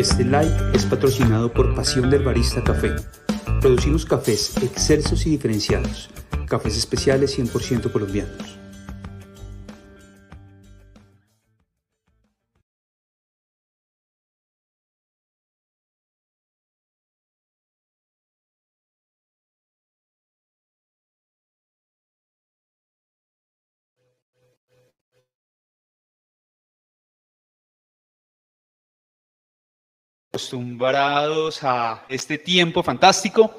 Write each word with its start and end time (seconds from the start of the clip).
Este 0.00 0.24
live 0.24 0.56
es 0.72 0.86
patrocinado 0.86 1.52
por 1.52 1.74
Pasión 1.74 2.08
del 2.08 2.24
Barista 2.24 2.64
Café. 2.64 2.96
Producimos 3.60 4.06
cafés 4.06 4.56
excelsos 4.62 5.26
y 5.26 5.30
diferenciados, 5.32 6.08
cafés 6.46 6.78
especiales 6.78 7.38
100% 7.38 7.92
colombianos. 7.92 8.59
Acostumbrados 30.40 31.62
a 31.62 32.06
este 32.08 32.38
tiempo 32.38 32.82
fantástico 32.82 33.58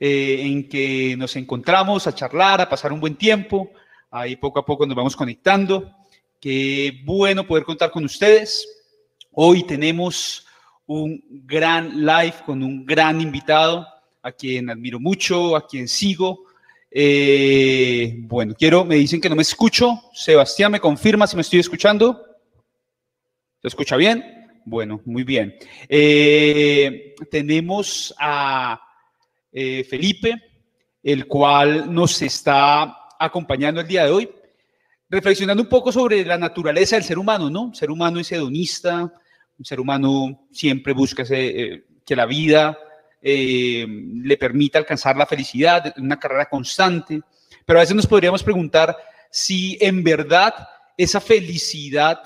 eh, 0.00 0.42
en 0.42 0.68
que 0.68 1.14
nos 1.16 1.36
encontramos 1.36 2.08
a 2.08 2.14
charlar, 2.14 2.60
a 2.60 2.68
pasar 2.68 2.92
un 2.92 2.98
buen 2.98 3.14
tiempo. 3.14 3.70
Ahí 4.10 4.34
poco 4.34 4.58
a 4.58 4.66
poco 4.66 4.84
nos 4.86 4.96
vamos 4.96 5.14
conectando. 5.14 5.88
Qué 6.40 7.00
bueno 7.04 7.46
poder 7.46 7.62
contar 7.62 7.92
con 7.92 8.04
ustedes. 8.04 8.66
Hoy 9.30 9.62
tenemos 9.62 10.44
un 10.86 11.22
gran 11.30 12.04
live 12.04 12.34
con 12.44 12.60
un 12.64 12.84
gran 12.84 13.20
invitado 13.20 13.86
a 14.20 14.32
quien 14.32 14.68
admiro 14.68 14.98
mucho, 14.98 15.54
a 15.54 15.64
quien 15.64 15.86
sigo. 15.86 16.46
Eh, 16.90 18.16
bueno, 18.22 18.52
quiero, 18.58 18.84
me 18.84 18.96
dicen 18.96 19.20
que 19.20 19.28
no 19.28 19.36
me 19.36 19.42
escucho. 19.42 20.02
Sebastián, 20.12 20.72
¿me 20.72 20.80
confirma 20.80 21.28
si 21.28 21.36
me 21.36 21.42
estoy 21.42 21.60
escuchando? 21.60 22.20
¿Se 23.62 23.68
escucha 23.68 23.96
bien? 23.96 24.35
Bueno, 24.68 25.00
muy 25.04 25.22
bien. 25.22 25.56
Eh, 25.88 27.14
tenemos 27.30 28.12
a 28.18 28.80
eh, 29.52 29.84
Felipe, 29.84 30.34
el 31.04 31.28
cual 31.28 31.94
nos 31.94 32.20
está 32.20 33.06
acompañando 33.16 33.80
el 33.80 33.86
día 33.86 34.04
de 34.04 34.10
hoy, 34.10 34.28
reflexionando 35.08 35.62
un 35.62 35.68
poco 35.68 35.92
sobre 35.92 36.24
la 36.24 36.36
naturaleza 36.36 36.96
del 36.96 37.04
ser 37.04 37.16
humano, 37.16 37.48
¿no? 37.48 37.62
Un 37.62 37.74
ser 37.76 37.92
humano 37.92 38.18
es 38.18 38.32
hedonista, 38.32 39.14
un 39.56 39.64
ser 39.64 39.78
humano 39.78 40.48
siempre 40.50 40.92
busca 40.92 41.22
eh, 41.30 41.84
que 42.04 42.16
la 42.16 42.26
vida 42.26 42.76
le 43.22 44.36
permita 44.36 44.78
alcanzar 44.78 45.16
la 45.16 45.26
felicidad, 45.26 45.94
una 45.96 46.18
carrera 46.18 46.48
constante, 46.48 47.20
pero 47.64 47.78
a 47.78 47.82
veces 47.82 47.96
nos 47.96 48.06
podríamos 48.06 48.42
preguntar 48.42 48.96
si 49.30 49.76
en 49.80 50.04
verdad 50.04 50.54
esa 50.96 51.20
felicidad 51.20 52.20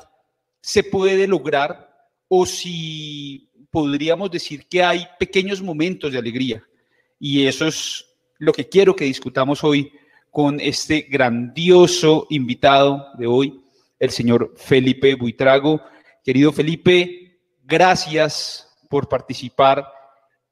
se 0.61 0.83
puede 0.85 1.27
lograr 1.27 1.90
o 2.33 2.47
si 2.47 3.50
podríamos 3.73 4.31
decir 4.31 4.67
que 4.69 4.84
hay 4.84 5.05
pequeños 5.19 5.61
momentos 5.61 6.12
de 6.12 6.19
alegría. 6.19 6.64
Y 7.19 7.45
eso 7.45 7.67
es 7.67 8.06
lo 8.39 8.53
que 8.53 8.69
quiero 8.69 8.95
que 8.95 9.05
discutamos 9.05 9.64
hoy 9.64 9.92
con 10.31 10.61
este 10.61 11.03
grandioso 11.11 12.28
invitado 12.31 13.05
de 13.19 13.27
hoy, 13.27 13.61
el 13.98 14.11
señor 14.11 14.55
Felipe 14.56 15.17
Buitrago. 15.17 15.81
Querido 16.25 16.53
Felipe, 16.53 17.41
gracias 17.64 18.69
por 18.89 19.09
participar 19.09 19.84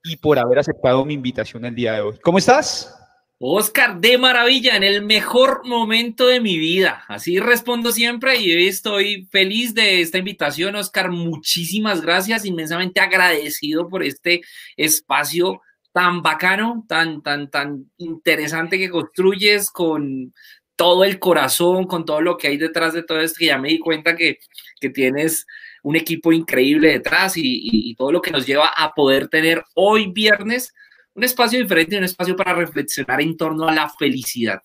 y 0.03 0.17
por 0.17 0.37
haber 0.37 0.59
aceptado 0.59 1.05
mi 1.05 1.15
invitación 1.15 1.65
el 1.65 1.77
día 1.77 1.93
de 1.93 2.01
hoy. 2.01 2.19
¿Cómo 2.21 2.39
estás? 2.39 2.98
Oscar, 3.41 4.01
de 4.01 4.19
maravilla, 4.19 4.77
en 4.77 4.83
el 4.83 5.05
mejor 5.05 5.65
momento 5.65 6.27
de 6.27 6.41
mi 6.41 6.59
vida. 6.59 7.05
Así 7.07 7.39
respondo 7.39 7.93
siempre 7.93 8.41
y 8.41 8.67
estoy 8.67 9.29
feliz 9.31 9.75
de 9.75 10.01
esta 10.01 10.19
invitación, 10.19 10.75
Oscar. 10.75 11.13
Muchísimas 11.13 12.03
gracias, 12.03 12.45
inmensamente 12.45 12.99
agradecido 13.01 13.89
por 13.89 14.03
este 14.03 14.41
espacio 14.77 15.61
tan 15.93 16.21
bacano, 16.21 16.85
tan, 16.89 17.23
tan, 17.23 17.49
tan 17.49 17.89
interesante 17.99 18.77
que 18.77 18.91
construyes 18.91 19.71
con 19.71 20.35
todo 20.75 21.05
el 21.05 21.21
corazón, 21.21 21.87
con 21.87 22.05
todo 22.05 22.21
lo 22.21 22.37
que 22.37 22.49
hay 22.49 22.57
detrás 22.57 22.93
de 22.93 23.05
todo 23.05 23.21
esto, 23.21 23.37
que 23.39 23.47
ya 23.47 23.59
me 23.59 23.69
di 23.69 23.79
cuenta 23.79 24.17
que, 24.17 24.39
que 24.81 24.91
tienes 24.91 25.47
un 25.85 25.95
equipo 25.95 26.33
increíble 26.33 26.89
detrás 26.91 27.35
y 27.37 27.95
todo 27.97 28.11
lo 28.11 28.21
que 28.21 28.33
nos 28.33 28.47
lleva 28.47 28.67
a 28.67 28.95
poder 28.95 29.29
tener 29.29 29.63
hoy 29.75 30.11
viernes 30.11 30.75
un 31.19 31.25
espacio 31.25 31.59
diferente, 31.59 31.99
un 31.99 32.05
espacio 32.05 32.37
para 32.37 32.55
reflexionar 32.55 33.21
en 33.21 33.37
torno 33.37 33.69
a 33.69 33.75
la 33.75 33.89
felicidad. 33.89 34.63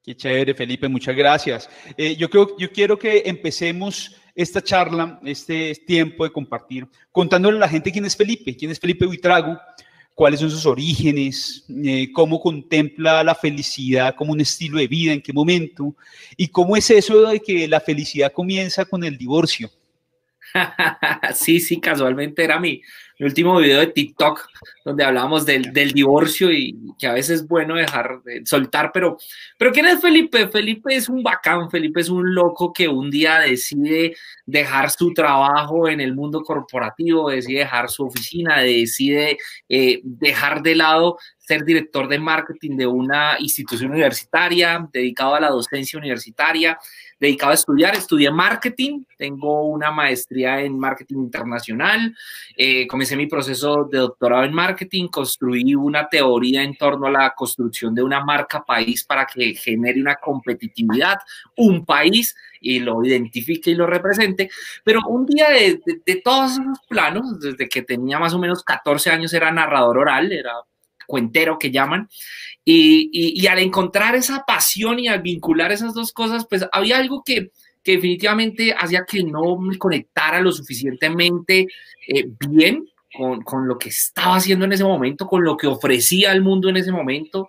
Qué 0.00 0.14
chévere, 0.14 0.54
Felipe, 0.54 0.86
muchas 0.86 1.16
gracias. 1.16 1.68
Eh, 1.96 2.14
yo, 2.14 2.30
creo, 2.30 2.56
yo 2.56 2.70
quiero 2.70 2.96
que 2.96 3.24
empecemos 3.26 4.16
esta 4.32 4.62
charla, 4.62 5.18
este 5.24 5.74
tiempo 5.84 6.22
de 6.22 6.30
compartir, 6.30 6.86
contándole 7.10 7.56
a 7.56 7.60
la 7.60 7.68
gente 7.68 7.90
quién 7.90 8.04
es 8.04 8.16
Felipe, 8.16 8.56
quién 8.56 8.70
es 8.70 8.78
Felipe 8.78 9.06
Buitrago, 9.06 9.58
cuáles 10.14 10.38
son 10.38 10.52
sus 10.52 10.66
orígenes, 10.66 11.64
eh, 11.84 12.12
cómo 12.12 12.40
contempla 12.40 13.24
la 13.24 13.34
felicidad 13.34 14.14
como 14.14 14.32
un 14.32 14.40
estilo 14.40 14.78
de 14.78 14.86
vida, 14.86 15.12
en 15.12 15.20
qué 15.20 15.32
momento, 15.32 15.96
y 16.36 16.46
cómo 16.46 16.76
es 16.76 16.88
eso 16.90 17.28
de 17.28 17.40
que 17.40 17.66
la 17.66 17.80
felicidad 17.80 18.32
comienza 18.32 18.84
con 18.84 19.02
el 19.02 19.18
divorcio. 19.18 19.68
sí, 21.34 21.58
sí, 21.60 21.80
casualmente 21.80 22.44
era 22.44 22.60
mi, 22.60 22.80
mi 23.22 23.28
último 23.28 23.56
video 23.58 23.78
de 23.78 23.86
TikTok 23.86 24.48
donde 24.84 25.04
hablábamos 25.04 25.46
del, 25.46 25.72
del, 25.72 25.92
divorcio 25.92 26.50
y 26.50 26.76
que 26.98 27.06
a 27.06 27.12
veces 27.12 27.42
es 27.42 27.46
bueno 27.46 27.76
dejar 27.76 28.20
de 28.24 28.44
soltar, 28.44 28.90
pero, 28.92 29.16
pero 29.56 29.70
¿quién 29.70 29.86
es 29.86 30.00
Felipe? 30.00 30.48
Felipe 30.48 30.96
es 30.96 31.08
un 31.08 31.22
bacán, 31.22 31.70
Felipe 31.70 32.00
es 32.00 32.08
un 32.08 32.34
loco 32.34 32.72
que 32.72 32.88
un 32.88 33.12
día 33.12 33.38
decide 33.38 34.16
dejar 34.44 34.90
su 34.90 35.14
trabajo 35.14 35.88
en 35.88 36.00
el 36.00 36.14
mundo 36.14 36.42
corporativo, 36.42 37.30
decide 37.30 37.60
dejar 37.60 37.90
su 37.90 38.06
oficina, 38.06 38.60
decide 38.60 39.38
eh, 39.68 40.00
dejar 40.02 40.60
de 40.62 40.74
lado 40.74 41.16
ser 41.38 41.64
director 41.64 42.08
de 42.08 42.18
marketing 42.18 42.76
de 42.76 42.86
una 42.86 43.36
institución 43.38 43.90
universitaria, 43.92 44.88
dedicado 44.92 45.34
a 45.34 45.40
la 45.40 45.50
docencia 45.50 45.98
universitaria, 45.98 46.78
dedicado 47.22 47.52
a 47.52 47.54
estudiar, 47.54 47.94
estudié 47.94 48.32
marketing, 48.32 49.04
tengo 49.16 49.68
una 49.68 49.92
maestría 49.92 50.60
en 50.60 50.76
marketing 50.76 51.18
internacional, 51.18 52.12
eh, 52.56 52.84
comencé 52.88 53.14
mi 53.14 53.28
proceso 53.28 53.88
de 53.88 53.98
doctorado 53.98 54.42
en 54.42 54.52
marketing, 54.52 55.06
construí 55.06 55.72
una 55.76 56.08
teoría 56.08 56.64
en 56.64 56.76
torno 56.76 57.06
a 57.06 57.12
la 57.12 57.32
construcción 57.32 57.94
de 57.94 58.02
una 58.02 58.24
marca 58.24 58.64
país 58.64 59.04
para 59.04 59.24
que 59.24 59.54
genere 59.54 60.00
una 60.00 60.16
competitividad, 60.16 61.18
un 61.56 61.84
país 61.84 62.34
y 62.60 62.80
lo 62.80 63.04
identifique 63.04 63.70
y 63.70 63.76
lo 63.76 63.86
represente, 63.86 64.50
pero 64.82 65.02
un 65.06 65.24
día 65.24 65.48
de, 65.48 65.80
de 66.04 66.16
todos 66.24 66.54
esos 66.54 66.80
planos, 66.88 67.38
desde 67.38 67.68
que 67.68 67.82
tenía 67.82 68.18
más 68.18 68.34
o 68.34 68.40
menos 68.40 68.64
14 68.64 69.10
años 69.10 69.32
era 69.32 69.52
narrador 69.52 69.98
oral, 69.98 70.32
era 70.32 70.54
cuentero 71.06 71.58
que 71.58 71.70
llaman, 71.70 72.08
y, 72.64 73.46
al 73.46 73.58
encontrar 73.58 74.14
esa 74.14 74.44
pasión 74.46 74.98
y 74.98 75.08
al 75.08 75.20
vincular 75.22 75.72
esas 75.72 75.94
dos 75.94 76.12
cosas, 76.12 76.46
pues 76.48 76.66
había 76.72 76.98
algo 76.98 77.22
que, 77.24 77.50
definitivamente 77.84 78.72
hacía 78.78 79.04
que 79.04 79.24
no 79.24 79.58
me 79.58 79.76
conectara 79.76 80.40
lo 80.40 80.52
suficientemente 80.52 81.66
eh, 82.06 82.28
bien 82.48 82.88
con, 83.12 83.42
con, 83.42 83.66
lo 83.66 83.76
que 83.76 83.88
estaba 83.88 84.36
haciendo 84.36 84.66
en 84.66 84.72
ese 84.72 84.84
momento, 84.84 85.26
con 85.26 85.42
lo 85.42 85.56
que 85.56 85.66
ofrecía 85.66 86.30
al 86.30 86.42
mundo 86.42 86.68
en 86.68 86.76
ese 86.76 86.92
momento, 86.92 87.48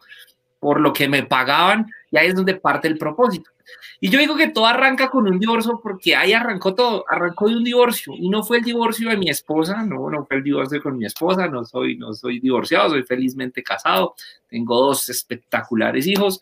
por 0.60 0.80
lo 0.80 0.92
que 0.92 1.08
me 1.08 1.22
pagaban, 1.22 1.86
y 2.10 2.18
ahí 2.18 2.30
es 2.30 2.36
donde 2.36 2.56
parte 2.56 2.88
el 2.88 2.98
propósito. 2.98 3.53
Y 4.00 4.10
yo 4.10 4.20
digo 4.20 4.36
que 4.36 4.50
todo 4.50 4.66
arranca 4.66 5.10
con 5.10 5.28
un 5.28 5.40
divorcio 5.40 5.80
porque 5.82 6.16
ahí 6.16 6.34
arrancó 6.34 6.76
todo, 6.76 7.06
arrancó 7.08 7.48
de 7.48 7.56
un 7.56 7.64
divorcio. 7.64 8.14
Y 8.18 8.30
no 8.30 8.44
fue 8.44 8.58
el 8.58 8.64
divorcio 8.64 9.10
de 9.10 9.18
mi 9.18 9.30
esposa, 9.30 9.84
no, 9.84 10.10
no 10.10 10.26
fue 10.26 10.38
el 10.38 10.44
divorcio 10.44 10.82
con 10.82 10.98
mi 10.98 11.06
esposa, 11.06 11.48
no 11.48 11.64
soy, 11.64 11.98
no 11.98 12.14
soy 12.14 12.40
divorciado, 12.40 12.90
soy 12.90 13.04
felizmente 13.04 13.64
casado, 13.64 14.16
tengo 14.50 14.76
dos 14.76 15.10
espectaculares 15.10 16.06
hijos, 16.08 16.42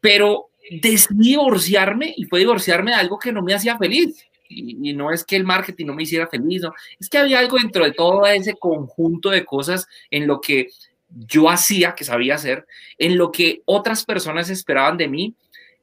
pero 0.00 0.50
decidí 0.70 1.30
divorciarme 1.30 2.14
y 2.16 2.24
fue 2.24 2.40
divorciarme 2.40 2.92
de 2.92 2.96
algo 2.96 3.18
que 3.18 3.32
no 3.32 3.42
me 3.42 3.54
hacía 3.54 3.76
feliz. 3.76 4.26
Y, 4.48 4.90
y, 4.90 4.92
no 4.92 5.10
es 5.10 5.24
que 5.24 5.36
el 5.36 5.44
marketing 5.44 5.86
no 5.86 5.94
me 5.94 6.02
hiciera 6.02 6.26
feliz, 6.26 6.62
no, 6.62 6.72
es 7.00 7.08
que 7.08 7.18
había 7.18 7.38
algo 7.38 7.56
dentro 7.56 7.84
de 7.84 7.92
todo 7.92 8.26
ese 8.26 8.54
conjunto 8.54 9.30
de 9.30 9.44
cosas 9.44 9.88
en 10.10 10.26
lo 10.26 10.40
que 10.40 10.68
yo 11.08 11.48
hacía, 11.48 11.94
que 11.94 12.04
sabía 12.04 12.34
hacer, 12.34 12.66
en 12.98 13.16
lo 13.16 13.30
que 13.30 13.62
otras 13.64 14.04
personas 14.04 14.50
esperaban 14.50 14.96
de 14.96 15.08
mí 15.08 15.34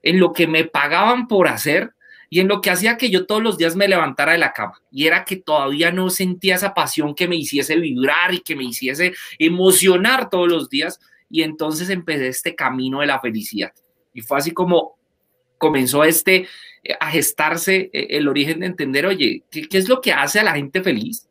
en 0.03 0.19
lo 0.19 0.33
que 0.33 0.47
me 0.47 0.65
pagaban 0.65 1.27
por 1.27 1.47
hacer 1.47 1.93
y 2.29 2.39
en 2.39 2.47
lo 2.47 2.61
que 2.61 2.69
hacía 2.69 2.97
que 2.97 3.09
yo 3.09 3.25
todos 3.25 3.43
los 3.43 3.57
días 3.57 3.75
me 3.75 3.89
levantara 3.89 4.31
de 4.31 4.37
la 4.37 4.53
cama. 4.53 4.81
Y 4.89 5.05
era 5.05 5.25
que 5.25 5.35
todavía 5.35 5.91
no 5.91 6.09
sentía 6.09 6.55
esa 6.55 6.73
pasión 6.73 7.13
que 7.13 7.27
me 7.27 7.35
hiciese 7.35 7.75
vibrar 7.75 8.33
y 8.33 8.39
que 8.39 8.55
me 8.55 8.63
hiciese 8.63 9.13
emocionar 9.37 10.29
todos 10.29 10.47
los 10.47 10.69
días. 10.69 10.99
Y 11.29 11.43
entonces 11.43 11.89
empecé 11.89 12.29
este 12.29 12.55
camino 12.55 13.01
de 13.01 13.07
la 13.07 13.19
felicidad. 13.19 13.73
Y 14.13 14.21
fue 14.21 14.37
así 14.37 14.51
como 14.51 14.97
comenzó 15.57 16.05
este 16.05 16.47
eh, 16.83 16.95
a 16.99 17.11
gestarse 17.11 17.89
eh, 17.91 18.07
el 18.11 18.29
origen 18.29 18.61
de 18.61 18.67
entender, 18.67 19.05
oye, 19.05 19.43
¿qué, 19.51 19.67
¿qué, 19.67 19.77
es 19.77 19.89
lo 19.89 19.99
que 19.99 20.13
hace 20.13 20.39
a 20.39 20.43
la 20.43 20.53
gente 20.53 20.81
feliz? 20.81 21.27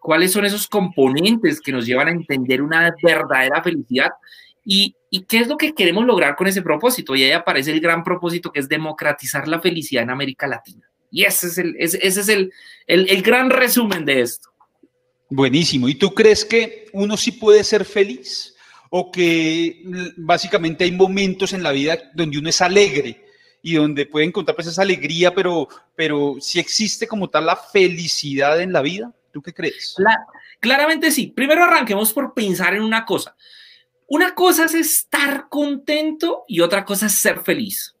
¿Cuáles 0.00 0.32
son 0.32 0.46
esos 0.46 0.66
componentes 0.66 1.60
que 1.60 1.72
nos 1.72 1.84
llevan 1.84 2.08
a 2.08 2.12
entender 2.12 2.62
una 2.62 2.94
verdadera 3.02 3.62
felicidad? 3.62 4.10
¿Y, 4.70 4.94
qué 5.26 5.38
es 5.38 5.48
lo 5.48 5.56
que 5.56 5.74
queremos 5.74 6.04
lograr 6.04 6.36
con 6.36 6.46
ese 6.46 6.60
propósito? 6.60 7.16
Y 7.16 7.24
ahí 7.24 7.32
aparece 7.32 7.70
el 7.70 7.80
gran 7.80 8.04
propósito 8.04 8.52
que 8.52 8.60
es 8.60 8.68
democratizar 8.68 9.48
la 9.48 9.60
felicidad 9.60 10.02
en 10.02 10.10
América 10.10 10.46
Latina. 10.46 10.90
Y 11.10 11.24
ese 11.24 11.46
es 11.46 11.56
el, 11.56 11.74
ese, 11.78 12.06
es 12.06 12.28
el, 12.28 12.52
el, 12.86 13.08
el 13.08 13.22
gran 13.22 13.48
resumen 13.48 14.04
de 14.04 14.20
esto. 14.20 14.50
Buenísimo. 15.30 15.88
¿Y 15.88 15.94
tú 15.94 16.12
crees 16.12 16.44
que 16.44 16.90
uno 16.92 17.16
sí 17.16 17.32
puede 17.32 17.64
ser 17.64 17.86
feliz? 17.86 18.54
¿O 18.90 19.10
que 19.10 19.82
básicamente 20.18 20.84
hay 20.84 20.92
momentos 20.92 21.54
en 21.54 21.62
la 21.62 21.72
vida 21.72 21.98
donde 22.12 22.38
uno 22.38 22.50
es 22.50 22.60
alegre 22.60 23.24
y 23.62 23.74
donde 23.74 24.04
puede 24.04 24.26
encontrar 24.26 24.54
pues 24.54 24.66
esa 24.66 24.82
alegría, 24.82 25.34
pero, 25.34 25.66
pero 25.96 26.36
si 26.40 26.58
existe 26.58 27.08
como 27.08 27.30
tal 27.30 27.46
la 27.46 27.56
felicidad 27.56 28.60
en 28.60 28.74
la 28.74 28.82
vida? 28.82 29.14
¿Tú 29.32 29.40
qué 29.40 29.54
crees? 29.54 29.96
claramente 30.60 31.10
sí. 31.10 31.28
Primero 31.28 31.64
arranquemos 31.64 32.12
por 32.12 32.34
pensar 32.34 32.74
en 32.74 32.82
una 32.82 33.06
cosa. 33.06 33.34
Una 34.08 34.34
cosa 34.34 34.64
es 34.64 34.74
estar 34.74 35.48
contento 35.50 36.44
y 36.48 36.60
otra 36.60 36.84
cosa 36.84 37.06
es 37.06 37.12
ser 37.12 37.40
feliz. 37.42 37.94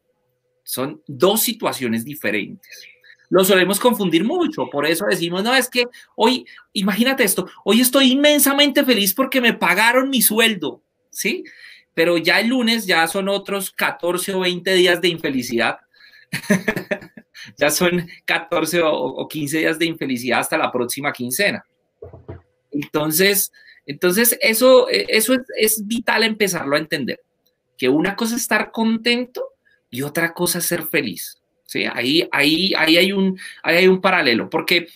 Son 0.64 1.02
dos 1.06 1.42
situaciones 1.42 2.04
diferentes. 2.04 2.88
Lo 3.28 3.44
solemos 3.44 3.78
confundir 3.78 4.24
mucho, 4.24 4.70
por 4.70 4.86
eso 4.86 5.04
decimos, 5.04 5.44
no, 5.44 5.54
es 5.54 5.68
que 5.68 5.84
hoy, 6.16 6.46
imagínate 6.72 7.24
esto, 7.24 7.46
hoy 7.62 7.82
estoy 7.82 8.12
inmensamente 8.12 8.84
feliz 8.84 9.12
porque 9.12 9.42
me 9.42 9.52
pagaron 9.52 10.08
mi 10.08 10.22
sueldo, 10.22 10.82
¿sí? 11.10 11.44
Pero 11.92 12.16
ya 12.16 12.40
el 12.40 12.48
lunes 12.48 12.86
ya 12.86 13.06
son 13.06 13.28
otros 13.28 13.70
14 13.70 14.32
o 14.32 14.40
20 14.40 14.74
días 14.74 15.02
de 15.02 15.08
infelicidad. 15.08 15.78
ya 17.58 17.70
son 17.70 18.08
14 18.24 18.80
o 18.82 19.28
15 19.28 19.58
días 19.58 19.78
de 19.78 19.84
infelicidad 19.84 20.40
hasta 20.40 20.56
la 20.56 20.72
próxima 20.72 21.12
quincena. 21.12 21.66
Entonces, 22.70 23.52
entonces 23.88 24.36
eso, 24.42 24.86
eso 24.88 25.32
es, 25.32 25.40
es 25.56 25.86
vital 25.86 26.22
empezarlo 26.22 26.76
a 26.76 26.78
entender, 26.78 27.20
que 27.78 27.88
una 27.88 28.14
cosa 28.16 28.36
es 28.36 28.42
estar 28.42 28.70
contento 28.70 29.54
y 29.90 30.02
otra 30.02 30.34
cosa 30.34 30.58
es 30.58 30.66
ser 30.66 30.84
feliz. 30.84 31.40
¿sí? 31.64 31.84
Ahí, 31.90 32.28
ahí, 32.30 32.74
ahí, 32.76 32.96
hay 32.98 33.12
un, 33.12 33.38
hay 33.62 33.88
un 33.88 34.00
paralelo, 34.00 34.50
porque 34.50 34.88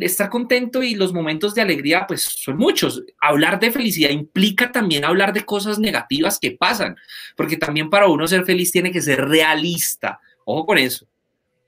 estar 0.00 0.30
contento 0.30 0.82
y 0.82 0.94
los 0.94 1.12
momentos 1.12 1.54
de 1.54 1.62
alegría, 1.62 2.06
pues 2.06 2.22
son 2.22 2.56
muchos. 2.56 3.02
Hablar 3.20 3.58
de 3.58 3.70
felicidad 3.70 4.10
implica 4.10 4.70
también 4.70 5.04
hablar 5.04 5.32
de 5.32 5.44
cosas 5.44 5.78
negativas 5.78 6.38
que 6.38 6.52
pasan, 6.52 6.96
porque 7.36 7.56
también 7.56 7.90
para 7.90 8.08
uno 8.08 8.26
ser 8.26 8.44
feliz 8.44 8.72
tiene 8.72 8.90
que 8.90 9.02
ser 9.02 9.26
realista. 9.26 10.20
Ojo 10.44 10.66
con 10.66 10.78
eso. 10.78 11.06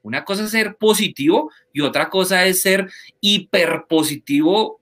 Una 0.03 0.25
cosa 0.25 0.45
es 0.45 0.51
ser 0.51 0.77
positivo 0.77 1.51
y 1.73 1.81
otra 1.81 2.11
cosa 2.11 2.45
es 2.45 2.61
ser 2.61 2.91
hiperpositivo, 3.21 4.82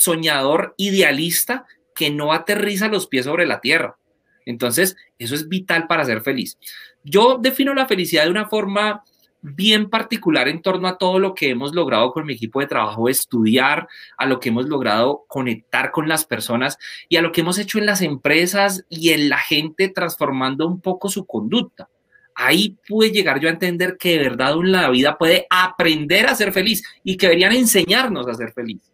soñador, 0.00 0.74
idealista, 0.78 1.66
que 1.94 2.10
no 2.10 2.32
aterriza 2.32 2.88
los 2.88 3.06
pies 3.06 3.26
sobre 3.26 3.46
la 3.46 3.60
tierra. 3.60 3.98
Entonces, 4.46 4.96
eso 5.18 5.34
es 5.34 5.48
vital 5.48 5.86
para 5.86 6.06
ser 6.06 6.22
feliz. 6.22 6.58
Yo 7.04 7.38
defino 7.38 7.74
la 7.74 7.86
felicidad 7.86 8.24
de 8.24 8.30
una 8.30 8.48
forma 8.48 9.04
bien 9.42 9.90
particular 9.90 10.48
en 10.48 10.62
torno 10.62 10.88
a 10.88 10.96
todo 10.96 11.18
lo 11.18 11.34
que 11.34 11.50
hemos 11.50 11.74
logrado 11.74 12.12
con 12.12 12.24
mi 12.24 12.32
equipo 12.32 12.60
de 12.60 12.66
trabajo, 12.66 13.08
estudiar, 13.10 13.88
a 14.16 14.26
lo 14.26 14.40
que 14.40 14.48
hemos 14.48 14.66
logrado 14.66 15.24
conectar 15.28 15.90
con 15.90 16.08
las 16.08 16.24
personas 16.24 16.78
y 17.10 17.16
a 17.16 17.22
lo 17.22 17.30
que 17.30 17.42
hemos 17.42 17.58
hecho 17.58 17.78
en 17.78 17.86
las 17.86 18.00
empresas 18.00 18.84
y 18.88 19.10
en 19.10 19.28
la 19.28 19.38
gente 19.38 19.88
transformando 19.88 20.66
un 20.66 20.80
poco 20.80 21.10
su 21.10 21.26
conducta. 21.26 21.90
Ahí 22.34 22.78
pude 22.88 23.10
llegar 23.10 23.38
yo 23.38 23.48
a 23.48 23.52
entender 23.52 23.98
que 23.98 24.12
de 24.12 24.30
verdad 24.30 24.54
en 24.54 24.72
la 24.72 24.88
vida 24.88 25.18
puede 25.18 25.46
aprender 25.50 26.26
a 26.26 26.34
ser 26.34 26.52
feliz 26.52 26.82
y 27.04 27.18
que 27.18 27.26
deberían 27.26 27.52
enseñarnos 27.52 28.26
a 28.26 28.34
ser 28.34 28.52
feliz. 28.52 28.89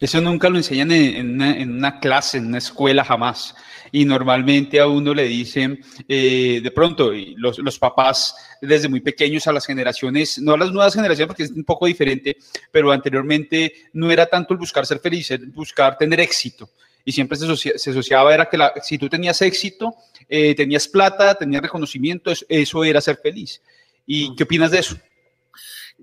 Eso 0.00 0.18
nunca 0.22 0.48
lo 0.48 0.56
enseñan 0.56 0.90
en, 0.92 1.38
una, 1.38 2.00
clase, 2.00 2.38
en 2.38 2.46
una 2.46 2.58
escuela, 2.58 3.04
jamás. 3.04 3.54
Y 3.92 4.06
normalmente 4.06 4.80
a 4.80 4.86
uno 4.86 5.12
le 5.12 5.24
dicen, 5.24 5.78
eh, 6.08 6.60
de 6.62 6.70
pronto, 6.70 7.12
los, 7.36 7.58
los, 7.58 7.78
papás 7.78 8.34
desde 8.62 8.88
muy 8.88 9.00
pequeños 9.00 9.46
a 9.46 9.52
las 9.52 9.66
generaciones, 9.66 10.38
no 10.38 10.54
a 10.54 10.58
las 10.58 10.72
nuevas 10.72 10.94
generaciones 10.94 11.26
porque 11.26 11.42
es 11.42 11.50
un 11.50 11.64
poco 11.64 11.84
diferente, 11.84 12.38
pero 12.72 12.90
anteriormente 12.92 13.74
no 13.92 14.10
era 14.10 14.24
tanto 14.24 14.54
el 14.54 14.58
buscar 14.58 14.86
ser 14.86 15.00
feliz, 15.00 15.32
el 15.32 15.46
buscar 15.46 15.98
tener 15.98 16.18
éxito. 16.20 16.70
Y 17.04 17.12
siempre 17.12 17.36
se, 17.36 17.90
asociaba, 17.90 18.32
era 18.32 18.48
que 18.48 18.58
si 18.82 18.96
tú 18.96 19.06
tenías 19.06 19.42
éxito, 19.42 19.94
eh, 20.28 20.54
tenías 20.54 20.88
plata, 20.88 21.34
tenías 21.34 21.60
reconocimiento, 21.60 22.32
eso, 22.48 22.84
era 22.84 23.02
ser 23.02 23.18
feliz. 23.22 23.60
¿Y 24.06 24.34
qué 24.34 24.44
opinas 24.44 24.70
de 24.70 24.78
eso? 24.78 24.96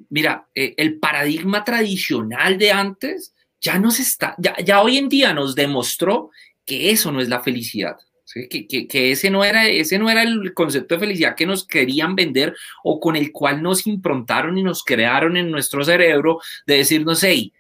Mira, 0.10 0.48
eh, 0.54 0.76
el 0.78 1.00
paradigma 1.00 1.64
tradicional 1.64 2.60
de 2.60 2.72
antes 2.72 3.34
ya 3.62 3.80
nos 3.80 4.00
está, 4.00 4.36
ya, 4.38 4.56
ya 4.58 4.82
hoy 4.82 4.98
en 4.98 5.10
día 5.10 5.34
nos 5.34 5.56
demostró 5.56 6.32
que 6.66 6.92
eso 6.92 7.12
no 7.12 7.22
es 7.22 7.30
la 7.30 7.42
felicidad. 7.42 7.98
Que, 8.50 8.68
que, 8.68 8.88
que, 8.88 9.12
ese, 9.12 9.30
no 9.30 9.44
era, 9.46 9.68
ese 9.68 9.98
no 9.98 10.10
era 10.10 10.22
el 10.22 10.54
concepto 10.54 10.96
de 10.96 11.00
felicidad 11.00 11.34
que 11.34 11.46
nos 11.46 11.66
querían 11.66 12.14
vender 12.14 12.54
o 12.84 13.00
con 13.00 13.16
el 13.16 13.32
cual 13.32 13.64
nos 13.64 13.88
improntaron 13.88 14.58
y 14.58 14.64
nos 14.64 14.84
crearon 14.84 15.38
en 15.38 15.50
nuestro 15.50 15.84
cerebro 15.84 16.40
de 16.66 16.78
decirnos, 16.78 17.24
hey, 17.24 17.54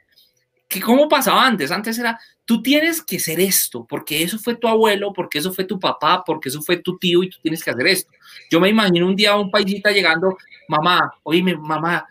que 0.67 0.81
cómo 0.81 1.07
pasaba 1.07 1.47
antes, 1.47 1.71
antes 1.71 1.97
era, 1.97 2.19
tú 2.43 2.61
tienes 2.61 3.01
que 3.01 3.19
ser 3.19 3.39
esto, 3.39 3.85
porque 3.87 4.21
eso 4.21 4.37
fue 4.37 4.55
tu 4.55 4.67
abuelo, 4.67 5.13
porque 5.13 5.39
eso 5.39 5.53
fue 5.53 5.63
tu 5.63 5.79
papá, 5.79 6.23
porque 6.25 6.49
eso 6.49 6.61
fue 6.61 6.77
tu 6.77 6.97
tío 6.97 7.23
y 7.23 7.29
tú 7.29 7.37
tienes 7.41 7.63
que 7.63 7.71
hacer 7.71 7.87
esto. 7.87 8.11
Yo 8.49 8.59
me 8.59 8.69
imagino 8.69 9.07
un 9.07 9.15
día 9.15 9.35
un 9.35 9.49
paisita 9.49 9.91
llegando, 9.91 10.37
mamá, 10.67 11.13
oíme, 11.23 11.55
mamá, 11.55 12.05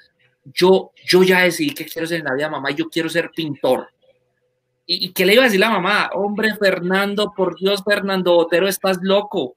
yo, 0.52 0.92
yo 1.04 1.22
ya 1.22 1.40
decidí 1.40 1.74
que 1.74 1.86
quiero 1.86 2.06
ser 2.06 2.20
en 2.20 2.26
la 2.26 2.34
vida, 2.34 2.48
mamá, 2.48 2.70
yo 2.70 2.88
quiero 2.88 3.08
ser 3.08 3.30
pintor. 3.30 3.88
¿Y, 4.86 5.12
qué 5.12 5.26
le 5.26 5.34
iba 5.34 5.42
a 5.42 5.46
decir 5.46 5.60
la 5.60 5.70
mamá? 5.70 6.10
Hombre, 6.14 6.54
Fernando, 6.54 7.32
por 7.36 7.58
Dios, 7.58 7.82
Fernando 7.84 8.34
Botero, 8.34 8.68
estás 8.68 8.98
loco. 9.02 9.56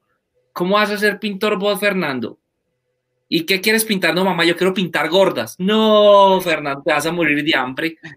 ¿Cómo 0.54 0.76
vas 0.76 0.90
a 0.90 0.98
ser 0.98 1.20
pintor 1.20 1.60
vos, 1.60 1.80
Fernando? 1.80 2.40
¿Y 3.28 3.46
qué 3.46 3.62
quieres 3.62 3.86
pintar? 3.86 4.16
No, 4.16 4.26
mamá, 4.26 4.44
yo 4.44 4.58
quiero 4.58 4.74
pintar 4.74 5.08
gordas. 5.08 5.56
No, 5.60 6.42
Fernando, 6.42 6.82
te 6.84 6.92
vas 6.92 7.06
a 7.06 7.12
morir 7.12 7.44
de 7.44 7.56
hambre. 7.56 7.98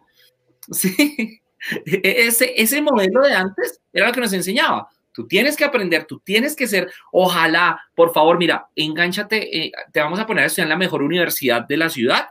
Sí, 0.71 1.41
ese, 1.85 2.55
ese 2.57 2.81
modelo 2.81 3.21
de 3.23 3.35
antes 3.35 3.81
era 3.93 4.07
lo 4.07 4.13
que 4.13 4.21
nos 4.21 4.33
enseñaba. 4.33 4.89
Tú 5.13 5.27
tienes 5.27 5.57
que 5.57 5.65
aprender, 5.65 6.07
tú 6.07 6.21
tienes 6.21 6.57
que 6.57 6.67
ser, 6.67 6.91
ojalá, 7.11 7.81
por 7.95 8.13
favor, 8.13 8.39
mira, 8.39 8.67
enganchate, 8.75 9.67
eh, 9.67 9.73
te 9.93 10.01
vamos 10.01 10.19
a 10.19 10.27
poner 10.27 10.45
a 10.45 10.47
estudiar 10.47 10.67
en 10.67 10.71
la 10.71 10.77
mejor 10.77 11.03
universidad 11.03 11.67
de 11.67 11.77
la 11.77 11.91
ciudad 11.91 12.29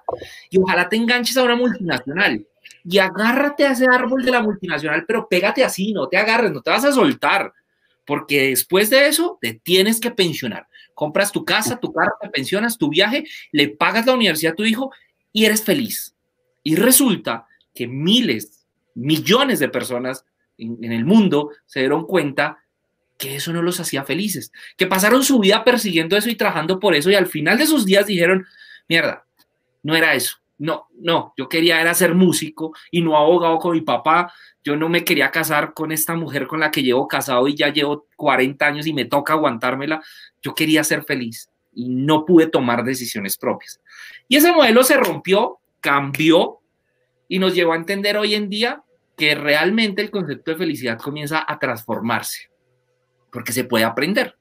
y 0.50 0.58
ojalá 0.60 0.90
te 0.90 0.96
enganches 0.96 1.38
a 1.38 1.44
una 1.44 1.56
multinacional 1.56 2.46
y 2.84 2.98
agárrate 2.98 3.66
a 3.66 3.72
ese 3.72 3.86
árbol 3.92 4.24
de 4.24 4.32
la 4.32 4.42
multinacional, 4.42 5.06
pero 5.06 5.28
pégate 5.28 5.64
así, 5.64 5.94
no 5.94 6.08
te 6.08 6.18
agarres, 6.18 6.52
no 6.52 6.62
te 6.62 6.72
vas 6.72 6.86
a 6.86 6.92
soltar, 6.92 7.54
porque 8.06 8.50
después 8.50 8.90
de 8.90 9.08
eso 9.08 9.38
te 9.40 9.54
tienes 9.54 10.00
que 10.00 10.12
pensionar. 10.12 10.68
Compras 10.94 11.32
tu 11.32 11.46
casa, 11.46 11.80
tu 11.80 11.94
carro, 11.94 12.14
te 12.20 12.30
pensionas, 12.30 12.78
tu 12.78 12.90
viaje, 12.90 13.26
le 13.52 13.70
pagas 13.70 14.06
la 14.06 14.14
universidad 14.14 14.54
a 14.54 14.56
tu 14.56 14.66
hijo 14.66 14.92
y 15.32 15.46
eres 15.46 15.64
feliz. 15.64 16.16
Y 16.64 16.76
resulta 16.76 17.48
que 17.74 17.88
miles, 17.88 18.66
millones 18.96 19.60
de 19.60 19.70
personas 19.70 20.26
en 20.58 20.92
el 20.92 21.06
mundo 21.06 21.52
se 21.66 21.80
dieron 21.80 22.06
cuenta 22.06 22.61
que 23.22 23.36
eso 23.36 23.54
no 23.54 23.62
los 23.62 23.80
hacía 23.80 24.04
felices, 24.04 24.52
que 24.76 24.88
pasaron 24.88 25.24
su 25.24 25.38
vida 25.38 25.64
persiguiendo 25.64 26.18
eso 26.18 26.28
y 26.28 26.36
trabajando 26.36 26.80
por 26.80 26.96
eso 26.96 27.12
y 27.12 27.16
al 27.16 27.28
final 27.28 27.60
de 27.60 27.68
sus 27.68 27.86
días 27.86 28.08
dijeron, 28.08 28.48
mierda, 28.90 29.28
no 29.84 29.96
era 29.96 30.16
eso, 30.16 30.38
no, 30.58 30.88
no, 30.98 31.32
yo 31.38 31.48
quería 31.48 31.80
era 31.80 31.94
ser 31.94 32.16
músico 32.16 32.74
y 32.90 33.00
no 33.04 33.16
abogado 33.16 33.60
con 33.60 33.74
mi 33.74 33.82
papá, 33.82 34.34
yo 34.64 34.76
no 34.76 34.90
me 34.90 35.04
quería 35.04 35.30
casar 35.30 35.76
con 35.76 35.92
esta 35.92 36.16
mujer 36.16 36.48
con 36.48 36.62
la 36.62 36.72
que 36.72 36.82
llevo 36.82 37.08
casado 37.08 37.48
y 37.48 37.54
ya 37.54 37.72
llevo 37.72 38.08
40 38.16 38.66
años 38.66 38.88
y 38.88 38.94
me 38.94 39.06
toca 39.06 39.34
aguantármela, 39.34 40.02
yo 40.42 40.56
quería 40.56 40.84
ser 40.84 41.04
feliz 41.04 41.48
y 41.74 41.90
no 41.90 42.26
pude 42.26 42.48
tomar 42.48 42.84
decisiones 42.84 43.38
propias. 43.38 43.80
Y 44.28 44.38
ese 44.38 44.52
modelo 44.52 44.84
se 44.84 44.98
rompió, 44.98 45.60
cambió 45.80 46.60
y 47.28 47.38
nos 47.38 47.54
llevó 47.54 47.74
a 47.74 47.78
entender 47.78 48.18
hoy 48.18 48.34
en 48.34 48.50
día 48.50 48.82
que 49.16 49.36
realmente 49.36 50.02
el 50.02 50.10
concepto 50.10 50.50
de 50.50 50.58
felicidad 50.58 50.98
comienza 50.98 51.46
a 51.48 51.60
transformarse 51.60 52.51
porque 53.32 53.54
se 53.54 53.64
puede 53.64 53.86
aprender. 53.86 54.36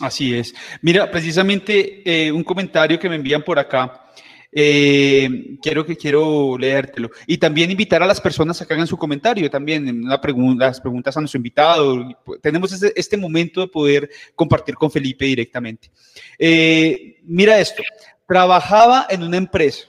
Así 0.00 0.34
es. 0.34 0.54
Mira, 0.80 1.10
precisamente 1.10 2.02
eh, 2.04 2.32
un 2.32 2.42
comentario 2.42 2.98
que 2.98 3.08
me 3.08 3.16
envían 3.16 3.42
por 3.42 3.58
acá. 3.58 4.06
Eh, 4.52 5.56
quiero 5.62 5.84
que 5.86 5.96
quiero 5.96 6.56
leértelo. 6.58 7.10
Y 7.26 7.38
también 7.38 7.70
invitar 7.70 8.02
a 8.02 8.06
las 8.06 8.20
personas 8.20 8.60
a 8.60 8.66
que 8.66 8.74
hagan 8.74 8.86
su 8.86 8.96
comentario 8.96 9.50
también, 9.50 9.88
una 10.04 10.20
pregunta, 10.20 10.66
las 10.66 10.80
preguntas 10.80 11.16
a 11.16 11.20
nuestro 11.20 11.38
invitado. 11.38 12.08
Tenemos 12.40 12.72
este, 12.72 12.98
este 12.98 13.16
momento 13.16 13.60
de 13.60 13.68
poder 13.68 14.10
compartir 14.34 14.74
con 14.74 14.90
Felipe 14.90 15.26
directamente. 15.26 15.90
Eh, 16.38 17.18
mira 17.24 17.60
esto, 17.60 17.82
trabajaba 18.26 19.06
en 19.10 19.22
una 19.22 19.36
empresa 19.36 19.86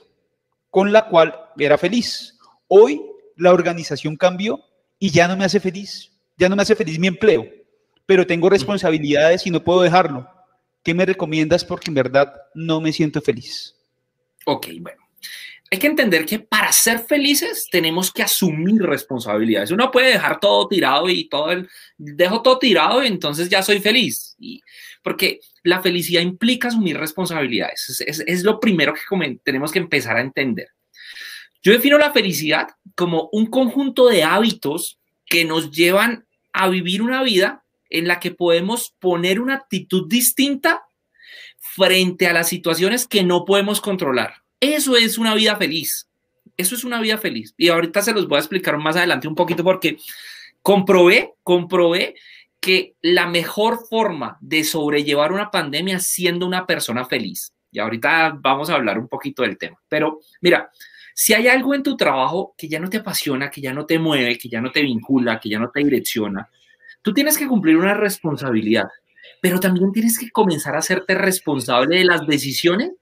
con 0.70 0.92
la 0.92 1.06
cual 1.06 1.34
era 1.58 1.76
feliz. 1.78 2.38
Hoy 2.68 3.00
la 3.36 3.52
organización 3.52 4.16
cambió 4.16 4.60
y 4.98 5.10
ya 5.10 5.26
no 5.26 5.36
me 5.36 5.44
hace 5.44 5.58
feliz 5.58 6.11
ya 6.42 6.48
no 6.48 6.56
me 6.56 6.62
hace 6.62 6.74
feliz 6.74 6.98
mi 6.98 7.06
empleo, 7.06 7.48
pero 8.04 8.26
tengo 8.26 8.50
responsabilidades 8.50 9.46
y 9.46 9.50
no 9.50 9.62
puedo 9.62 9.82
dejarlo. 9.82 10.28
¿Qué 10.82 10.92
me 10.92 11.06
recomiendas? 11.06 11.64
Porque 11.64 11.88
en 11.88 11.94
verdad 11.94 12.34
no 12.52 12.80
me 12.80 12.92
siento 12.92 13.20
feliz. 13.20 13.76
Ok, 14.44 14.66
bueno. 14.80 15.00
Hay 15.70 15.78
que 15.78 15.86
entender 15.86 16.26
que 16.26 16.40
para 16.40 16.70
ser 16.72 16.98
felices 16.98 17.68
tenemos 17.70 18.12
que 18.12 18.24
asumir 18.24 18.82
responsabilidades. 18.82 19.70
Uno 19.70 19.90
puede 19.90 20.08
dejar 20.12 20.40
todo 20.40 20.66
tirado 20.66 21.08
y 21.08 21.28
todo 21.28 21.52
el, 21.52 21.68
dejo 21.96 22.42
todo 22.42 22.58
tirado 22.58 23.02
y 23.02 23.06
entonces 23.06 23.48
ya 23.48 23.62
soy 23.62 23.78
feliz. 23.78 24.34
Y, 24.38 24.60
porque 25.02 25.38
la 25.62 25.80
felicidad 25.80 26.20
implica 26.22 26.68
asumir 26.68 26.98
responsabilidades. 26.98 28.02
Es, 28.06 28.22
es 28.26 28.42
lo 28.42 28.58
primero 28.58 28.92
que 28.92 29.38
tenemos 29.44 29.70
que 29.70 29.78
empezar 29.78 30.16
a 30.16 30.20
entender. 30.20 30.68
Yo 31.62 31.72
defino 31.72 31.96
la 31.96 32.12
felicidad 32.12 32.66
como 32.96 33.28
un 33.32 33.46
conjunto 33.46 34.08
de 34.08 34.24
hábitos 34.24 34.98
que 35.24 35.44
nos 35.44 35.70
llevan 35.70 36.26
a 36.52 36.68
vivir 36.68 37.02
una 37.02 37.22
vida 37.22 37.64
en 37.90 38.08
la 38.08 38.20
que 38.20 38.30
podemos 38.30 38.94
poner 38.98 39.40
una 39.40 39.54
actitud 39.54 40.08
distinta 40.08 40.82
frente 41.58 42.26
a 42.26 42.32
las 42.32 42.48
situaciones 42.48 43.06
que 43.06 43.22
no 43.22 43.44
podemos 43.44 43.80
controlar. 43.80 44.42
Eso 44.60 44.96
es 44.96 45.18
una 45.18 45.34
vida 45.34 45.56
feliz. 45.56 46.08
Eso 46.56 46.74
es 46.74 46.84
una 46.84 47.00
vida 47.00 47.18
feliz. 47.18 47.54
Y 47.56 47.68
ahorita 47.68 48.02
se 48.02 48.12
los 48.12 48.28
voy 48.28 48.36
a 48.36 48.40
explicar 48.40 48.78
más 48.78 48.96
adelante 48.96 49.28
un 49.28 49.34
poquito 49.34 49.64
porque 49.64 49.98
comprobé, 50.62 51.32
comprobé 51.42 52.14
que 52.60 52.94
la 53.02 53.26
mejor 53.26 53.86
forma 53.88 54.38
de 54.40 54.64
sobrellevar 54.64 55.32
una 55.32 55.50
pandemia 55.50 55.96
es 55.96 56.06
siendo 56.06 56.46
una 56.46 56.66
persona 56.66 57.04
feliz. 57.04 57.52
Y 57.72 57.80
ahorita 57.80 58.38
vamos 58.38 58.70
a 58.70 58.74
hablar 58.74 58.98
un 58.98 59.08
poquito 59.08 59.42
del 59.42 59.58
tema. 59.58 59.80
Pero 59.88 60.20
mira, 60.40 60.70
si 61.14 61.34
hay 61.34 61.48
algo 61.48 61.74
en 61.74 61.82
tu 61.82 61.96
trabajo 61.96 62.54
que 62.56 62.68
ya 62.68 62.78
no 62.80 62.88
te 62.88 62.98
apasiona, 62.98 63.50
que 63.50 63.60
ya 63.60 63.72
no 63.72 63.86
te 63.86 63.98
mueve, 63.98 64.38
que 64.38 64.48
ya 64.48 64.60
no 64.60 64.70
te 64.70 64.82
vincula, 64.82 65.38
que 65.40 65.48
ya 65.48 65.58
no 65.58 65.70
te 65.70 65.84
direcciona, 65.84 66.48
tú 67.02 67.12
tienes 67.12 67.36
que 67.36 67.46
cumplir 67.46 67.76
una 67.76 67.94
responsabilidad, 67.94 68.88
pero 69.40 69.60
también 69.60 69.92
tienes 69.92 70.18
que 70.18 70.30
comenzar 70.30 70.74
a 70.74 70.78
hacerte 70.78 71.14
responsable 71.14 71.98
de 71.98 72.04
las 72.04 72.26
decisiones 72.26 72.92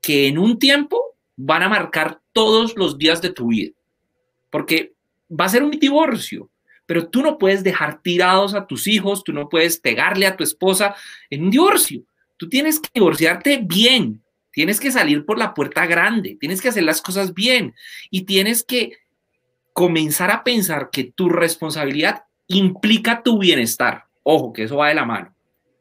que 0.00 0.28
en 0.28 0.38
un 0.38 0.58
tiempo 0.58 1.14
van 1.36 1.62
a 1.62 1.68
marcar 1.68 2.20
todos 2.32 2.76
los 2.76 2.98
días 2.98 3.20
de 3.22 3.30
tu 3.30 3.48
vida. 3.48 3.72
Porque 4.50 4.94
va 5.30 5.46
a 5.46 5.50
ser 5.50 5.62
un 5.62 5.72
divorcio, 5.72 6.50
pero 6.86 7.08
tú 7.08 7.22
no 7.22 7.38
puedes 7.38 7.62
dejar 7.62 8.02
tirados 8.02 8.54
a 8.54 8.66
tus 8.66 8.86
hijos, 8.86 9.24
tú 9.24 9.32
no 9.32 9.48
puedes 9.48 9.78
pegarle 9.78 10.26
a 10.26 10.36
tu 10.36 10.44
esposa 10.44 10.94
en 11.30 11.44
un 11.44 11.50
divorcio. 11.50 12.02
Tú 12.36 12.48
tienes 12.48 12.80
que 12.80 12.90
divorciarte 12.94 13.60
bien, 13.62 14.22
tienes 14.54 14.80
que 14.80 14.90
salir 14.90 15.24
por 15.24 15.38
la 15.38 15.52
puerta 15.54 15.86
grande, 15.86 16.36
tienes 16.40 16.62
que 16.62 16.68
hacer 16.68 16.84
las 16.84 17.02
cosas 17.02 17.34
bien 17.34 17.74
y 18.10 18.22
tienes 18.22 18.62
que 18.62 18.98
comenzar 19.72 20.30
a 20.30 20.44
pensar 20.44 20.90
que 20.90 21.04
tu 21.04 21.28
responsabilidad 21.28 22.24
implica 22.46 23.22
tu 23.22 23.38
bienestar. 23.38 24.04
Ojo, 24.22 24.52
que 24.52 24.64
eso 24.64 24.76
va 24.76 24.88
de 24.88 24.94
la 24.94 25.04
mano. 25.04 25.34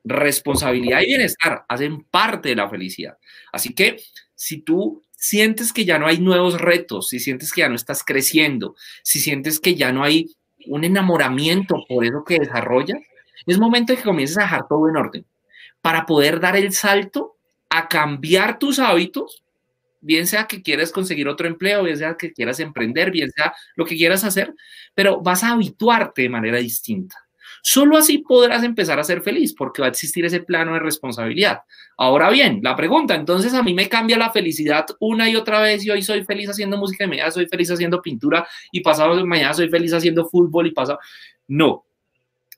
Responsabilidad 0.04 1.02
y 1.02 1.06
bienestar 1.06 1.64
hacen 1.70 2.04
parte 2.04 2.50
de 2.50 2.56
la 2.56 2.70
felicidad. 2.70 3.18
Así 3.52 3.74
que 3.74 4.02
si 4.36 4.62
tú 4.62 5.04
sientes 5.16 5.72
que 5.72 5.86
ya 5.86 6.00
no 6.00 6.08
hay 6.08 6.20
nuevos 6.20 6.60
retos, 6.60 7.08
si 7.10 7.20
sientes 7.20 7.54
que 7.54 7.62
ya 7.62 7.70
no 7.70 7.76
estás 7.76 8.04
creciendo, 8.04 8.76
si 9.04 9.20
sientes 9.20 9.60
que 9.60 9.76
ya 9.76 9.94
no 9.94 10.04
hay 10.04 10.36
un 10.66 10.84
enamoramiento 10.84 11.86
por 11.88 12.04
eso 12.04 12.24
que 12.26 12.40
desarrollas, 12.40 13.00
es 13.46 13.60
momento 13.60 13.94
de 13.94 13.98
que 13.98 14.04
comiences 14.04 14.38
a 14.38 14.42
dejar 14.42 14.68
todo 14.68 14.90
en 14.90 14.98
orden 14.98 15.26
para 15.82 16.06
poder 16.06 16.40
dar 16.40 16.56
el 16.56 16.74
salto 16.74 17.33
a 17.76 17.88
cambiar 17.88 18.60
tus 18.60 18.78
hábitos, 18.78 19.44
bien 20.00 20.28
sea 20.28 20.46
que 20.46 20.62
quieras 20.62 20.92
conseguir 20.92 21.28
otro 21.28 21.48
empleo, 21.48 21.82
bien 21.84 21.98
sea 21.98 22.16
que 22.16 22.32
quieras 22.32 22.60
emprender, 22.60 23.10
bien 23.10 23.32
sea 23.32 23.52
lo 23.76 23.84
que 23.84 23.98
quieras 23.98 24.24
hacer, 24.24 24.54
pero 24.94 25.22
vas 25.22 25.44
a 25.44 25.54
habituarte 25.54 26.22
de 26.22 26.30
manera 26.30 26.60
distinta. 26.60 27.18
Solo 27.64 27.98
así 27.98 28.20
podrás 28.20 28.64
empezar 28.64 29.00
a 29.00 29.04
ser 29.04 29.22
feliz 29.22 29.56
porque 29.56 29.82
va 29.82 29.88
a 29.88 29.90
existir 29.90 30.24
ese 30.24 30.42
plano 30.42 30.74
de 30.74 30.82
responsabilidad. 30.82 31.62
Ahora 31.98 32.30
bien, 32.30 32.60
la 32.62 32.76
pregunta, 32.76 33.16
entonces 33.16 33.56
a 33.56 33.64
mí 33.64 33.74
me 33.74 33.90
cambia 33.90 34.20
la 34.20 34.30
felicidad 34.30 34.86
una 35.00 35.28
y 35.28 35.36
otra 35.36 35.60
vez 35.60 35.84
y 35.84 35.90
hoy 35.90 36.04
soy 36.04 36.24
feliz 36.26 36.50
haciendo 36.50 36.78
música 36.78 37.06
y 37.06 37.08
mañana 37.08 37.32
soy 37.32 37.48
feliz 37.48 37.72
haciendo 37.72 38.04
pintura 38.04 38.48
y 38.72 38.82
pasado 38.82 39.26
mañana 39.26 39.56
soy 39.56 39.70
feliz 39.70 39.94
haciendo 39.94 40.30
fútbol 40.30 40.68
y 40.68 40.72
pasado... 40.72 41.00
No, 41.48 41.86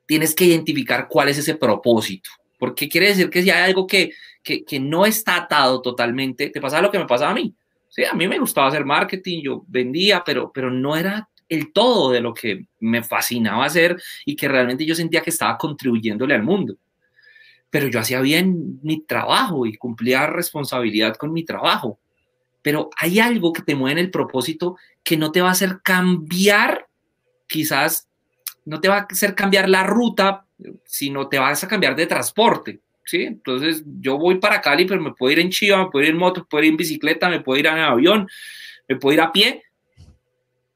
tienes 0.06 0.36
que 0.36 0.44
identificar 0.44 1.08
cuál 1.08 1.30
es 1.30 1.38
ese 1.38 1.56
propósito, 1.56 2.30
porque 2.60 2.90
quiere 2.90 3.08
decir 3.08 3.30
que 3.30 3.44
si 3.44 3.50
hay 3.50 3.64
algo 3.64 3.88
que, 3.88 4.12
que, 4.46 4.80
no 4.80 5.06
está 5.06 5.36
atado 5.38 5.82
totalmente, 5.82 6.50
te 6.50 6.62
pasa 6.62 6.82
lo 6.82 6.92
que 6.92 7.00
me 7.00 7.08
pasaba 7.08 7.32
a 7.32 7.36
mí. 7.36 7.54
Sí, 7.90 8.04
a 8.06 8.14
mí 8.14 8.28
me 8.28 8.40
gustaba 8.40 8.68
hacer 8.68 8.86
marketing, 8.86 9.42
yo 9.42 9.64
vendía, 9.68 10.24
pero, 10.24 10.52
pero 10.54 10.70
no 10.70 10.96
era 10.96 11.28
el 11.50 11.72
todo 11.72 12.12
de 12.12 12.22
lo 12.22 12.34
que 12.34 12.66
me 12.80 13.04
fascinaba 13.04 13.66
hacer 13.66 13.98
y 14.26 14.36
que 14.36 14.48
realmente 14.48 14.86
yo 14.86 14.96
sentía 14.96 15.22
que 15.22 15.30
estaba 15.30 15.58
contribuyéndole 15.58 16.36
al 16.36 16.44
mundo. 16.44 16.76
Pero 17.70 17.88
yo 17.88 18.00
hacía 18.00 18.22
bien 18.22 18.80
mi 18.84 19.02
trabajo 19.02 19.66
y 19.66 19.76
cumplía 19.76 20.28
responsabilidad 20.28 21.16
con 21.16 21.34
mi 21.34 21.44
trabajo. 21.44 22.00
Pero 22.62 22.90
hay 22.98 23.20
algo 23.20 23.54
que 23.54 23.64
te 23.64 23.76
mueve 23.76 24.00
en 24.00 24.06
el 24.06 24.12
propósito 24.12 24.78
que 25.04 25.18
no 25.18 25.32
te 25.32 25.42
va 25.42 25.50
a 25.50 25.54
hacer 25.54 25.82
cambiar, 25.84 26.88
quizás 27.48 28.08
no 28.66 28.80
te 28.80 28.88
va 28.90 28.98
a 28.98 29.08
hacer 29.10 29.36
cambiar 29.36 29.70
la 29.70 29.84
ruta, 29.84 30.46
sino 30.84 31.28
te 31.28 31.40
vas 31.40 31.64
a 31.64 31.68
cambiar 31.68 31.96
de 31.96 32.08
transporte. 32.08 32.82
¿Sí? 33.06 33.24
Entonces 33.24 33.84
yo 34.00 34.18
voy 34.18 34.40
para 34.40 34.62
Cali, 34.62 34.86
pero 34.86 35.02
me 35.02 35.14
puedo 35.14 35.32
ir 35.32 35.40
en 35.40 35.50
Chiva, 35.50 35.78
me 35.78 35.90
puedo 35.90 36.04
ir 36.04 36.12
en 36.12 36.18
moto, 36.18 36.42
me 36.42 36.48
puedo 36.48 36.64
ir 36.64 36.72
en 36.72 36.78
bicicleta, 36.78 37.30
me 37.30 37.42
puedo 37.42 37.60
ir 37.60 37.68
en 37.68 37.78
avión, 37.78 38.28
me 38.88 38.96
puedo 38.98 39.14
ir 39.14 39.22
a 39.22 39.32
pie, 39.32 39.64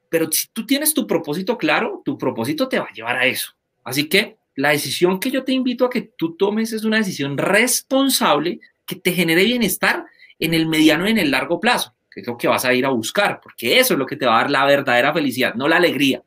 pero 0.09 0.31
si 0.31 0.47
tú 0.53 0.65
tienes 0.65 0.93
tu 0.93 1.05
propósito 1.05 1.57
claro, 1.57 2.01
tu 2.03 2.17
propósito 2.17 2.67
te 2.67 2.79
va 2.79 2.85
a 2.85 2.93
llevar 2.93 3.17
a 3.17 3.25
eso. 3.25 3.53
Así 3.83 4.07
que 4.07 4.37
la 4.55 4.69
decisión 4.69 5.19
que 5.19 5.31
yo 5.31 5.43
te 5.43 5.51
invito 5.51 5.85
a 5.85 5.89
que 5.89 6.01
tú 6.01 6.35
tomes 6.35 6.73
es 6.73 6.83
una 6.83 6.97
decisión 6.97 7.37
responsable 7.37 8.59
que 8.85 8.95
te 8.95 9.13
genere 9.13 9.43
bienestar 9.45 10.05
en 10.39 10.53
el 10.53 10.67
mediano 10.67 11.07
y 11.07 11.11
en 11.11 11.19
el 11.19 11.31
largo 11.31 11.59
plazo, 11.59 11.95
que 12.09 12.21
es 12.21 12.27
lo 12.27 12.37
que 12.37 12.47
vas 12.47 12.65
a 12.65 12.73
ir 12.73 12.85
a 12.85 12.89
buscar, 12.89 13.39
porque 13.41 13.79
eso 13.79 13.93
es 13.93 13.99
lo 13.99 14.05
que 14.05 14.15
te 14.15 14.25
va 14.25 14.37
a 14.37 14.41
dar 14.41 14.51
la 14.51 14.65
verdadera 14.65 15.13
felicidad, 15.13 15.53
no 15.53 15.67
la 15.67 15.77
alegría. 15.77 16.23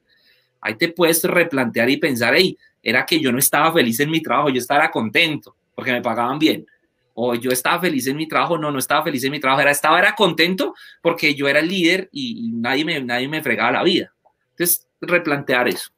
Ahí 0.60 0.76
te 0.76 0.88
puedes 0.88 1.24
replantear 1.24 1.90
y 1.90 1.96
pensar, 1.96 2.34
hey, 2.36 2.56
era 2.82 3.04
que 3.04 3.20
yo 3.20 3.32
no 3.32 3.38
estaba 3.38 3.72
feliz 3.72 3.98
en 4.00 4.10
mi 4.10 4.22
trabajo, 4.22 4.50
yo 4.50 4.58
estaba 4.58 4.90
contento 4.90 5.56
porque 5.74 5.92
me 5.92 6.02
pagaban 6.02 6.38
bien 6.38 6.66
o 7.14 7.34
yo 7.34 7.50
estaba 7.50 7.80
feliz 7.80 8.06
en 8.06 8.16
mi 8.16 8.26
trabajo, 8.26 8.56
no, 8.58 8.70
no 8.70 8.78
estaba 8.78 9.04
feliz 9.04 9.22
en 9.24 9.32
mi 9.32 9.40
trabajo, 9.40 9.60
era, 9.60 9.70
estaba 9.70 9.98
era 9.98 10.14
contento 10.14 10.74
porque 11.00 11.34
yo 11.34 11.48
era 11.48 11.60
el 11.60 11.68
líder 11.68 12.08
y, 12.12 12.50
nadie, 12.54 12.84
me, 12.84 13.00
nadie 13.00 13.28
me 13.28 13.42
fregaba 13.42 13.72
la 13.72 13.82
vida. 13.82 14.12
Entonces, 14.50 14.86
replantear 15.00 15.68
eso. 15.68 15.90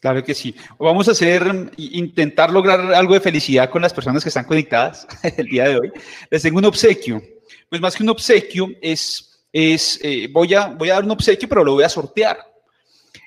Claro 0.00 0.22
que 0.22 0.34
sí. 0.34 0.54
Vamos 0.78 1.08
a 1.08 1.12
hacer, 1.12 1.70
intentar 1.76 2.50
lograr 2.50 2.94
algo 2.94 3.14
de 3.14 3.20
felicidad 3.20 3.70
con 3.70 3.82
las 3.82 3.92
personas 3.92 4.22
que 4.22 4.28
están 4.28 4.44
conectadas 4.44 5.06
el 5.36 5.46
día 5.46 5.68
de 5.68 5.78
hoy. 5.78 5.92
Les 6.30 6.42
tengo 6.42 6.58
un 6.58 6.64
obsequio. 6.66 7.22
Pues 7.68 7.80
más 7.80 7.96
que 7.96 8.02
un 8.02 8.10
obsequio, 8.10 8.68
es, 8.80 9.44
es 9.52 9.98
eh, 10.02 10.28
voy, 10.30 10.54
a, 10.54 10.66
voy 10.66 10.90
a 10.90 10.94
dar 10.94 11.04
un 11.04 11.10
obsequio, 11.10 11.48
pero 11.48 11.64
lo 11.64 11.74
voy 11.74 11.84
a 11.84 11.88
sortear 11.88 12.38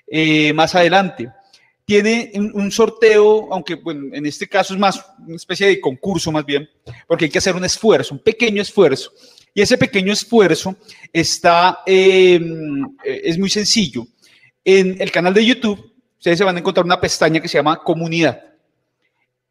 eh, 0.07 0.53
más 0.53 0.73
adelante 0.75 1.29
tiene 1.89 2.31
un, 2.35 2.71
sorteo, 2.71 3.51
aunque 3.51 3.73
bueno, 3.73 4.13
en 4.13 4.23
este 4.27 4.47
caso 4.47 4.75
es 4.75 4.79
más 4.79 5.03
una 5.25 5.35
especie 5.35 5.65
de 5.65 5.81
concurso 5.81 6.31
más 6.31 6.45
bien, 6.45 6.69
porque 7.07 7.25
hay 7.25 7.31
que 7.31 7.39
hacer 7.39 7.55
un 7.55 7.65
esfuerzo, 7.65 8.13
un 8.13 8.19
pequeño 8.19 8.61
esfuerzo. 8.61 9.11
Y 9.55 9.61
ese 9.63 9.75
pequeño 9.75 10.13
esfuerzo 10.13 10.75
está, 11.11 11.79
em, 11.87 12.95
es 13.03 13.39
muy 13.39 13.49
sencillo. 13.49 14.05
En 14.63 15.01
el 15.01 15.11
canal 15.11 15.33
de 15.33 15.43
YouTube, 15.43 15.91
ustedes 16.19 16.37
se 16.37 16.43
van 16.43 16.57
a 16.57 16.59
encontrar 16.59 16.85
una 16.85 17.01
pestaña 17.01 17.41
que 17.41 17.47
se 17.47 17.57
llama 17.57 17.81
comunidad. 17.83 18.39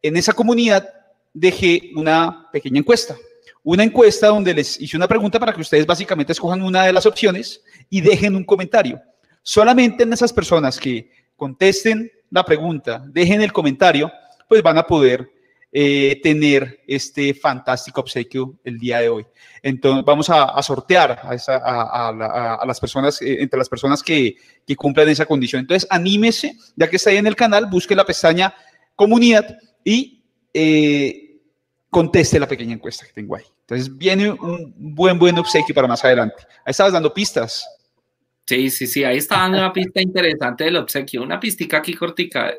En 0.00 0.16
esa 0.16 0.32
comunidad 0.32 0.88
dejé 1.34 1.90
una 1.96 2.48
pequeña 2.52 2.78
encuesta. 2.78 3.16
Una 3.64 3.82
encuesta 3.82 4.28
donde 4.28 4.54
les 4.54 4.80
hice 4.80 4.96
una 4.96 5.08
pregunta 5.08 5.40
para 5.40 5.52
que 5.52 5.60
ustedes 5.60 5.86
básicamente 5.86 6.34
escojan 6.34 6.62
una 6.62 6.84
de 6.84 6.92
las 6.92 7.04
opciones 7.04 7.64
y 7.90 8.00
dejen 8.00 8.36
un 8.36 8.44
comentario. 8.44 9.02
Solamente 9.42 10.04
en 10.04 10.12
esas 10.12 10.32
personas 10.32 10.78
que 10.78 11.10
contesten 11.34 12.12
la 12.30 12.44
pregunta, 12.44 13.02
dejen 13.06 13.40
el 13.40 13.52
comentario, 13.52 14.10
pues 14.48 14.62
van 14.62 14.78
a 14.78 14.86
poder 14.86 15.30
eh, 15.70 16.18
tener 16.22 16.80
este 16.86 17.34
fantástico 17.34 18.00
obsequio 18.00 18.58
el 18.64 18.78
día 18.78 19.00
de 19.00 19.10
hoy. 19.10 19.26
Entonces 19.62 20.02
vamos 20.02 20.30
a, 20.30 20.62
sortear 20.62 21.20
a, 21.22 22.64
las 22.66 22.80
personas, 22.80 23.20
eh, 23.20 23.42
entre 23.42 23.58
las 23.58 23.68
personas 23.68 24.02
que, 24.02 24.36
cumplan 24.76 25.10
esa 25.10 25.26
condición. 25.26 25.60
Entonces 25.60 25.86
anímese, 25.90 26.56
ya 26.74 26.88
que 26.88 26.96
está 26.96 27.10
ahí 27.10 27.18
en 27.18 27.26
el 27.26 27.36
canal, 27.36 27.66
busque 27.66 27.94
la 27.94 28.06
pestaña 28.06 28.54
comunidad 28.96 29.58
y 29.84 30.24
eh, 30.54 31.38
conteste 31.90 32.40
la 32.40 32.48
pequeña 32.48 32.74
encuesta 32.74 33.06
que 33.06 33.12
tengo 33.12 33.36
ahí. 33.36 33.44
Entonces 33.60 33.94
viene 33.94 34.30
un 34.30 34.74
buen, 34.74 35.18
buen 35.18 35.38
obsequio 35.38 35.74
para 35.74 35.86
más 35.86 36.02
adelante. 36.02 36.44
Ahí 36.64 36.70
estabas 36.70 36.94
dando 36.94 37.12
pistas. 37.12 37.66
Sí, 38.48 38.70
sí, 38.70 38.86
sí, 38.86 39.04
ahí 39.04 39.18
está 39.18 39.40
dando 39.40 39.58
una 39.58 39.74
pista 39.74 40.00
interesante 40.00 40.64
del 40.64 40.76
obsequio, 40.76 41.22
una 41.22 41.38
pistica 41.38 41.76
aquí 41.76 41.92
cortica. 41.92 42.54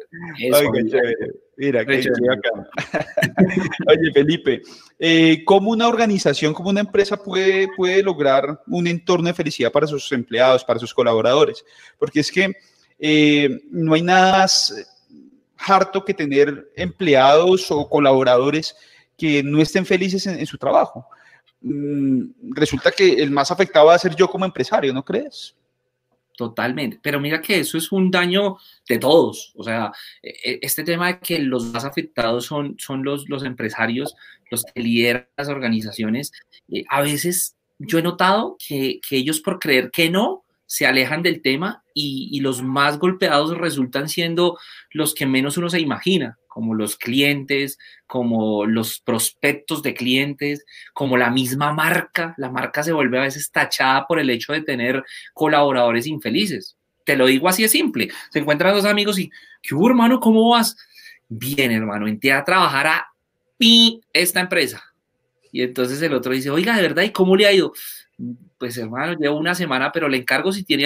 Mira, 1.58 1.84
qué 1.84 1.98
acá. 1.98 2.70
Oye, 3.88 4.12
Felipe, 4.14 4.62
eh, 5.00 5.44
¿cómo 5.44 5.72
una 5.72 5.88
organización, 5.88 6.54
como 6.54 6.70
una 6.70 6.82
empresa 6.82 7.18
puede, 7.18 7.70
puede 7.76 8.04
lograr 8.04 8.62
un 8.68 8.86
entorno 8.86 9.30
de 9.30 9.34
felicidad 9.34 9.72
para 9.72 9.88
sus 9.88 10.12
empleados, 10.12 10.64
para 10.64 10.80
sus 10.80 10.94
colaboradores? 10.94 11.66
Porque 11.98 12.20
es 12.20 12.32
que 12.32 12.54
eh, 13.00 13.50
no 13.72 13.96
hay 13.96 14.04
nada 14.04 14.42
más 14.42 14.72
harto 15.58 16.06
que 16.06 16.14
tener 16.14 16.72
empleados 16.76 17.72
o 17.72 17.90
colaboradores 17.90 18.76
que 19.18 19.42
no 19.42 19.60
estén 19.60 19.88
felices 19.88 20.28
en, 20.28 20.46
su 20.46 20.60
trabajo. 20.60 21.08
Mm, 21.62 22.26
resulta 22.52 22.92
que 22.92 23.14
el 23.14 23.32
más 23.32 23.50
afectado 23.50 23.88
va 23.88 23.96
a 23.96 24.00
ser 24.00 24.16
yo 24.16 24.30
como 24.30 24.46
empresario, 24.46 24.94
¿no 24.94 25.04
crees? 25.04 25.56
Totalmente. 26.40 26.98
Pero 27.04 27.20
mira 27.20 27.42
que 27.42 27.60
eso 27.60 27.78
es 27.78 27.92
un 27.92 28.10
daño 28.12 28.56
de 28.88 28.98
todos. 28.98 29.52
O 29.58 29.64
sea, 29.66 29.92
e, 30.24 30.30
e, 30.30 30.60
este 30.62 30.86
tema 30.86 31.08
de 31.08 31.20
que 31.20 31.38
los 31.40 31.66
más 31.66 31.84
afectados 31.84 32.46
son, 32.46 32.78
son 32.80 33.04
los, 33.04 33.28
los 33.28 33.44
empresarios, 33.44 34.16
los 34.50 34.64
que 34.64 34.80
lideran 34.80 35.28
las 35.36 35.50
organizaciones, 35.50 36.32
eh, 36.70 36.86
a 36.90 37.02
veces 37.02 37.58
yo 37.78 38.00
he 38.00 38.02
notado 38.02 38.56
que, 38.58 39.02
que 39.06 39.18
ellos 39.18 39.42
por 39.42 39.60
creer 39.60 39.92
que 39.92 40.10
no, 40.10 40.46
se 40.66 40.86
alejan 40.86 41.24
del 41.24 41.42
tema 41.42 41.84
y, 41.94 42.30
y, 42.32 42.40
los 42.40 42.64
más 42.64 43.00
golpeados 43.00 43.58
resultan 43.58 44.08
siendo 44.08 44.58
los 44.92 45.14
que 45.14 45.26
menos 45.26 45.58
uno 45.58 45.70
se 45.70 45.82
imagina, 45.82 46.39
como 46.50 46.76
los 46.76 46.98
clientes, 46.98 47.80
como 48.06 48.66
los 48.66 49.00
prospectos 49.00 49.82
de 49.82 49.94
clientes, 49.94 50.66
como 50.94 51.16
la 51.16 51.30
misma 51.30 51.72
marca. 51.72 52.34
La 52.38 52.52
marca 52.52 52.84
se 52.84 52.92
vuelve 52.92 53.20
a 53.20 53.24
veces 53.24 53.50
tachada 53.50 54.06
por 54.06 54.20
el 54.20 54.30
hecho 54.30 54.52
de 54.52 54.62
tener 54.62 55.02
colaboradores 55.34 56.06
infelices. 56.08 56.76
Te 57.06 57.16
lo 57.16 57.28
digo 57.28 57.48
así 57.48 57.64
de 57.64 57.70
simple. 57.70 58.10
Se 58.32 58.40
encuentran 58.40 58.74
dos 58.74 58.84
amigos 58.84 59.18
y, 59.18 59.32
¿qué 59.62 59.74
hubo, 59.74 59.88
hermano? 59.88 60.20
¿Cómo 60.20 60.50
vas? 60.50 60.76
Bien, 61.30 61.72
hermano, 61.72 62.08
entré 62.08 62.34
a 62.34 62.44
trabajar 62.44 62.88
a 62.88 63.08
pi 63.58 64.02
esta 64.12 64.42
empresa. 64.42 64.84
Y 65.52 65.62
entonces 65.62 66.02
el 66.02 66.14
otro 66.14 66.34
dice, 66.34 66.50
oiga, 66.50 66.76
de 66.76 66.82
verdad, 66.82 67.04
¿y 67.04 67.12
cómo 67.12 67.38
le 67.38 67.48
ha 67.48 67.54
ido? 67.54 67.72
pues 68.58 68.78
hermano, 68.78 69.18
llevo 69.18 69.38
una 69.38 69.56
semana, 69.56 69.92
pero 69.92 70.10
le 70.10 70.18
encargo 70.18 70.52
si 70.52 70.64
tiene 70.64 70.86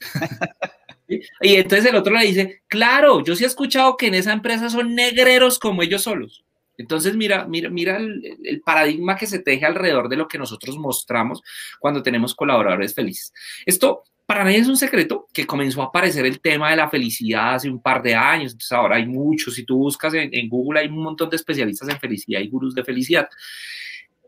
y 1.08 1.56
entonces 1.56 1.86
el 1.86 1.96
otro 1.96 2.14
le 2.14 2.26
dice, 2.26 2.62
claro, 2.66 3.22
yo 3.22 3.36
sí 3.36 3.44
he 3.44 3.46
escuchado 3.46 3.96
que 3.96 4.06
en 4.06 4.14
esa 4.14 4.32
empresa 4.32 4.70
son 4.70 4.94
negreros 4.94 5.58
como 5.58 5.82
ellos 5.82 6.02
solos. 6.02 6.44
Entonces, 6.76 7.14
mira, 7.14 7.46
mira, 7.46 7.70
mira 7.70 7.98
el, 7.98 8.60
paradigma 8.64 9.16
que 9.16 9.26
se 9.26 9.38
teje 9.38 9.64
alrededor 9.64 10.08
de 10.08 10.16
lo 10.16 10.26
que 10.26 10.38
nosotros 10.38 10.76
mostramos 10.76 11.42
cuando 11.78 12.02
tenemos 12.02 12.34
colaboradores 12.34 12.94
felices. 12.94 13.32
Esto 13.64 14.02
para 14.26 14.44
mí 14.44 14.54
es 14.54 14.66
un 14.66 14.76
secreto 14.76 15.28
que 15.32 15.46
comenzó 15.46 15.82
a 15.82 15.86
aparecer 15.86 16.24
el 16.24 16.40
tema 16.40 16.70
de 16.70 16.76
la 16.76 16.88
felicidad 16.88 17.54
hace 17.54 17.68
un 17.68 17.80
par 17.80 18.02
de 18.02 18.14
años. 18.14 18.52
Entonces, 18.52 18.72
ahora 18.72 18.96
hay 18.96 19.06
muchos. 19.06 19.54
Si 19.54 19.64
tú 19.64 19.76
buscas 19.76 20.14
en, 20.14 20.30
en 20.32 20.48
Google, 20.48 20.80
hay 20.80 20.88
un 20.88 21.02
montón 21.02 21.30
de 21.30 21.36
especialistas 21.36 21.88
en 21.88 22.00
felicidad 22.00 22.40
y 22.40 22.48
gurús 22.48 22.74
de 22.74 22.82
felicidad. 22.82 23.28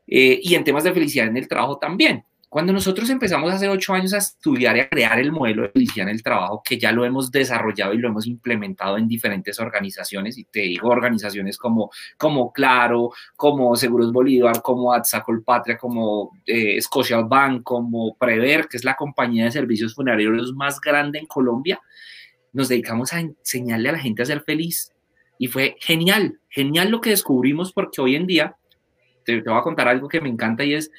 Eh, 0.06 0.38
y 0.40 0.54
en 0.54 0.62
temas 0.62 0.84
de 0.84 0.92
felicidad 0.92 1.26
en 1.26 1.36
el 1.36 1.48
trabajo 1.48 1.78
también. 1.78 2.24
Cuando 2.48 2.72
nosotros 2.72 3.10
empezamos 3.10 3.52
hace 3.52 3.68
ocho 3.68 3.92
años 3.92 4.14
a 4.14 4.18
estudiar 4.18 4.76
y 4.76 4.80
a 4.80 4.88
crear 4.88 5.18
el 5.18 5.32
modelo 5.32 5.62
de 5.62 5.70
felicidad 5.70 6.08
en 6.08 6.14
el 6.14 6.22
trabajo, 6.22 6.62
que 6.64 6.78
ya 6.78 6.92
lo 6.92 7.04
hemos 7.04 7.30
desarrollado 7.30 7.92
y 7.92 7.98
lo 7.98 8.08
hemos 8.08 8.26
implementado 8.26 8.96
en 8.98 9.08
diferentes 9.08 9.58
organizaciones, 9.58 10.38
y 10.38 10.44
te 10.44 10.60
digo 10.60 10.88
organizaciones 10.88 11.58
como, 11.58 11.90
como 12.16 12.52
Claro, 12.52 13.10
como 13.36 13.74
Seguros 13.74 14.12
Bolívar, 14.12 14.62
como 14.62 14.92
Atzacol 14.92 15.42
Patria, 15.42 15.76
como 15.76 16.30
eh, 16.46 16.78
Bank, 17.28 17.62
como 17.64 18.16
Prever, 18.16 18.68
que 18.68 18.76
es 18.76 18.84
la 18.84 18.94
compañía 18.94 19.44
de 19.44 19.50
servicios 19.50 19.94
funerarios 19.94 20.54
más 20.54 20.80
grande 20.80 21.18
en 21.18 21.26
Colombia, 21.26 21.80
nos 22.52 22.68
dedicamos 22.68 23.12
a 23.12 23.20
enseñarle 23.20 23.90
a 23.90 23.92
la 23.92 23.98
gente 23.98 24.22
a 24.22 24.26
ser 24.26 24.42
feliz. 24.42 24.92
Y 25.38 25.48
fue 25.48 25.76
genial, 25.80 26.40
genial 26.48 26.90
lo 26.90 27.00
que 27.00 27.10
descubrimos 27.10 27.72
porque 27.72 28.00
hoy 28.00 28.16
en 28.16 28.26
día 28.26 28.56
te, 29.24 29.42
voy 29.42 29.58
a 29.58 29.62
contar 29.62 29.88
algo 29.88 30.08
que 30.08 30.20
me 30.20 30.30
encanta 30.30 30.64
y 30.64 30.72
es, 30.72 30.90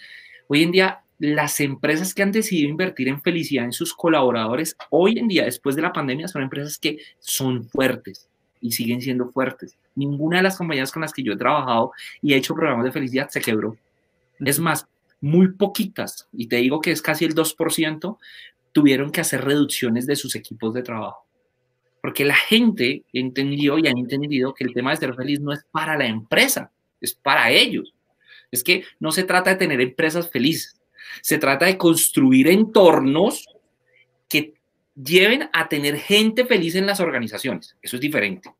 hoy 0.47 0.61
en 0.61 0.71
día 0.71 1.03
las 1.19 1.59
empresas 1.59 2.13
que 2.13 2.23
han 2.23 2.31
decidido 2.31 2.69
invertir 2.69 3.07
en 3.07 3.21
felicidad 3.21 3.65
en 3.65 3.73
sus 3.73 3.93
colaboradores, 3.93 4.75
hoy 4.89 5.17
en 5.17 5.27
día, 5.27 5.45
después 5.45 5.75
de 5.75 5.81
la 5.81 5.93
pandemia, 5.93 6.27
son 6.27 6.43
empresas 6.43 6.77
que 6.77 6.99
son 7.19 7.67
fuertes 7.69 8.29
y 8.61 8.71
siguen 8.71 9.01
siendo 9.01 9.29
fuertes. 9.29 9.77
Ninguna 9.95 10.37
de 10.37 10.43
las 10.43 10.57
compañías 10.57 10.91
con 10.91 11.01
las 11.01 11.13
que 11.13 11.23
yo 11.23 11.33
he 11.33 11.37
trabajado 11.37 11.91
y 12.21 12.33
he 12.33 12.37
hecho 12.37 12.53
programas 12.53 12.85
de 12.85 12.91
felicidad 12.91 13.29
se 13.29 13.41
quebró. 13.41 13.77
Es 14.39 14.59
más, 14.59 14.87
muy 15.19 15.53
poquitas, 15.53 16.27
y 16.31 16.47
te 16.47 16.57
digo 16.57 16.79
que 16.79 16.91
es 16.91 17.01
casi 17.01 17.25
el 17.25 17.33
2%, 17.33 18.17
tuvieron 18.71 19.11
que 19.11 19.21
hacer 19.21 19.43
reducciones 19.43 20.05
de 20.05 20.15
sus 20.15 20.35
equipos 20.35 20.73
de 20.73 20.83
trabajo. 20.83 21.25
Porque 22.01 22.25
la 22.25 22.35
gente 22.35 23.03
entendió 23.11 23.79
y 23.79 23.87
han 23.87 23.97
entendido 23.97 24.53
que 24.53 24.63
el 24.63 24.73
tema 24.73 24.91
de 24.91 24.97
ser 24.97 25.15
feliz 25.15 25.39
no 25.39 25.51
es 25.51 25.65
para 25.71 25.97
la 25.97 26.05
empresa, 26.05 26.71
es 27.01 27.13
para 27.13 27.49
ellos. 27.49 27.93
Es 28.51 28.63
que 28.63 28.85
no 28.99 29.11
se 29.11 29.23
trata 29.23 29.49
de 29.49 29.55
tener 29.57 29.81
empresas 29.81 30.29
felices, 30.29 30.76
se 31.21 31.37
trata 31.37 31.65
de 31.65 31.77
construir 31.77 32.47
entornos 32.47 33.45
que 34.29 34.53
lleven 34.95 35.49
a 35.53 35.67
tener 35.67 35.97
gente 35.97 36.45
feliz 36.45 36.75
en 36.75 36.85
las 36.85 36.99
organizaciones. 36.99 37.75
Eso 37.81 37.97
es 37.97 38.01
diferente. 38.01 38.51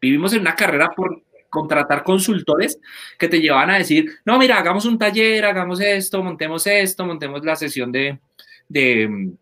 Vivimos 0.00 0.32
en 0.32 0.40
una 0.40 0.54
carrera 0.54 0.90
por 0.94 1.22
contratar 1.48 2.02
consultores 2.02 2.78
que 3.16 3.28
te 3.28 3.40
llevan 3.40 3.70
a 3.70 3.78
decir, 3.78 4.10
no, 4.24 4.38
mira, 4.38 4.58
hagamos 4.58 4.84
un 4.86 4.98
taller, 4.98 5.44
hagamos 5.44 5.80
esto, 5.80 6.22
montemos 6.22 6.66
esto, 6.66 7.06
montemos 7.06 7.44
la 7.44 7.54
sesión 7.54 7.92
de, 7.92 8.18
de 8.68 9.32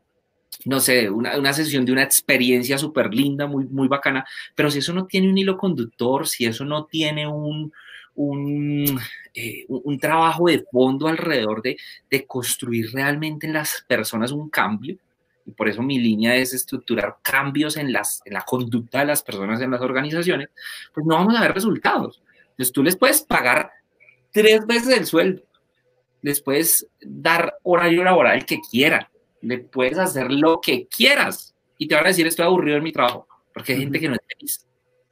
no 0.66 0.80
sé, 0.80 1.08
una, 1.08 1.38
una, 1.38 1.52
sesión 1.54 1.84
de 1.84 1.92
una 1.92 2.02
experiencia 2.02 2.76
súper 2.76 3.12
linda, 3.14 3.46
muy, 3.46 3.64
muy 3.64 3.88
bacana, 3.88 4.24
pero 4.54 4.70
si 4.70 4.80
eso 4.80 4.92
no 4.92 5.06
tiene 5.06 5.30
un 5.30 5.38
hilo 5.38 5.56
conductor, 5.56 6.28
si 6.28 6.44
eso 6.44 6.64
no 6.64 6.84
tiene 6.84 7.26
un, 7.26 7.72
un, 8.14 8.98
eh, 9.34 9.64
un 9.68 9.98
trabajo 9.98 10.46
de 10.46 10.64
fondo 10.70 11.08
alrededor 11.08 11.62
de, 11.62 11.76
de, 12.10 12.26
construir 12.26 12.92
realmente 12.92 13.46
en 13.46 13.54
las 13.54 13.84
personas 13.86 14.32
un 14.32 14.48
cambio. 14.50 14.96
Y 15.44 15.50
por 15.52 15.68
eso 15.68 15.82
mi 15.82 15.98
línea 15.98 16.36
es 16.36 16.52
estructurar 16.54 17.16
cambios 17.22 17.76
en, 17.76 17.92
las, 17.92 18.22
en 18.24 18.34
la 18.34 18.42
conducta 18.42 19.00
de 19.00 19.06
las 19.06 19.22
personas 19.22 19.60
en 19.60 19.70
las 19.70 19.80
organizaciones, 19.80 20.50
pues 20.94 21.04
no 21.04 21.16
vamos 21.16 21.34
a 21.36 21.40
ver 21.40 21.52
resultados. 21.52 22.22
Entonces 22.50 22.72
tú 22.72 22.82
les 22.82 22.96
puedes 22.96 23.22
pagar 23.22 23.70
tres 24.30 24.66
veces 24.66 24.96
el 24.96 25.06
sueldo, 25.06 25.42
les 26.20 26.40
puedes 26.40 26.86
dar 27.00 27.54
horario 27.62 28.04
laboral 28.04 28.46
que 28.46 28.60
quieran, 28.60 29.06
le 29.40 29.58
puedes 29.58 29.98
hacer 29.98 30.30
lo 30.30 30.60
que 30.60 30.86
quieras 30.86 31.54
y 31.76 31.88
te 31.88 31.96
van 31.96 32.04
a 32.04 32.08
decir 32.08 32.26
estoy 32.26 32.46
aburrido 32.46 32.76
en 32.76 32.84
mi 32.84 32.92
trabajo, 32.92 33.26
porque 33.52 33.72
hay 33.72 33.80
gente 33.80 33.98
que 33.98 34.08
no 34.08 34.14
es 34.14 34.20
feliz. 34.28 34.66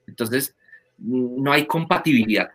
Entonces, 0.06 0.54
no 0.98 1.52
hay 1.52 1.66
compatibilidad. 1.66 2.50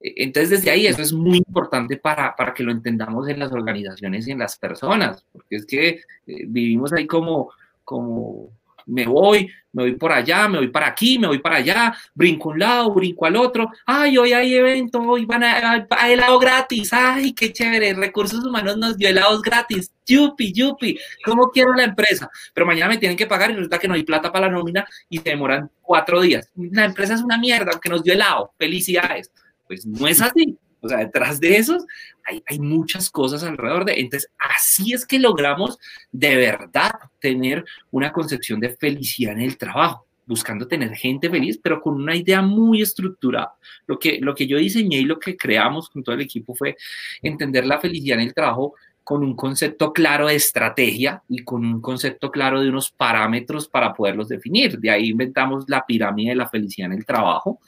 Entonces, 0.00 0.50
desde 0.50 0.70
ahí 0.70 0.86
eso 0.86 1.02
es 1.02 1.12
muy 1.12 1.38
importante 1.38 1.98
para, 1.98 2.34
para, 2.34 2.54
que 2.54 2.62
lo 2.62 2.72
entendamos 2.72 3.28
en 3.28 3.38
las 3.38 3.52
organizaciones 3.52 4.26
y 4.26 4.32
en 4.32 4.38
las 4.38 4.56
personas, 4.56 5.24
porque 5.30 5.56
es 5.56 5.66
que 5.66 5.88
eh, 6.26 6.44
vivimos 6.46 6.92
ahí 6.94 7.06
como, 7.06 7.50
como 7.84 8.50
me 8.86 9.04
voy, 9.06 9.50
me 9.72 9.82
voy 9.84 9.96
por 9.96 10.10
allá, 10.10 10.48
me 10.48 10.56
voy 10.56 10.68
para 10.68 10.88
aquí, 10.88 11.18
me 11.18 11.26
voy 11.26 11.38
para 11.38 11.56
allá, 11.56 11.94
brinco 12.14 12.48
un 12.48 12.58
lado, 12.58 12.94
brinco 12.94 13.26
al 13.26 13.36
otro, 13.36 13.70
ay, 13.84 14.16
hoy 14.16 14.32
hay 14.32 14.54
evento, 14.54 15.00
hoy 15.00 15.26
van 15.26 15.44
a, 15.44 15.86
a, 15.90 16.10
helado 16.10 16.38
gratis, 16.38 16.92
ay, 16.94 17.34
qué 17.34 17.52
chévere, 17.52 17.92
Recursos 17.92 18.42
Humanos 18.42 18.78
nos 18.78 18.96
dio 18.96 19.08
helados 19.10 19.42
gratis, 19.42 19.92
yupi, 20.06 20.50
yupi, 20.52 20.98
¿cómo 21.26 21.50
quiero 21.50 21.74
la 21.74 21.84
empresa? 21.84 22.30
Pero 22.54 22.66
mañana 22.66 22.88
me 22.88 22.98
tienen 22.98 23.18
que 23.18 23.26
pagar 23.26 23.50
y 23.50 23.54
resulta 23.54 23.78
que 23.78 23.86
no 23.86 23.94
hay 23.94 24.02
plata 24.02 24.32
para 24.32 24.46
la 24.46 24.52
nómina 24.52 24.86
y 25.10 25.18
se 25.18 25.28
demoran 25.28 25.70
cuatro 25.82 26.22
días. 26.22 26.50
La 26.56 26.86
empresa 26.86 27.14
es 27.14 27.20
una 27.20 27.36
mierda, 27.36 27.72
aunque 27.72 27.90
nos 27.90 28.02
dio 28.02 28.14
helado, 28.14 28.54
felicidades 28.58 29.30
pues 29.70 29.86
no 29.86 30.08
es 30.08 30.20
así. 30.20 30.58
O 30.80 30.88
sea, 30.88 30.98
detrás 30.98 31.38
de 31.38 31.56
eso 31.56 31.78
hay, 32.24 32.58
muchas 32.58 33.08
cosas 33.08 33.44
alrededor 33.44 33.84
de. 33.84 34.00
Entonces, 34.00 34.28
así 34.36 34.92
es 34.92 35.06
que 35.06 35.20
logramos 35.20 35.78
de 36.10 36.34
verdad 36.34 36.90
tener 37.20 37.64
una 37.92 38.10
concepción 38.10 38.58
de 38.58 38.70
felicidad 38.70 39.34
en 39.34 39.42
el 39.42 39.56
trabajo, 39.56 40.08
buscando 40.26 40.66
tener 40.66 40.92
gente 40.96 41.30
feliz, 41.30 41.60
pero 41.62 41.80
con 41.80 41.94
una 41.94 42.16
idea 42.16 42.42
muy 42.42 42.82
estructurada. 42.82 43.54
Lo 43.86 43.96
que, 43.96 44.18
lo 44.20 44.34
que 44.34 44.48
yo 44.48 44.58
diseñé 44.58 44.98
y 44.98 45.04
lo 45.04 45.20
que 45.20 45.36
creamos 45.36 45.88
con 45.88 46.02
todo 46.02 46.16
el 46.16 46.22
equipo 46.22 46.52
fue 46.56 46.76
entender 47.22 47.64
la 47.64 47.78
felicidad 47.78 48.18
en 48.18 48.26
el 48.26 48.34
trabajo 48.34 48.74
con 49.04 49.22
un 49.22 49.36
concepto 49.36 49.92
claro 49.92 50.26
de 50.26 50.34
estrategia 50.34 51.22
y 51.28 51.44
con 51.44 51.64
un 51.64 51.80
concepto 51.80 52.28
claro 52.32 52.60
de 52.60 52.68
unos 52.68 52.90
parámetros 52.90 53.68
para 53.68 53.94
poderlos 53.94 54.26
definir. 54.26 54.80
De 54.80 54.90
ahí 54.90 55.10
inventamos 55.10 55.66
la 55.68 55.86
pirámide 55.86 56.30
de 56.30 56.36
la 56.36 56.48
felicidad 56.48 56.90
en 56.90 56.98
el 56.98 57.06
trabajo 57.06 57.60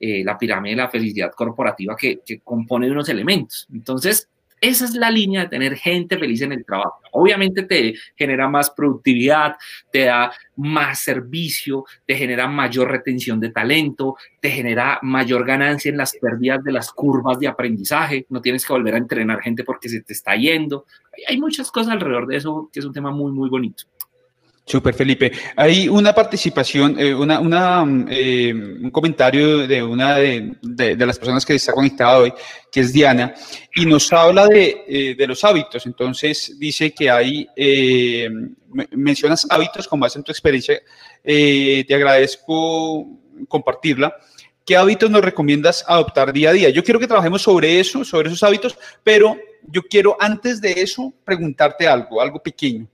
eh, 0.00 0.24
la 0.24 0.36
pirámide 0.38 0.74
de 0.74 0.82
la 0.82 0.88
felicidad 0.88 1.32
corporativa 1.32 1.96
que, 1.96 2.20
que 2.24 2.40
compone 2.40 2.90
unos 2.90 3.08
elementos. 3.08 3.66
Entonces, 3.72 4.28
esa 4.60 4.86
es 4.86 4.94
la 4.94 5.10
línea 5.10 5.42
de 5.42 5.48
tener 5.48 5.76
gente 5.76 6.18
feliz 6.18 6.40
en 6.40 6.52
el 6.52 6.64
trabajo. 6.64 7.00
Obviamente 7.12 7.62
te 7.64 7.94
genera 8.16 8.48
más 8.48 8.70
productividad, 8.70 9.56
te 9.92 10.04
da 10.04 10.32
más 10.56 11.00
servicio, 11.00 11.84
te 12.06 12.14
genera 12.14 12.48
mayor 12.48 12.90
retención 12.90 13.38
de 13.38 13.50
talento, 13.50 14.16
te 14.40 14.50
genera 14.50 14.98
mayor 15.02 15.44
ganancia 15.44 15.90
en 15.90 15.98
las 15.98 16.16
pérdidas 16.16 16.64
de 16.64 16.72
las 16.72 16.90
curvas 16.90 17.38
de 17.38 17.48
aprendizaje. 17.48 18.26
No 18.30 18.40
tienes 18.40 18.64
que 18.64 18.72
volver 18.72 18.94
a 18.94 18.98
entrenar 18.98 19.42
gente 19.42 19.62
porque 19.62 19.90
se 19.90 20.00
te 20.00 20.14
está 20.14 20.34
yendo. 20.36 20.86
Hay 21.28 21.38
muchas 21.38 21.70
cosas 21.70 21.92
alrededor 21.92 22.26
de 22.26 22.36
eso 22.36 22.70
que 22.72 22.80
es 22.80 22.86
un 22.86 22.92
tema 22.94 23.10
muy, 23.10 23.32
muy 23.32 23.50
bonito. 23.50 23.84
Super, 24.68 24.94
Felipe. 24.94 25.30
Hay 25.54 25.88
una 25.88 26.12
participación, 26.12 26.98
eh, 26.98 27.14
una, 27.14 27.38
una 27.38 27.86
eh, 28.10 28.52
un 28.52 28.90
comentario 28.90 29.64
de 29.64 29.80
una 29.80 30.16
de, 30.16 30.56
de, 30.60 31.06
las 31.06 31.20
personas 31.20 31.46
que 31.46 31.54
está 31.54 31.72
conectada 31.72 32.18
hoy, 32.18 32.32
que 32.72 32.80
es 32.80 32.92
Diana, 32.92 33.32
y 33.76 33.86
nos 33.86 34.12
habla 34.12 34.48
de, 34.48 34.84
eh, 34.88 35.14
de 35.14 35.26
los 35.28 35.44
hábitos. 35.44 35.86
Entonces 35.86 36.56
dice 36.58 36.90
que 36.90 37.08
hay, 37.08 37.46
mencionas 38.90 39.46
hábitos 39.48 39.86
con 39.86 40.00
base 40.00 40.18
en 40.18 40.24
tu 40.24 40.32
experiencia. 40.32 40.82
Te 41.22 41.94
agradezco 41.94 43.06
compartirla. 43.46 44.16
¿Qué 44.64 44.76
hábitos 44.76 45.08
nos 45.08 45.22
recomiendas 45.22 45.84
adoptar 45.86 46.32
día 46.32 46.50
a 46.50 46.52
día? 46.52 46.70
Yo 46.70 46.82
quiero 46.82 46.98
que 46.98 47.06
trabajemos 47.06 47.40
sobre 47.40 47.78
eso, 47.78 48.04
sobre 48.04 48.30
esos 48.30 48.42
hábitos, 48.42 48.76
pero 49.04 49.36
yo 49.62 49.82
quiero 49.82 50.16
antes 50.18 50.60
de 50.60 50.72
eso 50.72 51.14
preguntarte 51.24 51.86
algo, 51.86 52.20
algo 52.20 52.42
pequeño, 52.42 52.88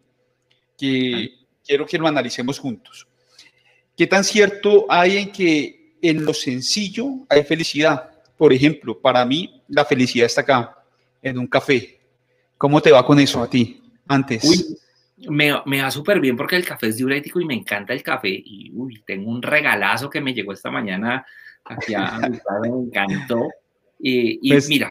que 0.76 1.41
quiero 1.64 1.86
que 1.86 1.98
lo 1.98 2.06
analicemos 2.06 2.58
juntos. 2.58 3.06
¿Qué 3.96 4.06
tan 4.06 4.24
cierto 4.24 4.86
hay 4.88 5.18
en 5.18 5.32
que 5.32 5.96
en 6.00 6.24
lo 6.24 6.34
sencillo 6.34 7.26
hay 7.28 7.44
felicidad? 7.44 8.10
Por 8.36 8.52
ejemplo, 8.52 8.98
para 9.00 9.24
mí 9.24 9.62
la 9.68 9.84
felicidad 9.84 10.26
está 10.26 10.40
acá, 10.40 10.78
en 11.22 11.38
un 11.38 11.46
café, 11.46 12.00
¿Cómo 12.62 12.80
te 12.80 12.92
va 12.92 13.04
con 13.04 13.18
eso 13.18 13.42
a 13.42 13.50
ti 13.50 13.82
antes? 14.06 14.44
Uy, 14.44 15.28
me, 15.28 15.52
me 15.66 15.82
va 15.82 15.90
súper 15.90 16.20
bien 16.20 16.36
porque 16.36 16.54
el 16.54 16.64
café 16.64 16.86
es 16.86 16.96
diurético 16.96 17.40
y 17.40 17.44
me 17.44 17.54
encanta 17.54 17.92
el 17.92 18.04
café. 18.04 18.28
Y 18.28 18.70
uy, 18.72 19.02
tengo 19.04 19.32
un 19.32 19.42
regalazo 19.42 20.08
que 20.08 20.20
me 20.20 20.32
llegó 20.32 20.52
esta 20.52 20.70
mañana 20.70 21.26
aquí 21.64 21.92
a 21.92 22.20
mi 22.30 22.38
padre, 22.38 22.70
me 22.70 22.84
encantó. 22.84 23.48
Y, 23.98 24.38
y 24.48 24.52
pues, 24.52 24.68
mira, 24.68 24.88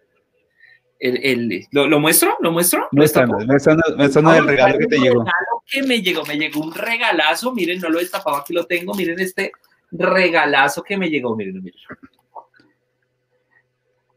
el, 1.02 1.20
el, 1.24 1.68
¿lo, 1.72 1.88
¿lo, 1.88 2.00
muestro? 2.00 2.38
¿Lo 2.42 2.52
muestro? 2.52 2.88
Muéstranos, 2.92 3.44
muéstranos, 3.48 3.98
muéstranos 3.98 4.38
el 4.38 4.48
regalo 4.48 4.78
que 4.78 4.86
te 4.86 5.00
llegó. 5.00 5.24
regalo 5.24 5.64
que 5.66 5.82
me 5.84 6.00
llegó, 6.02 6.24
me 6.26 6.38
llegó 6.38 6.62
un 6.62 6.74
regalazo, 6.74 7.52
miren, 7.54 7.80
no 7.80 7.90
lo 7.90 7.98
he 7.98 8.04
destapado, 8.04 8.38
aquí 8.38 8.54
lo 8.54 8.66
tengo, 8.66 8.94
miren 8.94 9.20
este 9.20 9.52
regalazo 9.92 10.84
que 10.84 10.98
me 10.98 11.10
llegó, 11.10 11.36
miren, 11.36 11.62
miren. 11.64 11.80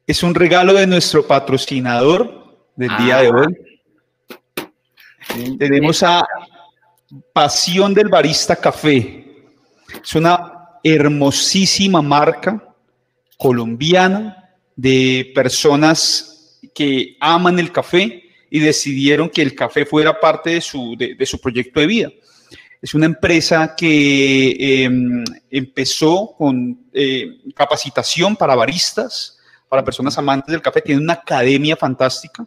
Es 0.06 0.22
un 0.22 0.34
regalo 0.34 0.74
de 0.74 0.86
nuestro 0.86 1.26
patrocinador 1.26 2.58
del 2.76 2.94
día 2.98 3.16
de 3.22 3.28
ah. 3.28 3.32
hoy. 3.32 3.56
Tenemos 5.58 6.02
a 6.02 6.26
Pasión 7.32 7.94
del 7.94 8.08
Barista 8.08 8.56
Café. 8.56 9.46
Es 10.02 10.14
una 10.14 10.68
hermosísima 10.82 12.02
marca 12.02 12.74
colombiana 13.38 14.50
de 14.76 15.32
personas 15.34 16.33
que 16.74 17.16
aman 17.20 17.58
el 17.58 17.72
café 17.72 18.24
y 18.50 18.58
decidieron 18.58 19.30
que 19.30 19.42
el 19.42 19.54
café 19.54 19.86
fuera 19.86 20.20
parte 20.20 20.50
de 20.50 20.60
su, 20.60 20.96
de, 20.96 21.26
su 21.26 21.40
proyecto 21.40 21.80
de 21.80 21.86
vida. 21.86 22.12
Es 22.82 22.94
una 22.94 23.06
empresa 23.06 23.74
que 23.76 24.84
em, 24.84 25.24
empezó 25.50 26.34
con 26.36 26.86
eh, 26.92 27.38
capacitación 27.54 28.36
para 28.36 28.54
baristas, 28.54 29.38
para 29.68 29.84
personas 29.84 30.18
amantes 30.18 30.52
del 30.52 30.60
café, 30.60 30.82
tiene 30.82 31.00
una 31.00 31.14
academia 31.14 31.76
fantástica. 31.76 32.46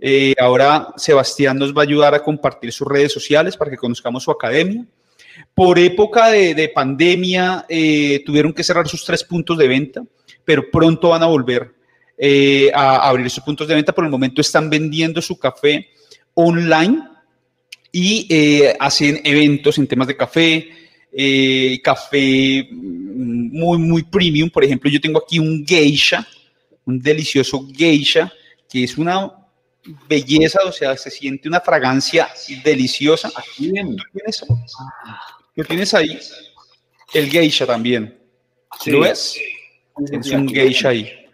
Eh, 0.00 0.34
ahora 0.40 0.88
Sebastián 0.96 1.58
nos 1.58 1.74
va 1.74 1.82
a 1.82 1.84
ayudar 1.84 2.14
a 2.14 2.22
compartir 2.22 2.72
sus 2.72 2.88
redes 2.88 3.12
sociales 3.12 3.56
para 3.56 3.70
que 3.70 3.76
conozcamos 3.76 4.24
su 4.24 4.30
academia. 4.30 4.86
Por 5.54 5.78
época 5.78 6.28
de, 6.28 6.72
pandemia 6.74 7.66
eh, 7.68 8.22
tuvieron 8.24 8.52
que 8.52 8.64
cerrar 8.64 8.88
sus 8.88 9.04
tres 9.04 9.22
puntos 9.22 9.58
de 9.58 9.68
venta, 9.68 10.02
pero 10.44 10.70
pronto 10.70 11.10
van 11.10 11.22
a 11.22 11.26
volver 11.26 11.75
eh, 12.18 12.70
a 12.74 13.08
abrir 13.08 13.30
sus 13.30 13.42
puntos 13.42 13.68
de 13.68 13.74
venta. 13.74 13.92
Por 13.92 14.04
el 14.04 14.10
momento 14.10 14.40
están 14.40 14.70
vendiendo 14.70 15.20
su 15.20 15.38
café 15.38 15.88
online 16.34 17.02
y 17.92 18.62
hacen 18.78 19.20
eventos 19.24 19.78
en 19.78 19.86
temas 19.86 20.06
de 20.06 20.16
café, 20.16 20.68
café 21.82 22.68
muy, 22.70 23.78
muy 23.78 24.02
premium. 24.02 24.50
Por 24.50 24.64
ejemplo, 24.64 24.90
yo 24.90 25.00
tengo 25.00 25.18
aquí 25.18 25.38
un 25.38 25.64
geisha, 25.66 26.26
un 26.84 27.00
delicioso 27.00 27.66
geisha, 27.74 28.30
que 28.68 28.84
es 28.84 28.98
una 28.98 29.32
belleza, 30.08 30.60
o 30.64 30.72
sea, 30.72 30.96
se 30.96 31.10
siente 31.10 31.48
una 31.48 31.60
fragancia 31.60 32.28
deliciosa. 32.64 33.30
Aquí 33.34 33.72
tienes, 34.12 34.44
¿lo 35.54 35.64
tienes 35.64 35.94
ahí? 35.94 36.18
El 37.14 37.30
geisha 37.30 37.66
también. 37.66 38.18
¿Lo 38.86 39.00
ves? 39.00 39.38
Es 40.12 40.30
un 40.30 40.48
geisha 40.48 40.90
ahí. 40.90 41.25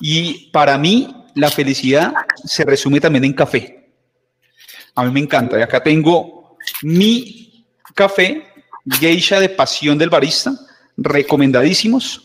Y 0.00 0.50
para 0.50 0.76
mí, 0.78 1.14
la 1.34 1.50
felicidad 1.50 2.12
se 2.44 2.64
resume 2.64 3.00
también 3.00 3.24
en 3.24 3.32
café. 3.32 3.90
A 4.94 5.04
mí 5.04 5.10
me 5.10 5.20
encanta. 5.20 5.58
Y 5.58 5.62
acá 5.62 5.82
tengo 5.82 6.56
mi 6.82 7.66
café, 7.94 8.44
geisha 8.86 9.40
de 9.40 9.48
pasión 9.48 9.98
del 9.98 10.10
barista, 10.10 10.52
recomendadísimos. 10.96 12.22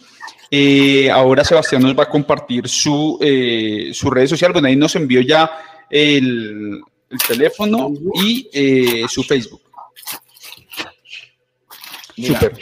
Eh, 0.52 1.10
ahora 1.12 1.44
Sebastián 1.44 1.84
nos 1.84 1.98
va 1.98 2.04
a 2.04 2.10
compartir 2.10 2.68
su, 2.68 3.18
eh, 3.22 3.92
su 3.94 4.10
red 4.10 4.28
social. 4.28 4.52
Bueno, 4.52 4.68
ahí 4.68 4.76
nos 4.76 4.96
envió 4.96 5.22
ya 5.22 5.50
el, 5.90 6.82
teléfono 7.28 7.92
y 8.14 8.50
eh, 8.54 9.06
su 9.08 9.24
Facebook. 9.24 9.62
Super. 12.16 12.54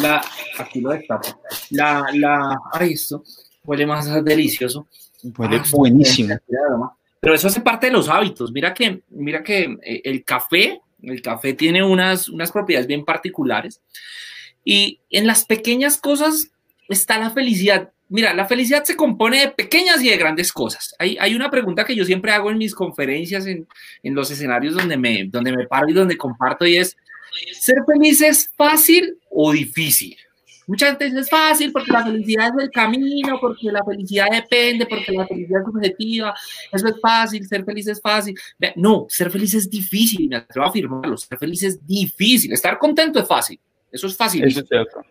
La, 0.00 0.22
aquí 0.58 0.80
lo 0.80 0.90
destapo. 0.90 1.40
La, 1.70 2.04
la, 2.12 2.60
ay, 2.72 2.92
esto 2.92 3.22
huele 3.64 3.86
más 3.86 4.24
delicioso. 4.24 4.86
Huele 5.36 5.56
ah, 5.56 5.64
buenísimo. 5.70 6.36
Pero 7.20 7.34
eso 7.34 7.48
hace 7.48 7.60
parte 7.60 7.86
de 7.86 7.92
los 7.92 8.08
hábitos. 8.08 8.52
Mira 8.52 8.74
que, 8.74 9.02
mira 9.10 9.42
que 9.42 9.76
el 10.04 10.24
café, 10.24 10.80
el 11.02 11.22
café 11.22 11.54
tiene 11.54 11.82
unas, 11.84 12.28
unas 12.28 12.50
propiedades 12.50 12.86
bien 12.86 13.04
particulares. 13.04 13.80
Y 14.64 15.00
en 15.10 15.26
las 15.26 15.44
pequeñas 15.44 15.96
cosas 15.96 16.50
está 16.88 17.18
la 17.18 17.30
felicidad. 17.30 17.90
Mira, 18.08 18.34
la 18.34 18.46
felicidad 18.46 18.84
se 18.84 18.96
compone 18.96 19.40
de 19.40 19.48
pequeñas 19.48 20.02
y 20.02 20.10
de 20.10 20.16
grandes 20.16 20.52
cosas. 20.52 20.94
Hay, 20.98 21.16
hay 21.18 21.34
una 21.34 21.50
pregunta 21.50 21.84
que 21.84 21.96
yo 21.96 22.04
siempre 22.04 22.32
hago 22.32 22.50
en 22.50 22.58
mis 22.58 22.74
conferencias, 22.74 23.46
en, 23.46 23.66
en, 24.02 24.14
los 24.14 24.30
escenarios 24.30 24.74
donde 24.74 24.98
me, 24.98 25.24
donde 25.24 25.56
me 25.56 25.66
paro 25.66 25.88
y 25.88 25.94
donde 25.94 26.18
comparto, 26.18 26.66
y 26.66 26.76
es, 26.76 26.94
¿ser 27.58 27.78
feliz 27.86 28.20
es 28.20 28.52
fácil 28.54 29.16
o 29.30 29.52
difícil? 29.52 30.16
Mucha 30.66 30.86
gente 30.86 31.06
dice 31.06 31.20
es 31.20 31.30
fácil 31.30 31.72
porque 31.72 31.92
la 31.92 32.04
felicidad 32.04 32.48
es 32.56 32.64
el 32.64 32.70
camino, 32.70 33.38
porque 33.40 33.70
la 33.70 33.84
felicidad 33.84 34.26
depende, 34.30 34.86
porque 34.86 35.12
la 35.12 35.26
felicidad 35.26 35.60
es 35.60 35.66
subjetiva, 35.66 36.34
eso 36.70 36.88
es 36.88 37.00
fácil, 37.00 37.46
ser 37.46 37.64
feliz 37.64 37.88
es 37.88 38.00
fácil. 38.00 38.38
No, 38.76 39.06
ser 39.08 39.30
feliz 39.30 39.54
es 39.54 39.68
difícil, 39.68 40.28
me 40.28 40.36
atrevo 40.36 40.66
a 40.66 40.68
afirmarlo, 40.70 41.16
ser 41.16 41.38
feliz 41.38 41.62
es 41.62 41.86
difícil, 41.86 42.52
estar 42.52 42.78
contento 42.78 43.18
es 43.18 43.26
fácil, 43.26 43.58
eso 43.90 44.06
es 44.06 44.16
fácil. 44.16 44.44
Eso 44.44 44.60
es 44.60 44.68
cierto 44.68 45.02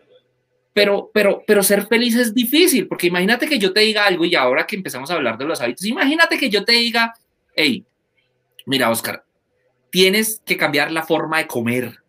pero, 0.72 1.10
pero, 1.12 1.42
pero 1.46 1.62
ser 1.62 1.86
feliz 1.86 2.16
es 2.16 2.34
difícil, 2.34 2.88
porque 2.88 3.06
imagínate 3.06 3.46
que 3.46 3.58
yo 3.58 3.72
te 3.72 3.80
diga 3.80 4.06
algo 4.06 4.24
y 4.24 4.34
ahora 4.34 4.66
que 4.66 4.76
empezamos 4.76 5.10
a 5.10 5.14
hablar 5.14 5.36
de 5.36 5.44
los 5.44 5.60
hábitos, 5.60 5.84
imagínate 5.84 6.38
que 6.38 6.48
yo 6.48 6.64
te 6.64 6.72
diga, 6.72 7.14
hey, 7.54 7.84
mira, 8.64 8.90
Oscar, 8.90 9.24
tienes 9.90 10.40
que 10.44 10.56
cambiar 10.56 10.90
la 10.90 11.02
forma 11.02 11.38
de 11.38 11.46
comer. 11.46 12.01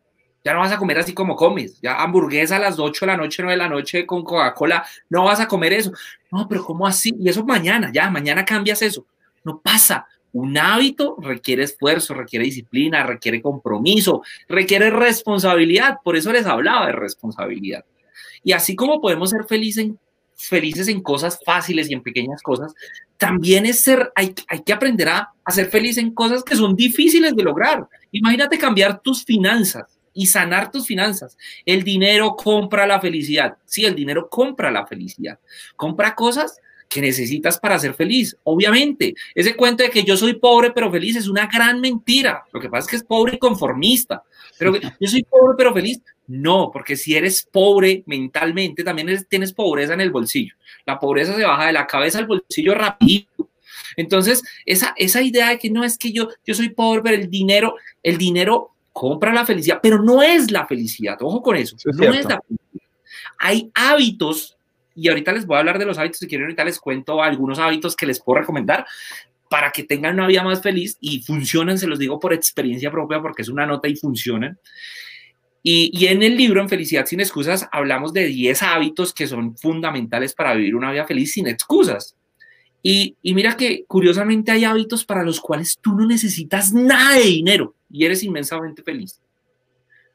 Ya 0.43 0.53
no 0.53 0.60
vas 0.60 0.73
a 0.73 0.77
comer 0.77 0.97
así 0.97 1.13
como 1.13 1.36
comes. 1.36 1.79
Ya 1.82 2.01
hamburguesa 2.01 2.58
a 2.58 2.60
las 2.60 2.77
8 2.77 3.06
de 3.06 3.12
la 3.12 3.17
noche, 3.17 3.41
9 3.41 3.53
de 3.53 3.58
la 3.58 3.69
noche 3.69 4.06
con 4.06 4.23
Coca-Cola. 4.23 4.86
No 5.10 5.23
vas 5.23 5.39
a 5.39 5.47
comer 5.47 5.73
eso. 5.73 5.91
No, 6.32 6.47
pero 6.49 6.65
¿cómo 6.65 6.86
así? 6.86 7.15
Y 7.17 7.29
eso 7.29 7.45
mañana, 7.45 7.91
ya, 7.93 8.10
mañana 8.10 8.43
cambias 8.43 8.82
eso. 8.82 9.06
No 9.43 9.60
pasa. 9.62 10.06
Un 10.34 10.58
hábito 10.58 11.15
requiere 11.21 11.63
esfuerzo, 11.63 12.13
requiere 12.13 12.45
disciplina, 12.45 13.03
requiere 13.03 13.41
compromiso, 13.41 14.23
requiere 14.49 14.89
responsabilidad. 14.89 15.99
Por 16.03 16.17
eso 16.17 16.34
les 16.34 16.45
hablaba 16.45 16.88
de 16.88 16.93
responsabilidad. 16.93 17.86
Y 18.43 18.51
así 18.51 18.75
como 18.75 18.99
podemos 18.99 19.29
ser 19.29 19.45
felices 19.45 20.88
en, 20.88 21.01
cosas 21.01 21.39
fáciles 21.45 21.89
y 21.89 21.93
en 21.93 22.01
pequeñas 22.01 22.41
cosas, 22.41 22.73
también 23.17 23.65
es 23.65 23.79
ser, 23.79 24.12
hay, 24.15 24.34
hay 24.47 24.63
que 24.63 24.73
aprender 24.73 25.08
a, 25.08 25.32
a 25.45 25.51
ser 25.51 25.69
feliz 25.69 25.97
en 25.97 26.13
cosas 26.13 26.43
que 26.43 26.56
son 26.56 26.75
difíciles 26.75 27.34
de 27.36 27.43
lograr. 27.43 27.88
Imagínate 28.12 28.58
cambiar 28.58 28.99
tus 28.99 29.23
finanzas 29.23 29.92
y 30.13 30.28
sanar 30.28 30.71
tus 30.71 30.86
finanzas. 30.88 31.38
El 31.65 31.84
dinero 31.84 32.36
compra 32.36 32.86
la 32.86 32.99
felicidad. 32.99 33.58
Sí, 33.65 33.86
el 33.86 33.95
dinero 33.95 34.30
compra 34.30 34.71
la 34.71 34.86
felicidad. 34.86 35.39
Compra 35.76 36.15
cosas 36.15 36.60
que 36.93 37.02
necesitas 37.02 37.60
para 37.60 37.80
ser 37.80 37.95
feliz. 37.95 38.38
Obviamente, 38.43 39.15
ese 39.34 39.56
cuento 39.56 39.84
de 39.84 39.89
que 39.89 40.04
yo 40.04 40.15
soy 40.15 40.36
pobre 40.36 40.71
pero 40.71 40.91
feliz 40.91 41.15
es 41.15 41.28
una 41.28 41.47
gran 41.47 41.82
mentira. 41.82 42.43
Lo 42.52 42.60
que 42.60 42.69
pasa 42.69 42.86
es 42.86 42.89
que 42.91 42.95
es 42.97 43.04
pobre 43.04 43.36
y 43.36 43.39
conformista. 43.39 44.23
Pero 44.60 44.73
yo 44.99 45.08
soy 45.08 45.23
pobre 45.23 45.56
pero 45.58 45.73
feliz. 45.73 46.02
No, 46.28 46.69
porque 46.71 46.95
si 46.95 47.15
eres 47.15 47.47
pobre 47.52 48.04
mentalmente, 48.06 48.84
también 48.84 49.26
tienes 49.28 49.54
pobreza 49.54 49.93
en 49.93 50.02
el 50.02 50.12
bolsillo. 50.12 50.56
La 50.86 50.99
pobreza 50.99 51.36
se 51.36 51.43
baja 51.43 51.67
de 51.67 51.73
la 51.73 51.88
cabeza 51.88 52.19
al 52.19 52.28
bolsillo 52.28 52.76
rápido. 52.76 53.28
Entonces, 53.97 54.43
esa, 54.65 54.93
esa 54.95 55.21
idea 55.21 55.49
de 55.49 55.60
que 55.60 55.69
no 55.69 55.84
es 55.84 55.97
que 55.97 56.12
yo, 56.12 56.30
yo 56.45 56.54
soy 56.54 56.69
pobre, 56.69 57.02
pero 57.02 57.15
el 57.15 57.30
dinero, 57.30 57.76
el 58.04 58.17
dinero 58.17 58.73
compra 58.93 59.34
la 59.34 59.45
felicidad, 59.45 59.79
pero 59.82 60.01
no 60.01 60.21
es 60.21 60.51
la 60.51 60.65
felicidad. 60.65 61.17
Ojo 61.21 61.41
con 61.41 61.58
eso. 61.58 61.75
no 61.86 62.13
es 62.13 62.25
la 62.25 62.39
felicidad. 62.39 62.89
Hay 63.39 63.71
hábitos, 63.73 64.56
y 64.95 65.10
ahorita 65.10 65.34
les 65.34 65.45
voy 65.45 65.58
a 65.58 65.60
hablar 65.60 65.79
de 65.79 65.86
los 65.86 65.97
hábitos, 65.97 66.19
si 66.19 66.27
quieren, 66.27 66.45
ahorita 66.45 66.63
les 66.63 66.79
cuento 66.79 67.21
algunos 67.21 67.60
hábitos 67.60 67.95
que 67.95 68.06
les 68.06 68.21
puedo 68.21 68.39
recomendar 68.39 68.86
para 69.49 69.71
que 69.71 69.84
tengan 69.84 70.13
una 70.15 70.27
vida 70.27 70.43
más 70.43 70.62
feliz 70.62 70.97
y 71.01 71.21
funcionan, 71.21 71.77
se 71.77 71.88
los 71.88 71.99
digo 71.99 72.19
por 72.19 72.34
experiencia 72.34 72.91
propia, 72.91 73.21
porque 73.21 73.41
es 73.41 73.49
una 73.49 73.65
nota 73.65 73.88
y 73.88 73.95
funcionan. 73.95 74.58
Y, 75.65 76.08
en 76.08 76.23
el 76.23 76.36
libro, 76.36 76.60
en 76.60 76.67
Felicidad 76.67 77.06
sin 77.06 77.21
excusas, 77.21 77.69
hablamos 77.71 78.12
de 78.12 78.25
10 78.25 78.63
hábitos 78.63 79.13
que 79.13 79.27
son 79.27 79.56
fundamentales 79.56 80.34
para 80.34 80.53
vivir 80.56 80.75
una 80.75 80.91
vida 80.91 81.06
feliz 81.06 81.32
sin 81.32 81.47
excusas. 81.47 82.17
Y, 82.82 83.15
y, 83.21 83.34
mira 83.34 83.56
que 83.56 83.86
curiosamente 83.88 84.51
hay 84.51 84.65
hábitos 84.65 85.06
para 85.06 85.23
los 85.23 85.39
cuales 85.39 85.77
tú 85.79 85.95
no 85.95 86.06
necesitas 86.06 86.73
nada 86.73 87.15
de 87.15 87.23
dinero 87.23 87.75
y 87.93 88.03
eres 88.03 88.23
inmensamente 88.23 88.84
feliz. 88.84 89.21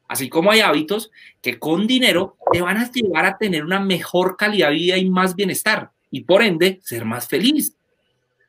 Así 0.08 0.28
como 0.28 0.50
hay 0.50 0.60
hábitos 0.60 1.10
que 1.40 1.58
con 1.58 1.86
dinero 1.86 2.36
te 2.52 2.60
van 2.60 2.76
a 2.76 2.90
llevar 2.90 3.24
a 3.24 3.38
tener 3.38 3.64
una 3.64 3.80
mejor 3.80 4.36
calidad 4.36 4.68
de 4.68 4.74
vida 4.74 4.96
y 4.98 5.08
más 5.08 5.34
bienestar 5.34 5.92
y 6.10 6.22
por 6.22 6.42
ende 6.42 6.80
ser 6.82 7.04
más 7.04 7.28
feliz. 7.28 7.76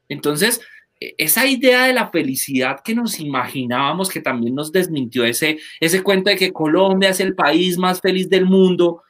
Entonces, 0.08 0.62
esa 1.00 1.46
idea 1.46 1.86
de 1.86 1.94
la 1.94 2.10
felicidad 2.10 2.82
que 2.84 2.96
nos 2.96 3.20
imaginábamos, 3.20 4.10
que 4.10 4.22
también 4.22 4.56
nos 4.56 4.72
desmintió 4.72 5.24
ese, 5.24 5.60
ese 5.80 6.02
cuento 6.02 6.30
de 6.30 6.36
que 6.36 6.52
Colombia 6.52 7.10
es 7.10 7.20
el 7.20 7.36
país 7.36 7.78
más 7.78 8.02
feliz 8.02 8.30
del 8.30 8.46
mundo, 8.46 9.04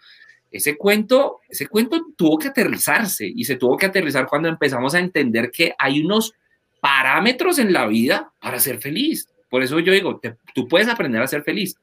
ese 0.52 0.78
cuento, 0.78 1.40
ese 1.48 1.68
cuento 1.68 2.08
tuvo 2.18 2.38
que 2.38 2.48
aterrizarse 2.48 3.28
y 3.28 3.44
se 3.44 3.56
tuvo 3.56 3.78
que 3.78 3.86
aterrizar 3.86 4.28
cuando 4.28 4.50
empezamos 4.50 4.96
a 4.96 5.00
entender 5.00 5.52
que 5.52 5.74
hay 5.78 6.02
unos 6.02 6.34
parámetros 6.82 7.60
en 7.60 7.74
la 7.74 7.86
vida 7.86 8.32
para 8.40 8.60
ser 8.60 8.80
feliz. 8.80 9.28
Por 9.50 9.64
eso 9.64 9.80
yo 9.80 9.92
digo, 9.92 10.20
tú 10.54 10.68
puedes 10.68 10.88
aprender 10.88 11.22
a 11.22 11.28
ser 11.28 11.44
feliz, 11.44 11.76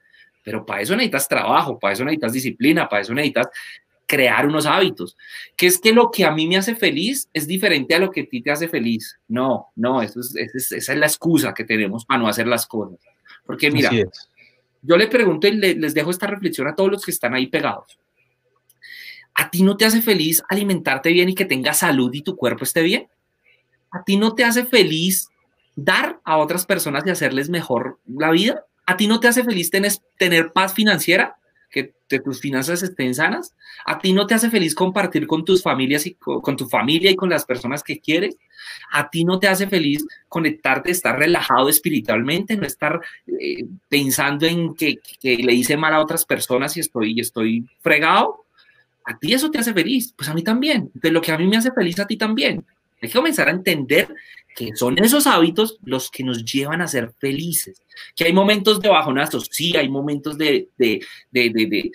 pero 0.42 0.64
para 0.64 0.80
eso 0.80 0.94
necesitas 0.94 1.28
trabajo, 1.28 1.78
para 1.78 1.92
eso 1.92 2.04
necesitas 2.04 2.32
disciplina, 2.32 2.88
para 2.88 3.02
eso 3.02 3.12
necesitas 3.12 3.48
crear 4.06 4.46
unos 4.46 4.66
hábitos. 4.66 5.16
Que 5.56 5.66
es 5.66 5.78
que 5.78 5.92
lo 5.92 6.10
que 6.10 6.24
a 6.24 6.30
mí 6.30 6.46
me 6.46 6.56
hace 6.56 6.76
feliz 6.76 7.28
es 7.32 7.46
diferente 7.46 7.94
a 7.94 7.98
lo 7.98 8.10
que 8.10 8.22
a 8.22 8.26
ti 8.26 8.40
te 8.40 8.50
hace 8.50 8.68
feliz. 8.68 9.18
No, 9.28 9.68
no, 9.74 10.00
eso 10.00 10.20
es, 10.20 10.72
esa 10.72 10.92
es 10.92 10.98
la 10.98 11.06
excusa 11.06 11.52
que 11.52 11.64
tenemos 11.64 12.04
para 12.04 12.20
no 12.20 12.28
hacer 12.28 12.46
las 12.46 12.66
cosas. 12.66 12.98
Porque 13.44 13.70
mira, 13.70 13.90
yo 14.82 14.96
le 14.96 15.08
pregunto 15.08 15.48
y 15.48 15.52
les 15.52 15.94
dejo 15.94 16.10
esta 16.10 16.26
reflexión 16.26 16.68
a 16.68 16.74
todos 16.74 16.90
los 16.90 17.04
que 17.04 17.10
están 17.10 17.34
ahí 17.34 17.48
pegados. 17.48 17.98
¿A 19.34 19.50
ti 19.50 19.62
no 19.62 19.76
te 19.76 19.84
hace 19.84 20.00
feliz 20.00 20.42
alimentarte 20.48 21.10
bien 21.12 21.28
y 21.28 21.34
que 21.34 21.44
tengas 21.44 21.78
salud 21.78 22.10
y 22.14 22.22
tu 22.22 22.36
cuerpo 22.36 22.64
esté 22.64 22.82
bien? 22.82 23.08
¿A 23.90 24.02
ti 24.02 24.16
no 24.16 24.34
te 24.34 24.44
hace 24.44 24.64
feliz 24.64 25.28
dar 25.76 26.20
a 26.24 26.38
otras 26.38 26.66
personas 26.66 27.04
y 27.06 27.10
hacerles 27.10 27.48
mejor 27.48 28.00
la 28.06 28.32
vida? 28.32 28.64
¿A 28.86 28.96
ti 28.96 29.06
no 29.06 29.20
te 29.20 29.28
hace 29.28 29.44
feliz 29.44 29.70
tener, 29.70 30.52
paz 30.52 30.74
financiera? 30.74 31.36
que 32.08 32.20
tus 32.20 32.40
finanzas 32.40 32.82
estén 32.82 33.14
sanas? 33.14 33.54
¿A 33.84 33.98
ti 33.98 34.12
no 34.12 34.26
te 34.26 34.34
hace 34.34 34.50
feliz 34.50 34.74
compartir 34.74 35.26
con 35.26 35.44
tus 35.44 35.62
familias 35.62 36.06
y 36.06 36.14
con, 36.14 36.56
tu 36.56 36.66
familia 36.66 37.10
y 37.10 37.16
con 37.16 37.28
las 37.28 37.44
personas 37.44 37.82
que 37.82 37.98
quieres? 37.98 38.36
¿A 38.92 39.10
ti 39.10 39.24
no 39.24 39.38
te 39.38 39.48
hace 39.48 39.66
feliz 39.66 40.06
conectarte, 40.28 40.90
estar 40.90 41.18
relajado 41.18 41.68
espiritualmente, 41.68 42.56
no 42.56 42.66
estar 42.66 43.00
eh, 43.26 43.64
pensando 43.88 44.46
en 44.46 44.74
que, 44.74 44.98
que, 45.20 45.36
le 45.36 45.52
hice 45.52 45.76
mal 45.76 45.94
a 45.94 46.00
otras 46.00 46.24
personas 46.24 46.76
y 46.76 46.80
estoy, 46.80 47.12
y 47.12 47.20
estoy 47.20 47.64
fregado? 47.80 48.44
¿A 49.04 49.18
ti 49.18 49.32
eso 49.32 49.50
te 49.50 49.58
hace 49.58 49.72
feliz? 49.72 50.12
Pues 50.16 50.28
a 50.28 50.34
mí 50.34 50.42
también. 50.42 50.90
De 50.94 51.10
lo 51.10 51.20
que 51.20 51.32
a 51.32 51.38
mí 51.38 51.46
me 51.46 51.56
hace 51.56 51.72
feliz, 51.72 51.98
a 52.00 52.06
ti 52.06 52.16
también. 52.16 52.64
Hay 53.00 53.08
que 53.08 53.18
comenzar 53.18 53.48
a 53.48 53.52
entender 53.52 54.08
que 54.56 54.74
son 54.74 54.98
esos 54.98 55.26
hábitos 55.26 55.78
los 55.84 56.10
que 56.10 56.24
nos 56.24 56.44
llevan 56.44 56.80
a 56.80 56.88
ser 56.88 57.12
felices. 57.18 57.82
Que 58.16 58.24
hay 58.24 58.32
momentos 58.32 58.80
de 58.80 58.88
bajonazos, 58.88 59.48
sí, 59.52 59.76
hay 59.76 59.88
momentos 59.88 60.38
de, 60.38 60.70
de, 60.78 61.04
de, 61.30 61.50
de 61.50 61.92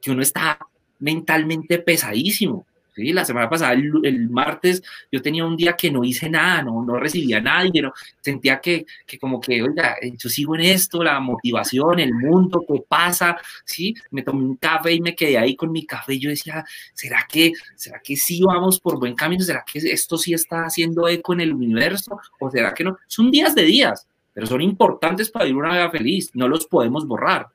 que 0.00 0.10
uno 0.10 0.22
está 0.22 0.58
mentalmente 1.00 1.78
pesadísimo, 1.80 2.64
¿sí? 2.96 3.12
La 3.12 3.24
semana 3.24 3.48
pasada, 3.48 3.74
el, 3.74 4.28
martes, 4.30 4.82
yo 5.12 5.22
tenía 5.22 5.44
un 5.44 5.56
día 5.56 5.74
que 5.74 5.90
no 5.90 6.02
hice 6.02 6.28
nada, 6.28 6.62
no, 6.62 6.84
no 6.84 6.96
recibía 6.96 7.38
a 7.38 7.40
nadie, 7.40 7.82
no, 7.82 7.92
sentía 8.20 8.58
que, 8.60 8.86
que 9.06 9.18
como 9.18 9.40
que, 9.40 9.62
oiga, 9.62 9.96
yo 10.02 10.28
sigo 10.28 10.56
en 10.56 10.62
esto, 10.62 11.04
la 11.04 11.20
motivación, 11.20 12.00
el 12.00 12.14
mundo, 12.14 12.64
qué 12.66 12.82
pasa, 12.88 13.36
¿sí? 13.64 13.94
Me 14.10 14.22
tomé 14.22 14.44
un 14.44 14.56
café 14.56 14.92
y 14.92 15.00
me 15.00 15.14
quedé 15.14 15.38
ahí 15.38 15.54
con 15.54 15.70
mi 15.70 15.86
café 15.86 16.16
yo 16.18 16.30
decía, 16.30 16.64
¿será 16.94 17.26
que, 17.28 17.52
será 17.74 18.00
que 18.00 18.16
sí 18.16 18.42
vamos 18.42 18.80
por 18.80 18.98
buen 18.98 19.14
camino? 19.14 19.44
¿Será 19.44 19.64
que 19.70 19.78
esto 19.78 20.16
sí 20.16 20.32
está 20.32 20.64
haciendo 20.64 21.08
eco 21.08 21.32
en 21.32 21.40
el 21.40 21.52
universo? 21.52 22.18
¿O 22.40 22.50
será 22.50 22.72
que 22.74 22.84
no? 22.84 22.96
Son 23.06 23.30
días 23.30 23.54
de 23.54 23.62
días, 23.62 24.06
pero 24.32 24.46
son 24.46 24.60
importantes 24.60 25.30
para 25.30 25.44
vivir 25.44 25.58
una 25.58 25.72
vida 25.72 25.90
feliz, 25.90 26.30
no 26.34 26.48
los 26.48 26.66
podemos 26.66 27.06
borrar. 27.06 27.48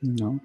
No. 0.00 0.40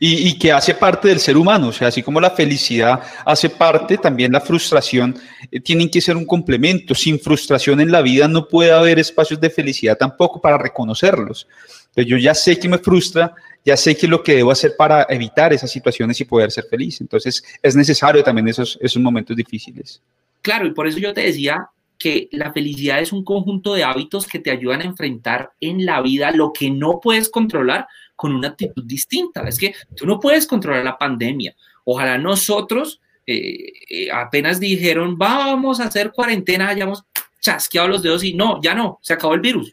Y, 0.00 0.38
que 0.38 0.52
hace 0.52 0.74
parte 0.74 1.08
del 1.08 1.20
ser 1.20 1.36
humano, 1.36 1.68
o 1.68 1.72
sea, 1.72 1.88
así 1.88 2.02
como 2.02 2.20
la 2.20 2.30
felicidad 2.30 3.02
hace 3.24 3.50
parte, 3.50 3.98
también 3.98 4.32
la 4.32 4.40
frustración 4.40 5.14
eh, 5.50 5.60
tienen 5.60 5.90
que 5.90 6.00
ser 6.00 6.16
un 6.16 6.24
complemento. 6.24 6.94
Sin 6.94 7.20
frustración 7.20 7.80
en 7.80 7.92
la 7.92 8.02
vida 8.02 8.26
no 8.26 8.48
puede 8.48 8.72
haber 8.72 8.98
espacios 8.98 9.40
de 9.40 9.50
felicidad 9.50 9.96
tampoco 9.96 10.40
para 10.40 10.58
reconocerlos. 10.58 11.46
Entonces 11.88 12.10
yo 12.10 12.16
ya 12.16 12.34
sé 12.34 12.58
que 12.58 12.68
me 12.68 12.78
frustra, 12.78 13.34
ya 13.64 13.76
sé 13.76 13.96
que 13.96 14.08
lo 14.08 14.22
que 14.22 14.36
debo 14.36 14.50
hacer 14.50 14.74
para 14.76 15.06
evitar 15.08 15.52
esas 15.52 15.70
situaciones 15.70 16.20
y 16.20 16.24
poder 16.24 16.50
ser 16.50 16.64
feliz. 16.64 17.00
Entonces 17.00 17.44
es 17.62 17.76
necesario 17.76 18.24
también 18.24 18.48
esos, 18.48 18.78
esos 18.80 19.00
momentos 19.00 19.36
difíciles. 19.36 20.02
Claro, 20.42 20.66
y 20.66 20.72
por 20.72 20.86
eso 20.86 20.98
yo 20.98 21.14
te 21.14 21.22
decía 21.22 21.68
que 21.98 22.28
la 22.32 22.52
felicidad 22.52 23.00
es 23.00 23.12
un 23.12 23.24
conjunto 23.24 23.74
de 23.74 23.84
hábitos 23.84 24.26
que 24.26 24.38
te 24.38 24.50
ayudan 24.50 24.80
a 24.80 24.84
enfrentar 24.84 25.52
en 25.60 25.86
la 25.86 26.02
vida 26.02 26.32
lo 26.32 26.52
que 26.52 26.70
no 26.70 27.00
puedes 27.00 27.28
controlar 27.28 27.86
con 28.16 28.34
una 28.34 28.48
actitud 28.48 28.84
distinta. 28.84 29.42
Es 29.48 29.58
que 29.58 29.74
tú 29.96 30.06
no 30.06 30.20
puedes 30.20 30.46
controlar 30.46 30.84
la 30.84 30.98
pandemia. 30.98 31.54
Ojalá 31.84 32.18
nosotros 32.18 33.00
eh, 33.26 33.72
eh, 33.88 34.10
apenas 34.12 34.60
dijeron, 34.60 35.16
vamos 35.16 35.80
a 35.80 35.84
hacer 35.84 36.12
cuarentena, 36.12 36.68
hayamos 36.68 37.04
chasqueado 37.40 37.88
los 37.88 38.02
dedos 38.02 38.24
y 38.24 38.34
no, 38.34 38.60
ya 38.62 38.74
no, 38.74 38.98
se 39.02 39.12
acabó 39.12 39.34
el 39.34 39.40
virus. 39.40 39.72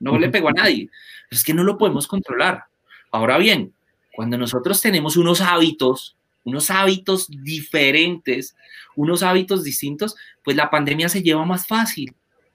No 0.00 0.18
le 0.18 0.28
pegó 0.28 0.48
a 0.48 0.52
nadie. 0.52 0.90
es 1.30 1.42
que 1.42 1.54
no 1.54 1.64
lo 1.64 1.78
podemos 1.78 2.06
controlar. 2.06 2.64
Ahora 3.10 3.38
bien, 3.38 3.72
cuando 4.14 4.36
nosotros 4.36 4.80
tenemos 4.80 5.16
unos 5.16 5.40
hábitos, 5.40 6.16
unos 6.44 6.70
hábitos 6.70 7.28
diferentes, 7.28 8.56
unos 8.94 9.22
hábitos 9.22 9.64
distintos, 9.64 10.16
pues 10.44 10.56
la 10.56 10.70
pandemia 10.70 11.08
se 11.08 11.22
lleva 11.22 11.44
más 11.44 11.66
fácil. 11.66 12.14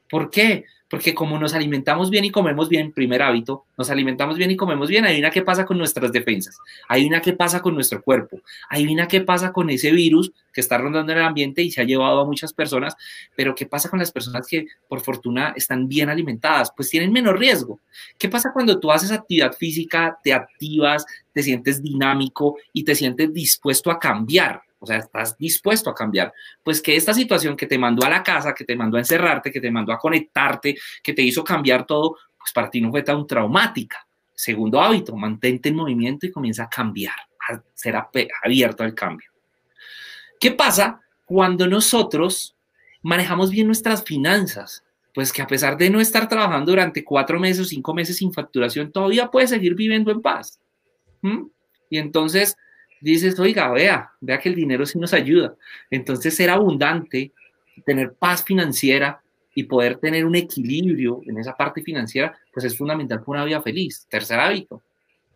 ¿Por 0.09 0.29
qué? 0.29 0.65
Porque 0.91 1.15
como 1.15 1.39
nos 1.39 1.53
alimentamos 1.53 2.09
bien 2.09 2.25
y 2.25 2.31
comemos 2.31 2.67
bien, 2.67 2.91
primer 2.91 3.21
hábito, 3.21 3.63
nos 3.77 3.89
alimentamos 3.89 4.37
bien 4.37 4.51
y 4.51 4.57
comemos 4.57 4.89
bien, 4.89 5.05
hay 5.05 5.17
una 5.17 5.31
que 5.31 5.41
pasa 5.41 5.65
con 5.65 5.77
nuestras 5.77 6.11
defensas, 6.11 6.57
hay 6.89 7.05
una 7.05 7.21
que 7.21 7.31
pasa 7.31 7.61
con 7.61 7.73
nuestro 7.73 8.01
cuerpo, 8.03 8.41
hay 8.69 8.85
una 8.85 9.07
que 9.07 9.21
pasa 9.21 9.53
con 9.53 9.69
ese 9.69 9.93
virus 9.93 10.33
que 10.51 10.59
está 10.59 10.77
rondando 10.77 11.13
en 11.13 11.19
el 11.19 11.23
ambiente 11.23 11.61
y 11.61 11.71
se 11.71 11.79
ha 11.79 11.85
llevado 11.85 12.19
a 12.19 12.25
muchas 12.25 12.51
personas, 12.51 12.97
pero 13.37 13.55
¿qué 13.55 13.65
pasa 13.65 13.89
con 13.89 13.99
las 13.99 14.11
personas 14.11 14.45
que 14.45 14.67
por 14.89 14.99
fortuna 14.99 15.53
están 15.55 15.87
bien 15.87 16.09
alimentadas? 16.09 16.73
Pues 16.75 16.89
tienen 16.89 17.13
menos 17.13 17.39
riesgo. 17.39 17.79
¿Qué 18.17 18.27
pasa 18.27 18.51
cuando 18.53 18.77
tú 18.77 18.91
haces 18.91 19.11
actividad 19.11 19.53
física, 19.53 20.19
te 20.21 20.33
activas, 20.33 21.05
te 21.31 21.41
sientes 21.41 21.81
dinámico 21.81 22.57
y 22.73 22.83
te 22.83 22.95
sientes 22.95 23.33
dispuesto 23.33 23.91
a 23.91 23.97
cambiar? 23.97 24.61
O 24.83 24.87
sea, 24.87 24.97
estás 24.97 25.37
dispuesto 25.37 25.91
a 25.91 25.93
cambiar, 25.93 26.33
pues 26.63 26.81
que 26.81 26.95
esta 26.95 27.13
situación 27.13 27.55
que 27.55 27.67
te 27.67 27.77
mandó 27.77 28.03
a 28.03 28.09
la 28.09 28.23
casa, 28.23 28.55
que 28.55 28.65
te 28.65 28.75
mandó 28.75 28.97
a 28.97 29.01
encerrarte, 29.01 29.51
que 29.51 29.61
te 29.61 29.69
mandó 29.69 29.93
a 29.93 29.99
conectarte, 29.99 30.75
que 31.03 31.13
te 31.13 31.21
hizo 31.21 31.43
cambiar 31.43 31.85
todo, 31.85 32.17
pues 32.35 32.51
para 32.51 32.67
ti 32.67 32.81
no 32.81 32.89
fue 32.89 33.03
tan 33.03 33.27
traumática. 33.27 34.05
Segundo 34.33 34.81
hábito, 34.81 35.15
mantente 35.15 35.69
en 35.69 35.75
movimiento 35.75 36.25
y 36.25 36.31
comienza 36.31 36.63
a 36.63 36.69
cambiar, 36.69 37.13
a 37.47 37.61
ser 37.75 37.95
abierto 38.43 38.83
al 38.83 38.95
cambio. 38.95 39.29
¿Qué 40.39 40.49
pasa 40.49 40.99
cuando 41.25 41.67
nosotros 41.67 42.55
manejamos 43.03 43.51
bien 43.51 43.67
nuestras 43.67 44.03
finanzas? 44.03 44.83
Pues 45.13 45.31
que 45.31 45.43
a 45.43 45.47
pesar 45.47 45.77
de 45.77 45.91
no 45.91 45.99
estar 45.99 46.27
trabajando 46.27 46.71
durante 46.71 47.03
cuatro 47.03 47.39
meses 47.39 47.59
o 47.59 47.65
cinco 47.65 47.93
meses 47.93 48.17
sin 48.17 48.33
facturación, 48.33 48.91
todavía 48.91 49.29
puedes 49.29 49.51
seguir 49.51 49.75
viviendo 49.75 50.09
en 50.09 50.23
paz. 50.23 50.59
Y 51.87 51.99
entonces 51.99 52.57
dices, 53.01 53.39
oiga, 53.39 53.69
vea, 53.71 54.11
vea 54.21 54.39
que 54.39 54.49
el 54.49 54.55
dinero 54.55 54.85
sí 54.85 54.97
nos 54.99 55.13
ayuda. 55.13 55.55
Entonces, 55.89 56.35
ser 56.35 56.49
abundante, 56.49 57.31
tener 57.85 58.13
paz 58.13 58.43
financiera 58.43 59.21
y 59.53 59.63
poder 59.63 59.97
tener 59.97 60.25
un 60.25 60.35
equilibrio 60.35 61.21
en 61.25 61.37
esa 61.37 61.55
parte 61.55 61.81
financiera, 61.81 62.37
pues 62.53 62.65
es 62.65 62.77
fundamental 62.77 63.19
para 63.19 63.31
una 63.31 63.45
vida 63.45 63.61
feliz. 63.61 64.05
Tercer 64.09 64.39
hábito. 64.39 64.81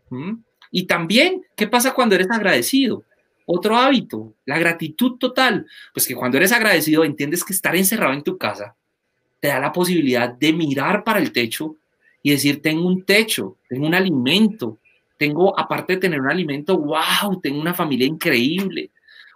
¿Mm? 0.09 0.35
Y 0.71 0.83
también, 0.83 1.43
¿qué 1.55 1.67
pasa 1.67 1.93
cuando 1.93 2.15
eres 2.15 2.29
agradecido? 2.31 3.03
Otro 3.45 3.77
hábito, 3.77 4.33
la 4.45 4.57
gratitud 4.57 5.17
total. 5.17 5.65
Pues 5.93 6.07
que 6.07 6.15
cuando 6.15 6.37
eres 6.37 6.51
agradecido, 6.51 7.03
entiendes 7.03 7.43
que 7.43 7.53
estar 7.53 7.75
encerrado 7.75 8.13
en 8.13 8.23
tu 8.23 8.37
casa 8.37 8.75
te 9.45 9.49
da 9.49 9.59
la 9.59 9.71
posibilidad 9.71 10.29
de 10.29 10.53
mirar 10.53 11.03
para 11.03 11.19
el 11.19 11.31
techo 11.31 11.75
y 12.23 12.31
decir, 12.31 12.63
tengo 12.63 12.87
un 12.87 13.03
techo, 13.03 13.57
tengo 13.69 13.85
un 13.85 13.93
alimento, 13.93 14.79
tengo, 15.17 15.57
aparte 15.57 15.93
de 15.93 15.99
tener 15.99 16.21
un 16.21 16.29
alimento, 16.29 16.77
wow, 16.77 17.39
tengo 17.41 17.59
una 17.59 17.73
familia 17.73 18.07
increíble. 18.07 18.91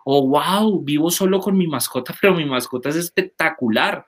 O 0.05 0.27
wow, 0.27 0.81
vivo 0.81 1.11
solo 1.11 1.39
con 1.39 1.57
mi 1.57 1.67
mascota, 1.67 2.13
pero 2.21 2.33
mi 2.33 2.45
mascota 2.45 2.89
es 2.89 2.95
espectacular. 2.95 4.05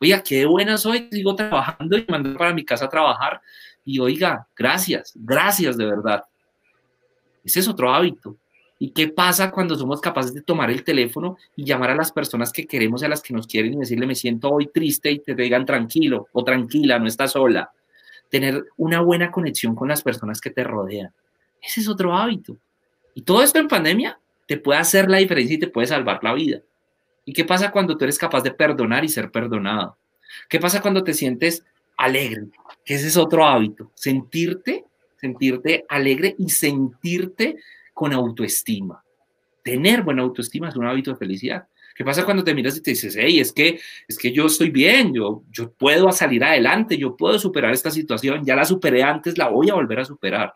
Oiga, 0.00 0.22
qué 0.22 0.44
buena 0.44 0.76
soy, 0.76 1.08
sigo 1.10 1.34
trabajando 1.34 1.96
y 1.96 2.04
mando 2.08 2.36
para 2.36 2.52
mi 2.52 2.64
casa 2.64 2.86
a 2.86 2.88
trabajar. 2.88 3.40
Y 3.84 3.98
oiga, 3.98 4.46
gracias, 4.56 5.12
gracias 5.14 5.76
de 5.76 5.86
verdad. 5.86 6.24
Ese 7.44 7.60
es 7.60 7.68
otro 7.68 7.92
hábito. 7.92 8.36
¿Y 8.78 8.90
qué 8.90 9.08
pasa 9.08 9.50
cuando 9.50 9.76
somos 9.76 10.00
capaces 10.00 10.34
de 10.34 10.42
tomar 10.42 10.70
el 10.70 10.82
teléfono 10.82 11.36
y 11.54 11.64
llamar 11.64 11.90
a 11.90 11.94
las 11.94 12.10
personas 12.10 12.52
que 12.52 12.66
queremos 12.66 13.02
y 13.02 13.04
a 13.04 13.08
las 13.08 13.22
que 13.22 13.32
nos 13.32 13.46
quieren 13.46 13.74
y 13.74 13.76
decirle, 13.78 14.06
me 14.06 14.14
siento 14.14 14.50
hoy 14.50 14.66
triste 14.66 15.10
y 15.10 15.20
te 15.20 15.34
digan 15.34 15.64
tranquilo 15.64 16.28
o 16.32 16.42
tranquila, 16.42 16.98
no 16.98 17.06
estás 17.06 17.32
sola? 17.32 17.70
Tener 18.30 18.64
una 18.76 19.00
buena 19.00 19.30
conexión 19.30 19.74
con 19.74 19.88
las 19.88 20.02
personas 20.02 20.40
que 20.40 20.50
te 20.50 20.64
rodean. 20.64 21.12
Ese 21.62 21.80
es 21.80 21.88
otro 21.88 22.14
hábito. 22.14 22.56
Y 23.14 23.22
todo 23.22 23.42
esto 23.42 23.58
en 23.58 23.68
pandemia 23.68 24.18
te 24.46 24.58
puede 24.58 24.80
hacer 24.80 25.08
la 25.08 25.18
diferencia 25.18 25.54
y 25.54 25.60
te 25.60 25.68
puede 25.68 25.86
salvar 25.86 26.22
la 26.22 26.34
vida. 26.34 26.60
¿Y 27.24 27.32
qué 27.32 27.44
pasa 27.44 27.70
cuando 27.70 27.96
tú 27.96 28.04
eres 28.04 28.18
capaz 28.18 28.42
de 28.42 28.50
perdonar 28.50 29.04
y 29.04 29.08
ser 29.08 29.30
perdonado? 29.30 29.96
¿Qué 30.48 30.58
pasa 30.58 30.82
cuando 30.82 31.02
te 31.04 31.14
sientes 31.14 31.64
alegre? 31.96 32.46
ese 32.84 33.06
es 33.06 33.16
otro 33.16 33.46
hábito. 33.46 33.90
Sentirte, 33.94 34.84
sentirte 35.16 35.86
alegre 35.88 36.34
y 36.38 36.50
sentirte 36.50 37.56
con 37.94 38.12
autoestima. 38.12 39.02
Tener 39.62 40.02
buena 40.02 40.22
autoestima 40.22 40.68
es 40.68 40.76
un 40.76 40.86
hábito 40.86 41.12
de 41.12 41.16
felicidad. 41.16 41.66
¿Qué 41.94 42.04
pasa 42.04 42.24
cuando 42.24 42.42
te 42.42 42.54
miras 42.54 42.76
y 42.76 42.82
te 42.82 42.90
dices, 42.90 43.16
hey, 43.16 43.38
es 43.38 43.52
que, 43.52 43.78
es 44.08 44.18
que 44.18 44.32
yo 44.32 44.46
estoy 44.46 44.70
bien, 44.70 45.14
yo, 45.14 45.44
yo 45.52 45.70
puedo 45.70 46.10
salir 46.10 46.42
adelante, 46.42 46.98
yo 46.98 47.16
puedo 47.16 47.38
superar 47.38 47.72
esta 47.72 47.90
situación, 47.90 48.44
ya 48.44 48.56
la 48.56 48.64
superé 48.64 49.02
antes, 49.04 49.38
la 49.38 49.48
voy 49.48 49.70
a 49.70 49.74
volver 49.74 50.00
a 50.00 50.04
superar? 50.04 50.54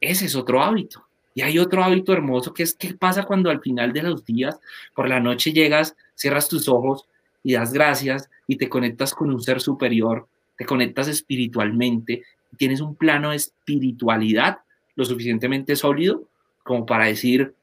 Ese 0.00 0.26
es 0.26 0.34
otro 0.34 0.60
hábito. 0.60 1.06
Y 1.34 1.42
hay 1.42 1.58
otro 1.58 1.82
hábito 1.84 2.12
hermoso 2.12 2.52
que 2.52 2.64
es 2.64 2.74
qué 2.74 2.94
pasa 2.94 3.22
cuando 3.22 3.48
al 3.48 3.60
final 3.60 3.92
de 3.92 4.02
los 4.02 4.24
días, 4.24 4.58
por 4.94 5.08
la 5.08 5.20
noche 5.20 5.52
llegas, 5.52 5.96
cierras 6.14 6.48
tus 6.48 6.68
ojos 6.68 7.06
y 7.44 7.54
das 7.54 7.72
gracias 7.72 8.28
y 8.46 8.56
te 8.56 8.68
conectas 8.68 9.14
con 9.14 9.30
un 9.30 9.40
ser 9.40 9.60
superior, 9.60 10.26
te 10.58 10.66
conectas 10.66 11.08
espiritualmente, 11.08 12.22
tienes 12.56 12.80
un 12.80 12.96
plano 12.96 13.30
de 13.30 13.36
espiritualidad 13.36 14.58
lo 14.94 15.04
suficientemente 15.04 15.76
sólido 15.76 16.24
como 16.64 16.84
para 16.84 17.06
decir, 17.06 17.54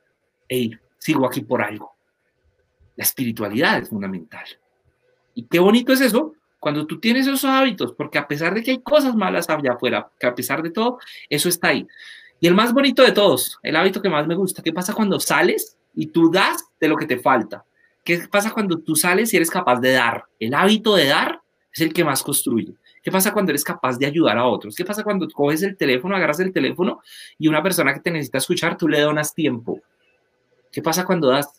hey, 0.47 0.71
sigo 0.97 1.27
aquí 1.27 1.41
por 1.41 1.61
algo. 1.61 1.98
La 2.99 3.05
espiritualidad 3.05 3.81
es 3.81 3.87
fundamental. 3.87 4.43
Y 5.33 5.43
qué 5.43 5.59
bonito 5.59 5.93
es 5.93 6.01
eso 6.01 6.33
cuando 6.59 6.85
tú 6.85 6.99
tienes 6.99 7.27
esos 7.27 7.45
hábitos, 7.45 7.93
porque 7.93 8.17
a 8.17 8.27
pesar 8.27 8.53
de 8.53 8.61
que 8.61 8.71
hay 8.71 8.81
cosas 8.81 9.15
malas 9.15 9.49
allá 9.49 9.71
afuera, 9.71 10.11
que 10.19 10.27
a 10.27 10.35
pesar 10.35 10.61
de 10.61 10.69
todo, 10.69 10.99
eso 11.29 11.47
está 11.47 11.69
ahí. 11.69 11.87
Y 12.41 12.47
el 12.47 12.55
más 12.55 12.73
bonito 12.73 13.01
de 13.01 13.13
todos, 13.13 13.57
el 13.63 13.77
hábito 13.77 14.01
que 14.01 14.09
más 14.09 14.27
me 14.27 14.35
gusta, 14.35 14.61
¿qué 14.61 14.73
pasa 14.73 14.93
cuando 14.93 15.17
sales 15.17 15.77
y 15.95 16.07
tú 16.07 16.29
das 16.29 16.65
de 16.77 16.89
lo 16.89 16.97
que 16.97 17.05
te 17.05 17.17
falta? 17.17 17.63
¿Qué 18.03 18.27
pasa 18.29 18.51
cuando 18.51 18.79
tú 18.79 18.97
sales 18.97 19.33
y 19.33 19.37
eres 19.37 19.49
capaz 19.49 19.79
de 19.79 19.93
dar? 19.93 20.25
El 20.37 20.53
hábito 20.53 20.97
de 20.97 21.05
dar 21.05 21.41
es 21.73 21.79
el 21.79 21.93
que 21.93 22.03
más 22.03 22.21
construye. 22.21 22.73
¿Qué 23.01 23.11
pasa 23.13 23.31
cuando 23.31 23.53
eres 23.53 23.63
capaz 23.63 23.97
de 23.97 24.07
ayudar 24.07 24.37
a 24.37 24.45
otros? 24.45 24.75
¿Qué 24.75 24.83
pasa 24.83 25.05
cuando 25.05 25.25
coges 25.29 25.63
el 25.63 25.77
teléfono, 25.77 26.17
agarras 26.17 26.41
el 26.41 26.51
teléfono 26.51 26.99
y 27.37 27.47
una 27.47 27.63
persona 27.63 27.93
que 27.93 28.01
te 28.01 28.11
necesita 28.11 28.39
escuchar, 28.39 28.75
tú 28.75 28.89
le 28.89 28.99
donas 28.99 29.33
tiempo? 29.33 29.79
¿Qué 30.69 30.81
pasa 30.81 31.05
cuando 31.05 31.29
das? 31.29 31.58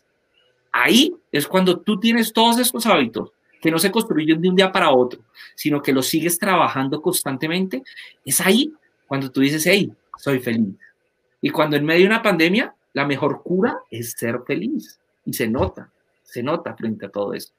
Ahí 0.72 1.14
es 1.32 1.46
cuando 1.46 1.80
tú 1.80 1.98
tienes 1.98 2.32
todos 2.32 2.58
estos 2.58 2.86
hábitos 2.86 3.32
que 3.60 3.70
no 3.70 3.78
se 3.78 3.90
construyen 3.90 4.40
de 4.40 4.48
un 4.48 4.56
día 4.56 4.72
para 4.72 4.90
otro, 4.90 5.20
sino 5.54 5.82
que 5.82 5.92
los 5.92 6.06
sigues 6.06 6.38
trabajando 6.38 7.02
constantemente. 7.02 7.82
Es 8.24 8.40
ahí 8.40 8.72
cuando 9.06 9.30
tú 9.30 9.40
dices, 9.40 9.66
hey, 9.66 9.92
soy 10.16 10.38
feliz. 10.38 10.74
Y 11.40 11.50
cuando 11.50 11.76
en 11.76 11.84
medio 11.84 12.02
de 12.02 12.06
una 12.06 12.22
pandemia, 12.22 12.74
la 12.92 13.06
mejor 13.06 13.42
cura 13.42 13.80
es 13.90 14.12
ser 14.12 14.40
feliz. 14.46 14.98
Y 15.24 15.32
se 15.32 15.48
nota, 15.48 15.90
se 16.22 16.42
nota 16.42 16.74
frente 16.74 17.06
a 17.06 17.10
todo 17.10 17.34
eso. 17.34 17.52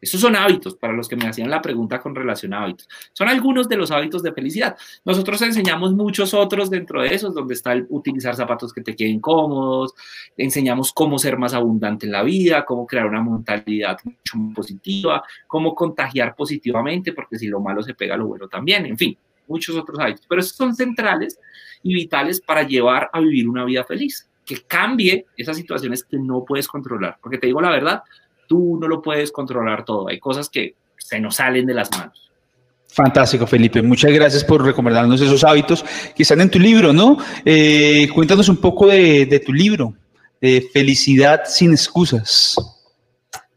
Esos 0.00 0.20
son 0.20 0.36
hábitos 0.36 0.76
para 0.76 0.92
los 0.92 1.08
que 1.08 1.16
me 1.16 1.26
hacían 1.26 1.50
la 1.50 1.62
pregunta 1.62 2.00
con 2.00 2.14
relación 2.14 2.52
a 2.52 2.62
hábitos. 2.62 2.88
Son 3.12 3.28
algunos 3.28 3.68
de 3.68 3.76
los 3.76 3.90
hábitos 3.90 4.22
de 4.22 4.32
felicidad. 4.32 4.76
Nosotros 5.04 5.40
enseñamos 5.42 5.94
muchos 5.94 6.34
otros 6.34 6.70
dentro 6.70 7.02
de 7.02 7.14
esos, 7.14 7.34
donde 7.34 7.54
está 7.54 7.72
el 7.72 7.86
utilizar 7.88 8.36
zapatos 8.36 8.72
que 8.72 8.82
te 8.82 8.94
queden 8.94 9.20
cómodos, 9.20 9.94
enseñamos 10.36 10.92
cómo 10.92 11.18
ser 11.18 11.38
más 11.38 11.54
abundante 11.54 12.06
en 12.06 12.12
la 12.12 12.22
vida, 12.22 12.64
cómo 12.64 12.86
crear 12.86 13.06
una 13.06 13.22
mentalidad 13.22 13.98
mucho 14.04 14.36
más 14.36 14.54
positiva, 14.54 15.22
cómo 15.46 15.74
contagiar 15.74 16.34
positivamente, 16.36 17.12
porque 17.12 17.38
si 17.38 17.46
lo 17.48 17.60
malo 17.60 17.82
se 17.82 17.94
pega, 17.94 18.16
lo 18.16 18.26
bueno 18.26 18.48
también, 18.48 18.86
en 18.86 18.98
fin, 18.98 19.16
muchos 19.48 19.76
otros 19.76 19.98
hábitos. 19.98 20.26
Pero 20.28 20.40
esos 20.40 20.56
son 20.56 20.74
centrales 20.74 21.38
y 21.82 21.94
vitales 21.94 22.40
para 22.40 22.62
llevar 22.62 23.08
a 23.12 23.20
vivir 23.20 23.48
una 23.48 23.64
vida 23.64 23.84
feliz, 23.84 24.28
que 24.44 24.62
cambie 24.62 25.26
esas 25.36 25.56
situaciones 25.56 26.04
que 26.04 26.18
no 26.18 26.44
puedes 26.44 26.68
controlar. 26.68 27.18
Porque 27.20 27.38
te 27.38 27.46
digo 27.46 27.60
la 27.60 27.70
verdad, 27.70 28.02
tú 28.46 28.78
no 28.80 28.88
lo 28.88 29.02
puedes 29.02 29.32
controlar 29.32 29.84
todo. 29.84 30.08
Hay 30.08 30.18
cosas 30.18 30.48
que 30.48 30.74
se 30.98 31.20
nos 31.20 31.36
salen 31.36 31.66
de 31.66 31.74
las 31.74 31.90
manos. 31.90 32.30
Fantástico, 32.88 33.46
Felipe. 33.46 33.82
Muchas 33.82 34.10
gracias 34.12 34.42
por 34.42 34.64
recomendarnos 34.64 35.20
esos 35.20 35.44
hábitos 35.44 35.84
que 36.14 36.22
están 36.22 36.40
en 36.40 36.50
tu 36.50 36.58
libro, 36.58 36.92
¿no? 36.92 37.18
Eh, 37.44 38.08
cuéntanos 38.14 38.48
un 38.48 38.56
poco 38.56 38.86
de, 38.86 39.42
tu 39.44 39.52
libro, 39.52 39.92
de 40.40 40.66
Felicidad 40.72 41.42
sin 41.44 41.72
excusas. 41.72 42.56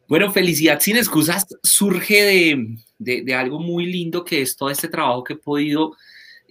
Bueno, 0.10 0.30
Felicidad 0.32 0.80
sin 0.82 0.98
excusas 0.98 1.48
surge 1.64 2.78
de, 2.98 3.24
de, 3.24 3.34
algo 3.34 3.60
muy 3.60 3.86
lindo 3.86 4.26
que 4.26 4.42
es 4.42 4.58
todo 4.58 4.70
este 4.70 4.90
trabajo 4.90 5.24
que 5.24 5.34
he 5.34 5.38
podido 5.38 5.96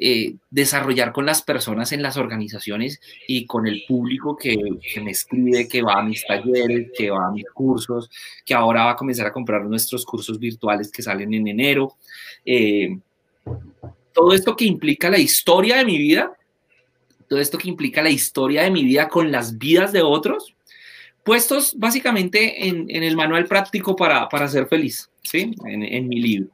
eh, 0.01 0.37
desarrollar 0.49 1.13
con 1.13 1.27
las 1.27 1.43
personas 1.43 1.91
en 1.91 2.03
las 2.03 2.17
organizaciones 2.17 3.01
y 3.27 3.47
con 3.47 3.67
el 3.67 3.83
público 3.89 4.37
que, 4.37 4.57
me 5.03 5.11
escribe, 5.11 5.67
que 5.67 5.83
va 5.83 5.95
a 5.95 6.05
mis 6.05 6.25
talleres, 6.25 6.93
que 6.97 7.11
va 7.11 7.27
a 7.27 7.33
mis 7.33 7.51
cursos, 7.51 8.09
que 8.47 8.55
ahora 8.55 8.85
va 8.85 8.91
a 8.93 8.97
comenzar 8.97 9.27
a 9.27 9.33
comprar 9.33 9.65
nuestros 9.65 10.05
cursos 10.05 10.39
virtuales 10.39 10.93
que 10.93 11.03
salen 11.03 11.35
en 11.35 11.49
enero. 11.49 11.97
Eh, 12.47 12.97
todo 14.13 14.33
esto 14.33 14.55
que 14.55 14.67
implica 14.67 15.11
la 15.11 15.19
historia 15.19 15.79
de 15.79 15.85
mi 15.85 15.99
vida, 15.99 16.33
todo 17.29 17.41
esto 17.41 17.59
que 17.59 17.69
implica 17.69 18.01
la 18.01 18.11
historia 18.11 18.63
de 18.63 18.71
mi 18.71 18.85
vida 18.85 19.09
con 19.09 19.33
las 19.33 19.59
vidas 19.59 19.91
de 19.91 20.03
otros, 20.03 20.55
puestos 21.25 21.77
básicamente 21.77 22.69
en, 22.69 22.89
el 22.89 23.17
manual 23.17 23.47
práctico 23.47 23.97
para, 23.97 24.29
ser 24.47 24.69
feliz, 24.69 25.11
¿sí? 25.25 25.57
En 25.67 26.09
mi 26.09 26.21
libro. 26.21 26.51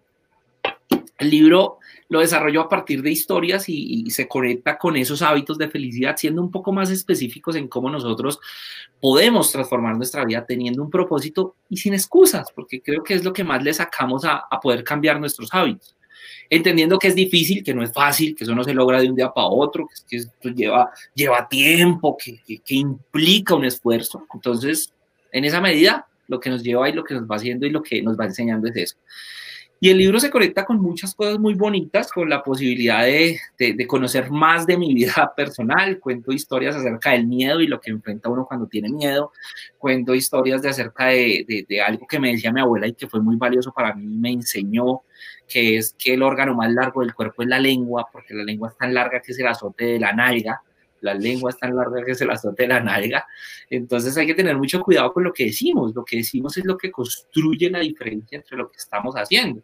El 1.19 1.29
libro 1.29 1.79
lo 2.15 2.21
desarrolló 2.21 2.61
a 2.61 2.69
partir 2.69 3.03
de 3.03 3.11
historias 3.11 3.69
y, 3.69 4.09
se 4.09 4.29
conecta 4.29 4.79
con 4.79 4.97
esos 4.97 5.21
hábitos 5.21 5.59
de 5.59 5.69
felicidad, 5.69 6.17
siendo 6.17 6.41
un 6.43 6.51
poco 6.53 6.71
más 6.71 6.89
específicos 6.89 7.57
en 7.57 7.67
cómo 7.67 7.91
nosotros 7.91 8.39
podemos 9.01 9.51
transformar 9.51 9.97
nuestra 9.97 10.25
vida 10.25 10.47
teniendo 10.47 10.81
un 10.81 10.91
propósito 10.91 11.57
y 11.69 11.77
sin 11.77 11.93
excusas, 11.93 12.53
porque 12.53 12.81
creo 12.81 13.03
que 13.03 13.15
es 13.15 13.25
lo 13.25 13.33
que 13.33 13.43
más 13.43 13.65
le 13.65 13.75
sacamos 13.75 14.25
a, 14.25 14.45
poder 14.63 14.85
cambiar 14.85 15.19
nuestros 15.19 15.53
hábitos. 15.53 15.97
Entendiendo 16.49 17.01
que 17.01 17.09
es 17.09 17.17
difícil, 17.17 17.65
que 17.65 17.75
no 17.75 17.83
es 17.83 17.93
fácil, 17.93 18.37
que 18.37 18.45
eso 18.45 18.55
no 18.55 18.63
se 18.63 18.75
logra 18.75 19.01
de 19.01 19.09
un 19.09 19.17
día 19.17 19.33
para 19.33 19.49
otro, 19.49 19.89
que, 20.09 20.19
esto 20.19 20.51
lleva, 20.51 21.49
tiempo, 21.51 22.17
que, 22.17 22.39
que 22.47 22.75
implica 22.77 23.57
un 23.57 23.65
esfuerzo. 23.65 24.25
Entonces, 24.33 24.95
en 25.33 25.45
esa 25.45 25.61
medida, 25.61 26.07
lo 26.29 26.39
que 26.39 26.49
nos 26.49 26.63
lleva 26.63 26.89
y 26.89 26.93
lo 26.93 27.03
que 27.03 27.15
nos 27.15 27.25
va 27.25 27.35
haciendo 27.35 27.67
y 27.67 27.71
lo 27.71 27.83
que 27.83 28.01
nos 28.03 28.17
va 28.17 28.27
enseñando 28.27 28.69
es 28.69 28.77
eso. 28.77 28.97
Y 29.85 29.91
el 29.91 29.99
libro 29.99 30.19
se 30.19 30.31
conecta 30.31 30.65
con 30.65 30.81
muchas 30.81 31.15
cosas 31.15 31.39
muy 31.39 31.53
bonitas, 31.53 32.11
con 32.11 32.31
la 32.31 32.43
posibilidad 32.43 33.03
de, 33.03 33.39
de, 33.59 33.87
conocer 33.87 34.31
más 34.31 34.67
de 34.67 34.79
mi 34.79 34.95
vida 34.95 35.31
personal. 35.37 36.01
Cuento 36.01 36.33
historias 36.33 36.75
acerca 36.75 37.11
del 37.11 37.27
miedo 37.27 37.61
y 37.61 37.67
lo 37.67 37.79
que 37.79 37.91
enfrenta 37.91 38.31
uno 38.31 38.47
cuando 38.47 38.67
tiene 38.67 38.89
miedo. 38.89 39.33
Cuento 39.77 40.15
historias 40.15 40.63
de 40.63 40.71
acerca 40.71 41.09
de, 41.09 41.67
de, 41.69 41.83
algo 41.83 42.07
que 42.07 42.19
me 42.19 42.33
decía 42.33 42.51
mi 42.51 42.63
abuela 42.63 42.87
y 42.87 42.95
que 42.95 43.09
fue 43.09 43.21
muy 43.21 43.37
valioso 43.37 43.75
para 43.75 43.95
mí, 43.95 44.07
me 44.07 44.31
enseñó, 44.31 45.03
que 45.47 45.77
es 45.77 45.95
que 45.99 46.15
el 46.15 46.23
órgano 46.23 46.55
más 46.55 46.73
largo 46.73 47.03
del 47.03 47.13
cuerpo 47.13 47.43
es 47.43 47.49
la 47.51 47.59
lengua, 47.59 48.09
porque 48.11 48.33
la 48.33 48.43
lengua 48.43 48.71
es 48.71 48.79
tan 48.79 48.95
larga 48.95 49.21
que 49.21 49.33
es 49.33 49.39
el 49.39 49.49
azote 49.49 49.85
de 49.85 50.01
la 50.01 50.15
nalga 50.15 50.63
la 51.03 51.13
lengua 51.13 51.51
es 51.51 51.59
tan 51.59 51.77
larga 51.77 52.03
que 52.03 52.15
se 52.15 52.25
la 52.25 52.33
azote 52.33 52.67
la 52.67 52.81
nalga. 52.81 53.27
Entonces 53.69 54.17
hay 54.17 54.27
que 54.27 54.33
tener 54.33 54.57
mucho 54.57 54.81
cuidado 54.81 55.13
con 55.13 55.23
lo 55.23 55.35
que 55.35 55.45
decimos. 55.45 55.95
Lo 55.95 56.03
que 56.03 56.17
decimos 56.17 56.57
es 56.57 56.65
lo 56.65 56.79
que 56.79 56.91
construye 56.91 57.69
la 57.69 57.81
diferencia 57.81 58.37
entre 58.37 58.57
lo 58.57 58.71
que 58.71 58.79
estamos 58.79 59.15
haciendo. 59.15 59.63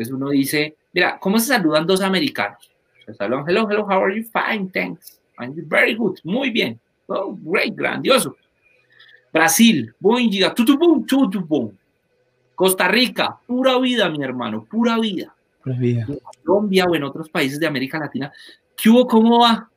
Entonces 0.00 0.14
uno 0.14 0.30
dice, 0.30 0.76
mira, 0.94 1.18
¿cómo 1.20 1.38
se 1.38 1.48
saludan 1.48 1.86
dos 1.86 2.00
americanos? 2.00 2.70
Se 3.04 3.12
saludan, 3.12 3.44
hello, 3.46 3.68
hello, 3.68 3.84
how 3.84 4.02
are 4.02 4.16
you? 4.16 4.24
Fine, 4.32 4.70
thanks. 4.70 5.20
I'm 5.38 5.54
very 5.68 5.94
good, 5.94 6.18
muy 6.24 6.48
bien. 6.48 6.80
Oh, 7.06 7.36
great, 7.38 7.74
grandioso. 7.74 8.34
Brasil, 9.30 9.94
buen 10.00 10.30
día, 10.30 10.54
tutubum, 10.54 11.04
tutubum. 11.04 11.76
Costa 12.54 12.88
Rica, 12.88 13.38
pura 13.46 13.78
vida, 13.78 14.08
mi 14.08 14.24
hermano, 14.24 14.64
pura 14.64 14.98
vida. 14.98 15.34
Pura 15.62 15.76
vida. 15.76 16.06
En 16.08 16.18
Colombia 16.46 16.86
o 16.86 16.94
en 16.94 17.04
otros 17.04 17.28
países 17.28 17.60
de 17.60 17.66
América 17.66 17.98
Latina, 17.98 18.32
¿qué 18.74 18.88
hubo? 18.88 19.06
¿Cómo 19.06 19.40
va? 19.40 19.68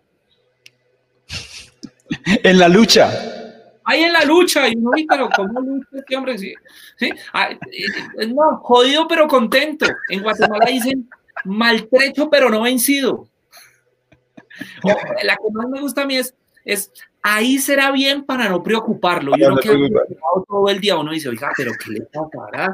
en 2.25 2.59
la 2.59 2.69
lucha 2.69 3.42
ahí 3.85 4.03
en 4.03 4.13
la 4.13 4.25
lucha, 4.25 4.67
y 4.67 4.75
no, 4.75 4.91
pero 5.07 5.29
¿cómo 5.35 5.61
lucha 5.61 5.87
este 5.93 6.15
hombre? 6.15 6.37
Sí, 6.37 6.53
¿sí? 6.97 7.09
Ah, 7.33 7.49
eh, 7.51 8.27
no, 8.27 8.57
jodido 8.57 9.07
pero 9.07 9.27
contento. 9.27 9.85
En 10.09 10.21
Guatemala 10.21 10.65
dicen 10.67 11.09
maltrecho 11.45 12.29
pero 12.29 12.49
no 12.49 12.61
vencido. 12.61 13.27
la 15.23 15.35
que 15.35 15.51
más 15.51 15.69
me 15.69 15.81
gusta 15.81 16.03
a 16.03 16.05
mí 16.05 16.17
es, 16.17 16.35
es 16.65 16.91
ahí 17.21 17.57
será 17.57 17.91
bien 17.91 18.23
para 18.23 18.49
no 18.49 18.61
preocuparlo. 18.61 19.35
Yo 19.37 19.49
no 19.49 19.57
quedo 19.57 19.75
preocupado 19.75 20.45
todo 20.47 20.69
el 20.69 20.79
día. 20.79 20.97
Uno 20.97 21.11
dice, 21.11 21.29
oiga, 21.29 21.51
pero 21.55 21.71
¿qué 21.73 21.91
le 21.91 22.01
pasa? 22.01 22.71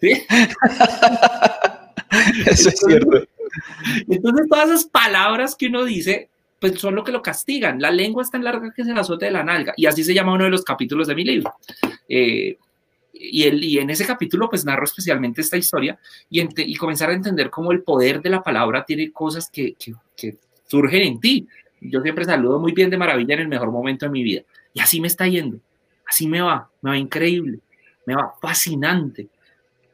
¿Sí? 0.00 0.10
Eso 2.46 2.68
es 2.68 2.78
cierto. 2.78 3.24
Entonces, 4.08 4.48
todas 4.48 4.68
esas 4.68 4.84
palabras 4.86 5.54
que 5.54 5.66
uno 5.66 5.84
dice 5.84 6.30
pues 6.58 6.80
son 6.80 6.94
lo 6.94 7.04
que 7.04 7.12
lo 7.12 7.22
castigan. 7.22 7.80
La 7.80 7.90
lengua 7.90 8.22
es 8.22 8.30
tan 8.30 8.44
larga 8.44 8.72
que 8.72 8.82
es 8.82 8.88
el 8.88 8.98
azote 8.98 9.26
de 9.26 9.32
la 9.32 9.44
nalga. 9.44 9.74
Y 9.76 9.86
así 9.86 10.02
se 10.04 10.14
llama 10.14 10.34
uno 10.34 10.44
de 10.44 10.50
los 10.50 10.62
capítulos 10.62 11.06
de 11.08 11.14
mi 11.14 11.24
libro. 11.24 11.54
Eh, 12.08 12.58
y, 13.12 13.44
el, 13.44 13.62
y, 13.62 13.78
en 13.78 13.90
ese 13.90 14.04
capítulo 14.04 14.50
pues 14.50 14.64
narro 14.64 14.84
especialmente 14.84 15.40
esta 15.40 15.56
historia 15.56 15.98
y, 16.28 16.40
y, 16.40 16.74
comenzar 16.76 17.10
a 17.10 17.14
entender 17.14 17.48
cómo 17.48 17.70
el 17.70 17.82
poder 17.82 18.20
de 18.20 18.28
la 18.28 18.42
palabra 18.42 18.84
tiene 18.84 19.12
cosas 19.12 19.48
que, 19.50 19.74
que, 19.74 19.94
que, 20.16 20.36
surgen 20.66 21.02
en 21.02 21.20
ti. 21.20 21.46
Yo 21.80 22.00
siempre 22.00 22.24
saludo 22.24 22.58
muy 22.58 22.72
bien 22.72 22.90
de 22.90 22.96
maravilla 22.96 23.34
en 23.34 23.40
el 23.40 23.48
mejor 23.48 23.70
momento 23.70 24.06
de 24.06 24.10
mi 24.10 24.22
vida. 24.22 24.42
Y 24.72 24.80
así 24.80 25.00
me 25.00 25.06
está 25.06 25.26
yendo. 25.28 25.58
Así 26.06 26.26
me 26.26 26.40
va. 26.40 26.70
Me 26.82 26.90
va 26.90 26.98
increíble. 26.98 27.60
Me 28.06 28.14
va 28.14 28.34
fascinante. 28.40 29.28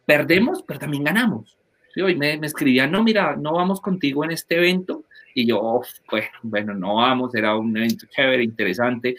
Perdemos, 0.07 0.63
pero 0.67 0.81
también 0.81 1.05
ganamos. 1.05 1.57
hoy 2.03 2.17
me, 2.17 2.39
me 2.39 2.47
escribían, 2.47 2.91
no, 2.91 3.03
mira, 3.03 3.37
no 3.37 3.53
vamos 3.53 3.81
contigo 3.81 4.25
en 4.25 4.31
este 4.31 4.57
evento, 4.57 5.05
y 5.35 5.47
yo, 5.47 5.81
pues, 6.09 6.25
bueno, 6.43 6.75
no 6.75 6.97
vamos, 6.97 7.35
era 7.35 7.57
un 7.57 7.77
evento 7.77 8.07
chévere, 8.11 8.43
interesante. 8.43 9.17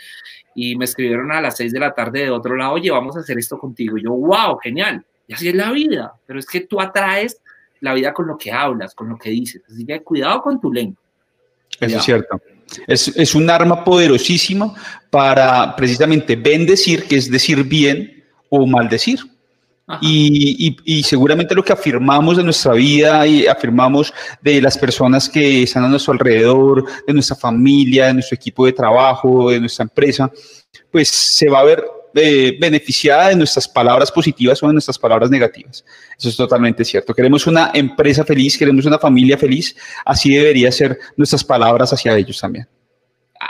Y 0.56 0.76
me 0.76 0.86
escribieron 0.86 1.32
a 1.32 1.42
las 1.42 1.58
seis 1.58 1.72
de 1.72 1.80
la 1.80 1.94
tarde 1.94 2.24
de 2.24 2.30
otro 2.30 2.56
lado, 2.56 2.74
oye, 2.74 2.92
vamos 2.92 3.16
a 3.16 3.22
hacer 3.22 3.38
esto 3.38 3.58
contigo. 3.58 3.98
Y 3.98 4.04
yo, 4.04 4.12
wow, 4.12 4.58
genial. 4.58 5.06
Y 5.28 5.34
así 5.34 5.50
es 5.50 5.56
la 5.56 5.72
vida. 5.72 6.14
Pero 6.26 6.40
es 6.40 6.46
que 6.46 6.62
tú 6.62 6.82
atraes 6.82 7.42
la 7.80 7.94
vida 7.94 8.14
con 8.14 8.28
lo 8.28 8.38
que 8.38 8.52
hablas, 8.52 8.94
con 8.94 9.10
lo 9.10 9.18
que 9.18 9.30
dices. 9.30 9.62
Así 9.68 9.86
que 9.86 10.02
cuidado 10.02 10.42
con 10.42 10.60
tu 10.60 10.72
lengua. 10.72 11.02
Eso 11.80 11.98
es 11.98 12.04
cierto. 12.04 12.42
Es, 12.88 13.08
es 13.10 13.36
un 13.36 13.50
arma 13.50 13.84
poderosísima 13.84 14.74
para 15.10 15.76
precisamente 15.76 16.36
bendecir, 16.36 17.04
que 17.04 17.18
es 17.18 17.30
decir 17.30 17.64
bien 17.64 18.24
o 18.50 18.66
maldecir. 18.68 19.20
Y, 20.00 20.78
y, 20.86 21.04
seguramente 21.04 21.56
lo 21.56 21.64
que 21.64 21.74
afirmamos 21.74 22.38
de 22.38 22.44
nuestra 22.44 22.74
vida 22.74 23.26
y 23.28 23.48
afirmamos 23.48 24.14
de 24.42 24.62
las 24.62 24.78
personas 24.78 25.28
que 25.28 25.64
están 25.64 25.84
a 25.84 25.90
nuestro 25.90 26.14
alrededor, 26.14 26.86
de 27.06 27.14
nuestra 27.14 27.36
familia, 27.36 28.08
de 28.08 28.14
nuestro 28.14 28.36
equipo 28.36 28.66
de 28.66 28.74
trabajo, 28.74 29.50
de 29.50 29.60
nuestra 29.60 29.84
empresa, 29.84 30.32
pues 30.92 31.08
se 31.08 31.50
va 31.50 31.60
a 31.60 31.64
ver 31.64 31.84
eh, 32.14 32.58
beneficiada 32.60 33.30
de 33.30 33.38
nuestras 33.38 33.70
palabras 33.70 34.12
positivas 34.12 34.62
o 34.62 34.68
de 34.68 34.74
nuestras 34.74 35.00
palabras 35.00 35.30
negativas. 35.30 35.86
Eso 36.18 36.28
es 36.28 36.36
totalmente 36.36 36.84
cierto. 36.84 37.14
Queremos 37.14 37.48
una 37.48 37.72
empresa 37.74 38.26
feliz, 38.26 38.58
queremos 38.58 38.86
una 38.86 39.00
familia 39.00 39.38
feliz, 39.38 39.76
así 40.04 40.36
debería 40.36 40.72
ser 40.74 41.00
nuestras 41.16 41.44
palabras 41.44 41.94
hacia 41.94 42.18
ellos 42.18 42.40
también. 42.40 42.68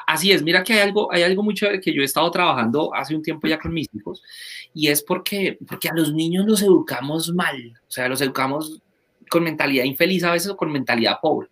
Así 0.08 0.32
es, 0.32 0.44
mira 0.44 0.64
que 0.64 0.74
hay 0.74 0.80
algo, 0.80 1.12
hay 1.12 1.24
algo 1.24 1.44
mucho 1.44 1.68
que 1.84 1.94
yo 1.94 2.02
he 2.02 2.06
estado 2.06 2.30
trabajando 2.32 2.94
hace 2.94 3.16
un 3.16 3.22
tiempo 3.22 3.48
ya 3.48 3.60
con 3.60 3.74
mis 3.74 3.88
hijos 3.94 4.22
y 4.74 4.88
es 4.88 5.04
porque, 5.04 5.58
porque 5.68 5.90
a 5.90 5.94
los 5.94 6.14
niños 6.14 6.46
los 6.46 6.62
educamos 6.62 7.34
mal, 7.34 7.74
o 7.88 7.92
sea, 7.92 8.08
los 8.08 8.22
educamos 8.22 8.80
con 9.30 9.44
mentalidad 9.44 9.86
infeliz 9.86 10.24
a 10.24 10.32
veces 10.32 10.52
o 10.52 10.58
con 10.58 10.72
mentalidad 10.72 11.20
pobre. 11.22 11.50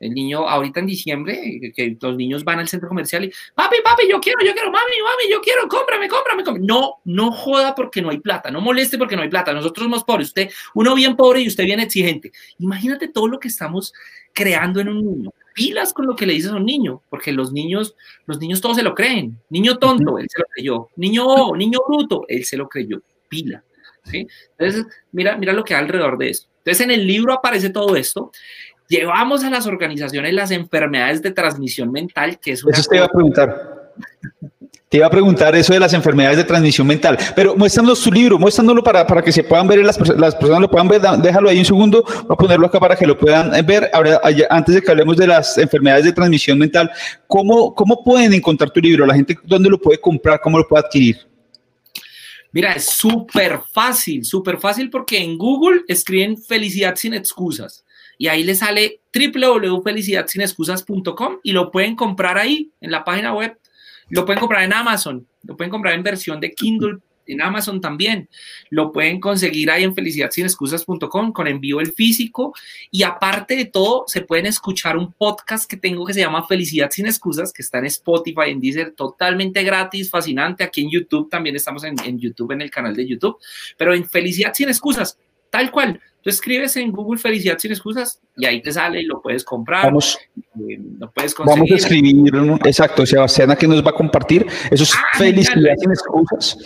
El 0.00 0.14
niño, 0.14 0.48
ahorita 0.48 0.78
en 0.78 0.86
diciembre, 0.86 1.72
que 1.74 1.96
los 2.00 2.16
niños 2.16 2.44
van 2.44 2.60
al 2.60 2.68
centro 2.68 2.88
comercial 2.88 3.24
y, 3.24 3.32
papi, 3.54 3.78
papi, 3.82 4.04
yo 4.08 4.20
quiero, 4.20 4.38
yo 4.44 4.52
quiero, 4.52 4.70
mami, 4.70 4.92
mami, 5.02 5.30
yo 5.30 5.40
quiero, 5.40 5.66
cómprame, 5.66 6.08
cómprame, 6.08 6.44
cómprame. 6.44 6.66
No, 6.66 6.98
no 7.04 7.32
joda 7.32 7.74
porque 7.74 8.00
no 8.00 8.10
hay 8.10 8.18
plata, 8.18 8.50
no 8.50 8.60
moleste 8.60 8.96
porque 8.96 9.16
no 9.16 9.22
hay 9.22 9.28
plata. 9.28 9.52
Nosotros 9.52 9.84
somos 9.84 10.04
pobres, 10.04 10.28
usted, 10.28 10.50
uno 10.74 10.94
bien 10.94 11.16
pobre 11.16 11.40
y 11.40 11.48
usted 11.48 11.64
bien 11.64 11.80
exigente. 11.80 12.30
Imagínate 12.58 13.08
todo 13.08 13.26
lo 13.26 13.40
que 13.40 13.48
estamos 13.48 13.92
creando 14.32 14.80
en 14.80 14.88
un 14.88 15.04
niño. 15.04 15.30
Pilas 15.58 15.92
con 15.92 16.06
lo 16.06 16.14
que 16.14 16.24
le 16.24 16.34
dices 16.34 16.52
a 16.52 16.56
un 16.56 16.64
niño, 16.64 17.02
porque 17.10 17.32
los 17.32 17.52
niños, 17.52 17.96
los 18.26 18.38
niños 18.38 18.60
todos 18.60 18.76
se 18.76 18.82
lo 18.82 18.94
creen. 18.94 19.38
Niño 19.50 19.76
tonto, 19.78 20.18
él 20.18 20.26
se 20.30 20.38
lo 20.38 20.44
creyó. 20.54 20.88
Niño, 20.96 21.54
niño 21.56 21.80
bruto, 21.86 22.24
él 22.28 22.44
se 22.44 22.56
lo 22.56 22.68
creyó. 22.68 23.02
Pila. 23.28 23.64
¿sí? 24.04 24.26
Entonces, 24.56 24.86
mira, 25.10 25.36
mira 25.36 25.52
lo 25.52 25.64
que 25.64 25.74
hay 25.74 25.82
alrededor 25.82 26.16
de 26.16 26.30
esto. 26.30 26.48
Entonces, 26.58 26.84
en 26.84 26.92
el 26.92 27.06
libro 27.06 27.32
aparece 27.32 27.70
todo 27.70 27.96
esto 27.96 28.30
llevamos 28.88 29.44
a 29.44 29.50
las 29.50 29.66
organizaciones 29.66 30.32
las 30.32 30.50
enfermedades 30.50 31.22
de 31.22 31.30
transmisión 31.30 31.92
mental, 31.92 32.40
que 32.40 32.52
es 32.52 32.64
una 32.64 32.76
Eso 32.76 32.88
te 32.88 32.96
iba 32.96 33.04
a 33.04 33.08
preguntar. 33.08 33.92
Te 34.88 34.96
iba 34.96 35.06
a 35.06 35.10
preguntar 35.10 35.54
eso 35.54 35.74
de 35.74 35.80
las 35.80 35.92
enfermedades 35.92 36.38
de 36.38 36.44
transmisión 36.44 36.86
mental, 36.86 37.18
pero 37.36 37.54
muéstranos 37.54 38.00
tu 38.00 38.10
libro, 38.10 38.38
muéstranoslo 38.38 38.82
para, 38.82 39.06
para 39.06 39.20
que 39.20 39.30
se 39.30 39.44
puedan 39.44 39.68
ver, 39.68 39.84
las, 39.84 39.98
las 40.16 40.34
personas 40.34 40.62
lo 40.62 40.70
puedan 40.70 40.88
ver, 40.88 41.00
déjalo 41.00 41.50
ahí 41.50 41.58
un 41.58 41.66
segundo, 41.66 42.02
voy 42.02 42.26
a 42.30 42.36
ponerlo 42.36 42.66
acá 42.66 42.80
para 42.80 42.96
que 42.96 43.06
lo 43.06 43.18
puedan 43.18 43.50
ver. 43.66 43.90
Ahora, 43.92 44.18
antes 44.48 44.74
de 44.74 44.80
que 44.80 44.90
hablemos 44.90 45.18
de 45.18 45.26
las 45.26 45.58
enfermedades 45.58 46.06
de 46.06 46.12
transmisión 46.12 46.58
mental, 46.58 46.90
¿cómo, 47.26 47.74
cómo 47.74 48.02
pueden 48.02 48.32
encontrar 48.32 48.70
tu 48.70 48.80
libro? 48.80 49.04
La 49.04 49.14
gente, 49.14 49.36
¿dónde 49.44 49.68
lo 49.68 49.78
puede 49.78 50.00
comprar? 50.00 50.40
¿Cómo 50.40 50.56
lo 50.56 50.66
puede 50.66 50.86
adquirir? 50.86 51.18
Mira, 52.50 52.72
es 52.72 52.86
súper 52.86 53.60
fácil, 53.72 54.24
súper 54.24 54.56
fácil 54.58 54.88
porque 54.88 55.18
en 55.18 55.36
Google 55.36 55.82
escriben 55.86 56.38
felicidad 56.38 56.96
sin 56.96 57.12
excusas 57.12 57.84
y 58.16 58.28
ahí 58.28 58.42
le 58.42 58.54
sale 58.54 59.02
www.felicidadsинexcusas.com 59.14 61.40
y 61.42 61.52
lo 61.52 61.70
pueden 61.70 61.94
comprar 61.94 62.38
ahí 62.38 62.72
en 62.80 62.90
la 62.90 63.04
página 63.04 63.34
web. 63.34 63.58
Lo 64.10 64.24
pueden 64.24 64.40
comprar 64.40 64.62
en 64.62 64.72
Amazon, 64.72 65.26
lo 65.42 65.56
pueden 65.56 65.70
comprar 65.70 65.94
en 65.94 66.02
versión 66.02 66.40
de 66.40 66.52
Kindle 66.52 66.98
en 67.28 67.42
Amazon 67.42 67.80
también. 67.80 68.28
Lo 68.70 68.90
pueden 68.92 69.20
conseguir 69.20 69.70
ahí 69.70 69.84
en 69.84 69.94
felicidadsинexcusas.com 69.94 71.32
con 71.32 71.46
envío 71.46 71.80
el 71.80 71.92
físico 71.92 72.54
y 72.90 73.02
aparte 73.02 73.54
de 73.56 73.66
todo 73.66 74.04
se 74.06 74.22
pueden 74.22 74.46
escuchar 74.46 74.96
un 74.96 75.12
podcast 75.12 75.70
que 75.70 75.76
tengo 75.76 76.04
que 76.04 76.14
se 76.14 76.20
llama 76.20 76.46
Felicidad 76.46 76.90
sin 76.90 77.06
excusas 77.06 77.52
que 77.52 77.62
está 77.62 77.78
en 77.78 77.86
Spotify, 77.86 78.48
en 78.48 78.60
Deezer, 78.60 78.92
totalmente 78.92 79.62
gratis, 79.62 80.10
fascinante. 80.10 80.64
Aquí 80.64 80.82
en 80.82 80.90
YouTube 80.90 81.28
también 81.30 81.54
estamos 81.54 81.84
en, 81.84 81.94
en 82.04 82.18
YouTube, 82.18 82.52
en 82.52 82.62
el 82.62 82.70
canal 82.70 82.96
de 82.96 83.06
YouTube, 83.06 83.36
pero 83.76 83.94
en 83.94 84.08
Felicidad 84.08 84.52
sin 84.54 84.68
excusas, 84.68 85.18
tal 85.50 85.70
cual. 85.70 86.00
Tú 86.28 86.32
escribes 86.32 86.76
en 86.76 86.92
Google 86.92 87.18
Felicidad 87.18 87.56
sin 87.56 87.70
excusas 87.70 88.20
y 88.36 88.44
ahí 88.44 88.60
te 88.60 88.70
sale 88.70 89.00
y 89.00 89.06
lo 89.06 89.22
puedes 89.22 89.42
comprar. 89.42 89.86
Vamos, 89.86 90.18
eh, 90.36 90.78
puedes 91.14 91.34
vamos 91.34 91.70
a 91.70 91.74
escribir, 91.74 92.30
exacto, 92.66 93.06
Sebastián 93.06 93.56
que 93.58 93.66
nos 93.66 93.82
va 93.82 93.88
a 93.88 93.94
compartir. 93.94 94.46
Eso 94.70 94.84
es 94.84 94.92
ah, 94.94 95.16
Felicidad 95.16 95.74
sin 95.78 95.90
excusas. 95.90 96.58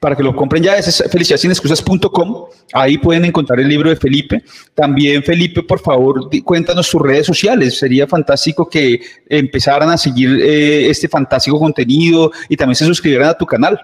Para 0.00 0.16
que 0.16 0.24
lo 0.24 0.34
compren 0.34 0.60
ya, 0.60 0.76
es 0.76 1.04
felicidadsinexcusas.com. 1.08 2.46
Ahí 2.72 2.98
pueden 2.98 3.26
encontrar 3.26 3.60
el 3.60 3.68
libro 3.68 3.90
de 3.90 3.94
Felipe. 3.94 4.42
También, 4.74 5.22
Felipe, 5.22 5.62
por 5.62 5.78
favor, 5.78 6.28
cuéntanos 6.42 6.88
sus 6.88 7.00
redes 7.00 7.26
sociales. 7.26 7.78
Sería 7.78 8.08
fantástico 8.08 8.68
que 8.68 9.00
empezaran 9.28 9.88
a 9.88 9.96
seguir 9.96 10.40
eh, 10.42 10.90
este 10.90 11.06
fantástico 11.06 11.60
contenido 11.60 12.32
y 12.48 12.56
también 12.56 12.74
se 12.74 12.84
suscribieran 12.84 13.28
a 13.28 13.34
tu 13.34 13.46
canal. 13.46 13.78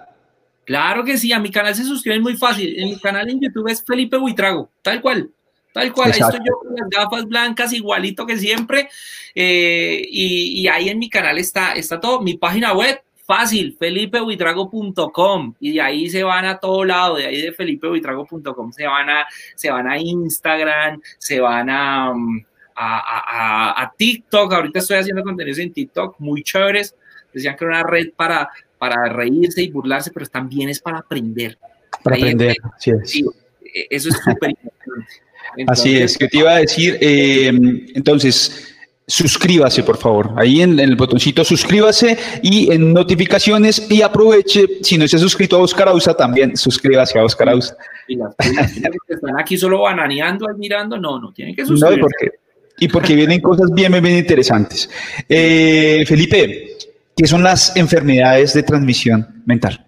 Claro 0.65 1.05
que 1.05 1.19
sí, 1.19 1.33
a 1.33 1.41
mi 1.41 1.51
canal 1.51 1.75
se 1.75 1.85
suscriben 1.85 2.23
muy 2.23 2.37
fácil. 2.37 2.79
En 2.79 2.91
mi 2.91 2.99
canal 2.99 3.29
en 3.29 3.41
YouTube 3.41 3.69
es 3.69 3.85
Felipe 3.85 4.17
Buitrago, 4.17 4.71
tal 4.83 5.01
cual. 5.01 5.31
Tal 5.73 5.91
cual, 5.93 6.13
ahí 6.13 6.21
estoy 6.21 6.41
yo 6.47 6.59
con 6.59 6.75
las 6.77 6.89
gafas 6.91 7.27
blancas, 7.27 7.73
igualito 7.73 8.27
que 8.27 8.37
siempre. 8.37 8.91
Eh, 9.35 10.03
y, 10.11 10.69
ahí 10.69 10.91
en 10.91 10.99
mi 10.99 11.09
canal 11.09 11.39
está, 11.39 11.73
está 11.73 11.99
todo. 11.99 12.21
Mi 12.21 12.37
página 12.37 12.75
web, 12.75 13.03
fácil, 13.27 13.75
felipebuitrago.com. 13.79 15.55
Y 15.61 15.73
de 15.73 15.81
ahí 15.81 16.11
se 16.11 16.23
van 16.23 16.45
a 16.45 16.59
todo 16.59 16.85
lado, 16.85 17.17
de 17.17 17.27
ahí 17.27 17.41
de 17.41 17.53
felipebuitrago.com 17.53 18.73
se 18.73 18.87
van 18.87 19.09
a, 19.09 19.27
se 19.57 19.71
van 19.71 19.89
a 19.89 19.99
Instagram, 19.99 21.01
se 21.19 21.41
van 21.41 21.71
a, 21.71 22.13
mm, 22.13 22.45
a, 22.77 23.83
a 23.83 23.93
TikTok. 23.97 24.53
Ahorita 24.53 24.79
estoy 24.79 24.99
haciendo 24.99 25.23
contenidos 25.23 25.59
en 25.59 25.73
TikTok 25.73 26.17
muy 26.19 26.43
chéveres. 26.43 26.95
Decían 27.33 27.57
que 27.57 27.65
era 27.65 27.81
una 27.81 27.83
red 27.83 28.13
para, 28.15 28.51
para 28.83 29.05
reírse 29.05 29.63
y 29.63 29.71
burlarse, 29.71 30.11
pero 30.11 30.27
también 30.27 30.69
es 30.69 30.81
para 30.81 30.99
aprender. 30.99 31.57
Para 32.03 32.17
aprender, 32.17 32.57
así 32.77 32.91
es. 32.91 33.23
eso 33.91 34.09
es 34.09 34.17
súper 34.17 34.51
importante. 34.51 35.13
Así 35.69 35.97
es, 35.99 36.17
que 36.17 36.29
te 36.29 36.39
iba 36.39 36.51
a 36.51 36.59
decir, 36.61 36.97
eh, 36.99 37.49
entonces, 37.95 38.75
suscríbase, 39.07 39.83
por 39.83 39.99
favor. 39.99 40.31
Ahí 40.37 40.63
en, 40.63 40.81
el 40.81 40.97
botoncito 40.97 41.45
suscríbase 41.45 42.17
y 42.43 42.73
en 42.73 42.95
notificaciones 42.95 43.87
y 43.91 44.01
aproveche, 44.01 44.67
si 44.81 44.97
no 44.97 45.07
se 45.07 45.17
ha 45.17 45.19
suscrito 45.19 45.57
a 45.57 45.61
Oscar 45.61 45.89
Ausa, 45.89 46.15
también 46.15 46.57
suscríbase 46.57 47.19
a 47.19 47.25
Oscar 47.25 47.51
Ausa. 47.51 47.77
Y 48.09 48.17
las 48.17 48.35
que 48.39 49.15
están 49.15 49.39
aquí 49.39 49.59
solo 49.59 49.83
bananeando, 49.83 50.49
admirando, 50.49 50.99
no, 50.99 51.21
no, 51.21 51.33
tienen 51.33 51.55
que 51.55 51.67
suscribirse. 51.67 52.01
No, 52.01 52.33
y 52.79 52.89
porque, 52.89 53.15
vienen 53.15 53.41
cosas 53.41 53.71
bien, 53.73 53.93
bien 53.93 54.17
interesantes. 54.17 54.89
Eh, 55.29 56.05
Felipe, 56.07 56.72
¿Qué 57.17 57.27
son 57.27 57.43
las 57.43 57.77
enfermedades 57.77 58.55
de 58.55 58.63
transmisión 58.63 59.43
mental? 59.47 59.87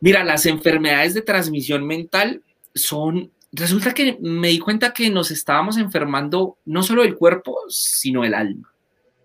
Mira, 0.00 0.24
las 0.24 0.46
enfermedades 0.46 1.14
de 1.14 1.22
transmisión 1.22 1.86
mental 1.86 2.42
son, 2.74 3.30
resulta 3.52 3.94
que 3.94 4.18
me 4.20 4.48
di 4.48 4.58
cuenta 4.58 4.92
que 4.92 5.10
nos 5.10 5.30
estábamos 5.30 5.76
enfermando 5.76 6.58
no 6.64 6.82
solo 6.82 7.04
el 7.04 7.14
cuerpo, 7.14 7.56
sino 7.68 8.24
el 8.24 8.34
alma. 8.34 8.72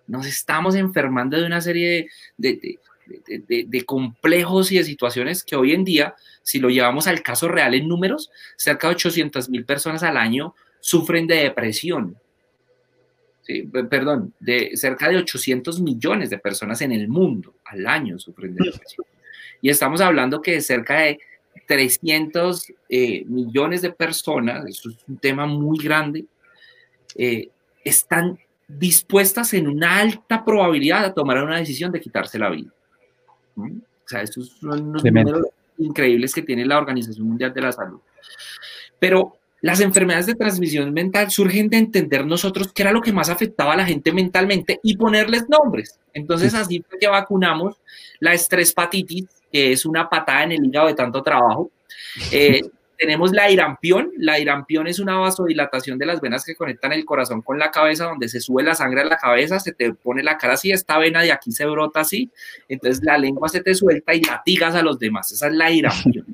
Nos 0.08 0.26
estamos 0.26 0.76
enfermando 0.76 1.38
de 1.38 1.46
una 1.46 1.62
serie 1.62 2.08
de, 2.38 2.80
de, 3.28 3.86
complejos 3.86 4.72
y 4.72 4.78
de 4.78 4.84
situaciones 4.84 5.44
que 5.44 5.56
hoy 5.56 5.74
en 5.74 5.84
día, 5.84 6.16
si 6.44 6.60
lo 6.60 6.70
llevamos 6.70 7.08
al 7.08 7.22
caso 7.22 7.48
real 7.48 7.74
en 7.74 7.88
números, 7.88 8.30
cerca 8.58 8.88
de 8.88 8.96
800 8.96 9.50
mil 9.50 9.66
personas 9.66 10.04
al 10.04 10.18
año 10.18 10.56
sufren 10.80 11.28
de 11.28 11.44
depresión, 11.44 12.18
perdón, 13.90 14.34
de 14.40 14.72
cerca 14.76 15.10
de 15.10 15.18
800 15.18 15.82
millones 15.82 16.30
de 16.30 16.38
personas 16.38 16.82
en 16.82 16.92
el 16.92 17.08
mundo 17.08 17.56
al 17.66 17.86
año 17.88 18.20
sufren 18.20 18.56
de 18.56 18.72
depresión. 18.72 19.06
Y 19.62 19.70
estamos 19.70 20.02
hablando 20.02 20.42
que 20.42 20.62
cerca 20.62 21.00
de 21.00 21.20
300 21.68 22.74
eh, 22.90 23.26
millones 23.26 23.82
de 23.82 23.92
personas, 23.92 24.66
eso 24.66 24.90
es 24.90 24.98
un 25.08 25.18
tema 25.18 25.46
muy 25.46 25.78
grande, 25.78 26.26
eh, 27.16 27.50
están 27.84 28.38
dispuestas 28.68 29.54
en 29.54 29.68
una 29.68 29.98
alta 29.98 30.46
probabilidad 30.46 31.06
a 31.06 31.14
tomar 31.14 31.44
una 31.44 31.58
decisión 31.58 31.92
de 31.92 32.00
quitarse 32.00 32.38
la 32.38 32.50
vida. 32.50 32.72
O 33.56 33.68
sea, 34.06 34.22
estos 34.22 34.50
son 34.60 34.94
los 34.94 35.04
números 35.04 35.48
increíbles 35.78 36.34
que 36.34 36.44
tiene 36.44 36.66
la 36.66 36.78
Organización 36.78 37.28
Mundial 37.28 37.54
de 37.54 37.62
la 37.62 37.72
Salud. 37.72 38.00
Pero 39.00 39.39
las 39.62 39.82
enfermedades 39.82 40.26
de 40.26 40.36
transmisión 40.36 40.94
mental 40.94 41.30
surgen 41.32 41.70
de 41.70 41.78
entender 41.78 42.26
nosotros 42.26 42.72
qué 42.74 42.84
era 42.84 42.92
lo 42.92 43.02
que 43.02 43.12
más 43.12 43.30
afectaba 43.30 43.74
a 43.74 43.78
la 43.78 43.86
gente 43.86 44.12
mentalmente 44.14 44.80
y 44.84 44.96
ponerles 44.96 45.50
nombres. 45.50 46.00
Entonces, 46.14 46.54
así 46.54 46.84
fue 46.88 46.98
que 47.00 47.08
vacunamos 47.08 47.76
la 48.20 48.34
estrespatitis, 48.34 49.26
que 49.52 49.72
es 49.74 49.86
una 49.86 50.10
patada 50.10 50.44
en 50.44 50.54
el 50.54 50.66
hígado 50.66 50.88
de 50.88 50.94
tanto 50.94 51.22
trabajo. 51.22 51.72
Eh, 52.32 52.62
tenemos 53.00 53.32
la 53.32 53.50
irampión. 53.50 54.12
La 54.18 54.40
irampión 54.40 54.86
es 54.88 55.00
una 55.00 55.18
vasodilatación 55.18 55.98
de 55.98 56.06
las 56.06 56.20
venas 56.20 56.44
que 56.44 56.56
conectan 56.56 56.92
el 56.92 57.06
corazón 57.06 57.42
con 57.42 57.58
la 57.58 57.72
cabeza, 57.72 58.06
donde 58.06 58.28
se 58.28 58.42
sube 58.42 58.62
la 58.62 58.76
sangre 58.76 59.02
a 59.02 59.06
la 59.06 59.18
cabeza, 59.18 59.60
se 59.60 59.72
te 59.72 59.94
pone 59.94 60.22
la 60.22 60.38
cara 60.38 60.54
así, 60.54 60.72
esta 60.72 60.98
vena 60.98 61.22
de 61.22 61.32
aquí 61.32 61.52
se 61.52 61.66
brota 61.66 62.02
así, 62.02 62.30
entonces 62.68 63.02
la 63.04 63.18
lengua 63.18 63.48
se 63.48 63.62
te 63.62 63.74
suelta 63.74 64.14
y 64.14 64.22
latigas 64.22 64.76
a 64.76 64.84
los 64.84 65.00
demás. 65.00 65.32
Esa 65.32 65.48
es 65.48 65.54
la 65.54 65.72
irampión. 65.72 66.26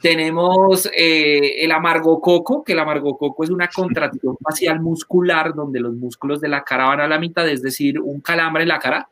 Tenemos 0.00 0.88
eh, 0.96 1.64
el 1.64 1.70
amargo 1.70 2.20
coco, 2.20 2.64
que 2.64 2.72
el 2.72 2.78
amargo 2.78 3.16
coco 3.18 3.44
es 3.44 3.50
una 3.50 3.68
contracción 3.68 4.36
facial 4.38 4.80
muscular 4.80 5.54
donde 5.54 5.80
los 5.80 5.94
músculos 5.94 6.40
de 6.40 6.48
la 6.48 6.64
cara 6.64 6.86
van 6.86 7.00
a 7.00 7.08
la 7.08 7.18
mitad, 7.18 7.46
es 7.48 7.62
decir, 7.62 8.00
un 8.00 8.20
calambre 8.20 8.62
en 8.62 8.68
la 8.68 8.78
cara. 8.78 9.08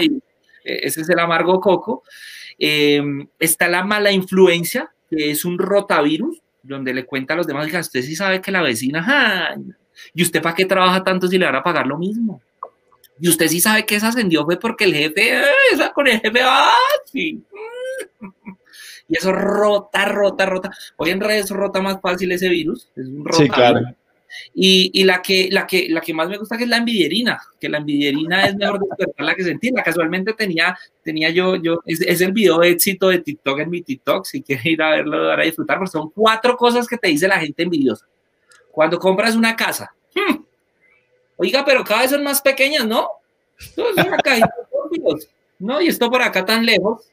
e, 0.00 0.86
ese 0.86 1.00
es 1.00 1.08
el 1.08 1.18
amargo 1.18 1.60
coco. 1.60 2.02
Em, 2.58 3.26
está 3.38 3.68
la 3.68 3.84
mala 3.84 4.12
influencia, 4.12 4.90
que 5.08 5.30
es 5.30 5.44
un 5.44 5.58
rotavirus, 5.58 6.40
donde 6.62 6.92
le 6.92 7.06
cuenta 7.06 7.34
a 7.34 7.36
los 7.36 7.46
demás, 7.46 7.68
que 7.68 7.78
usted 7.78 8.02
sí 8.02 8.16
sabe 8.16 8.40
que 8.40 8.50
la 8.50 8.62
vecina, 8.62 9.56
¿y 10.14 10.22
usted 10.22 10.42
para 10.42 10.54
qué 10.54 10.66
trabaja 10.66 11.02
tanto 11.02 11.28
si 11.28 11.38
le 11.38 11.46
van 11.46 11.56
a 11.56 11.62
pagar 11.62 11.86
lo 11.86 11.96
mismo? 11.96 12.42
Y 13.18 13.28
usted 13.28 13.48
sí 13.48 13.60
sabe 13.60 13.86
que 13.86 13.96
esa 13.96 14.08
ascendió 14.08 14.44
fue 14.44 14.58
porque 14.58 14.84
el 14.84 14.94
jefe, 14.94 15.40
con 15.94 16.06
el 16.06 16.20
jefe, 16.20 16.40
¡ah! 16.42 16.70
Sí. 17.06 17.42
Y 19.08 19.16
eso 19.16 19.32
rota, 19.32 20.04
rota, 20.06 20.46
rota. 20.46 20.70
Hoy 20.96 21.10
en 21.10 21.20
redes 21.20 21.50
rota 21.50 21.80
más 21.80 22.00
fácil 22.00 22.32
ese 22.32 22.48
virus. 22.48 22.90
Es 22.96 23.06
un 23.06 23.24
rota. 23.24 23.38
Sí, 23.38 23.48
claro. 23.48 23.80
Y, 24.52 24.90
y, 24.92 25.04
la, 25.04 25.22
que, 25.22 25.48
la, 25.50 25.66
que, 25.66 25.88
la 25.88 26.00
que 26.00 26.12
más 26.12 26.28
me 26.28 26.36
gusta 26.36 26.58
que 26.58 26.64
es 26.64 26.68
la 26.68 26.78
envidierina, 26.78 27.40
que 27.60 27.68
la 27.68 27.78
envidierina 27.78 28.46
es 28.46 28.56
mejor 28.56 28.80
despertar 28.80 29.26
la 29.26 29.34
que 29.34 29.44
sentirla. 29.44 29.82
Casualmente 29.82 30.32
tenía, 30.32 30.76
tenía 31.02 31.30
yo, 31.30 31.56
yo 31.56 31.80
es, 31.86 32.00
es, 32.00 32.20
el 32.20 32.32
video 32.32 32.58
de 32.58 32.70
éxito 32.70 33.08
de 33.08 33.20
TikTok 33.20 33.60
en 33.60 33.70
mi 33.70 33.82
TikTok, 33.82 34.26
si 34.26 34.42
quieres 34.42 34.66
ir 34.66 34.82
a 34.82 34.90
verlo, 34.90 35.30
a 35.30 35.40
disfrutar, 35.40 35.78
porque 35.78 35.92
son 35.92 36.10
cuatro 36.10 36.56
cosas 36.56 36.86
que 36.88 36.98
te 36.98 37.08
dice 37.08 37.28
la 37.28 37.38
gente 37.38 37.62
envidiosa. 37.62 38.06
Cuando 38.72 38.98
compras 38.98 39.36
una 39.36 39.54
casa, 39.54 39.94
hmm, 40.14 40.42
oiga, 41.36 41.64
pero 41.64 41.84
cada 41.84 42.02
vez 42.02 42.10
son 42.10 42.24
más 42.24 42.42
pequeñas, 42.42 42.86
¿no? 42.86 43.08
es 43.58 43.78
una 43.78 44.18
cajita 44.18 44.50
de 44.90 45.26
¿no? 45.58 45.80
Y 45.80 45.88
esto 45.88 46.10
por 46.10 46.20
acá 46.20 46.44
tan 46.44 46.66
lejos. 46.66 47.10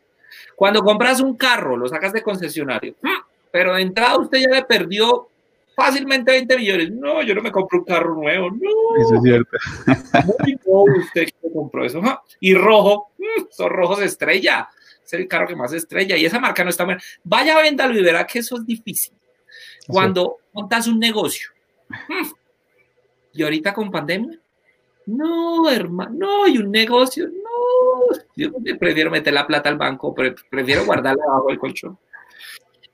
Cuando 0.63 0.81
compras 0.81 1.19
un 1.19 1.35
carro, 1.35 1.75
lo 1.75 1.89
sacas 1.89 2.13
de 2.13 2.23
concesionario, 2.23 2.95
hmm, 3.01 3.25
pero 3.51 3.75
de 3.75 3.81
entrada 3.81 4.17
usted 4.17 4.39
ya 4.39 4.47
le 4.47 4.63
perdió 4.63 5.27
fácilmente 5.75 6.31
20 6.31 6.57
millones. 6.57 6.91
No, 6.91 7.21
yo 7.21 7.35
no 7.35 7.41
me 7.41 7.51
compro 7.51 7.79
un 7.79 7.83
carro 7.83 8.15
nuevo. 8.15 8.49
No. 8.49 8.95
Eso 8.97 9.15
es 9.15 9.23
cierto. 9.23 9.57
Muy 10.39 10.55
pobre 10.55 10.99
usted 10.99 11.25
que 11.25 11.51
compró 11.51 11.83
eso. 11.83 12.01
Y 12.39 12.53
rojo, 12.53 13.11
mm, 13.17 13.41
son 13.49 13.71
rojos 13.71 14.03
estrella. 14.03 14.69
Es 15.05 15.11
el 15.11 15.27
carro 15.27 15.47
que 15.47 15.55
más 15.57 15.73
estrella. 15.73 16.15
Y 16.15 16.23
esa 16.23 16.39
marca 16.39 16.63
no 16.63 16.69
está 16.69 16.85
buena. 16.85 17.01
Vaya, 17.25 17.57
véndalo 17.57 17.99
y 17.99 18.01
verá 18.01 18.25
que 18.25 18.39
eso 18.39 18.55
es 18.55 18.65
difícil. 18.65 19.11
Cuando 19.85 20.37
montas 20.53 20.87
un 20.87 20.97
negocio. 20.97 21.49
Mm, 21.89 22.27
y 23.33 23.43
ahorita 23.43 23.73
con 23.73 23.91
pandemia. 23.91 24.39
No, 25.07 25.69
hermano, 25.69 26.11
no, 26.13 26.47
y 26.47 26.57
un 26.57 26.71
negocio, 26.71 27.27
no. 27.27 27.42
Yo 28.35 28.51
prefiero 28.79 29.11
meter 29.11 29.33
la 29.33 29.47
plata 29.47 29.69
al 29.69 29.77
banco, 29.77 30.15
prefiero 30.49 30.85
guardarla 30.85 31.23
abajo 31.23 31.47
del 31.49 31.59
colchón. 31.59 31.97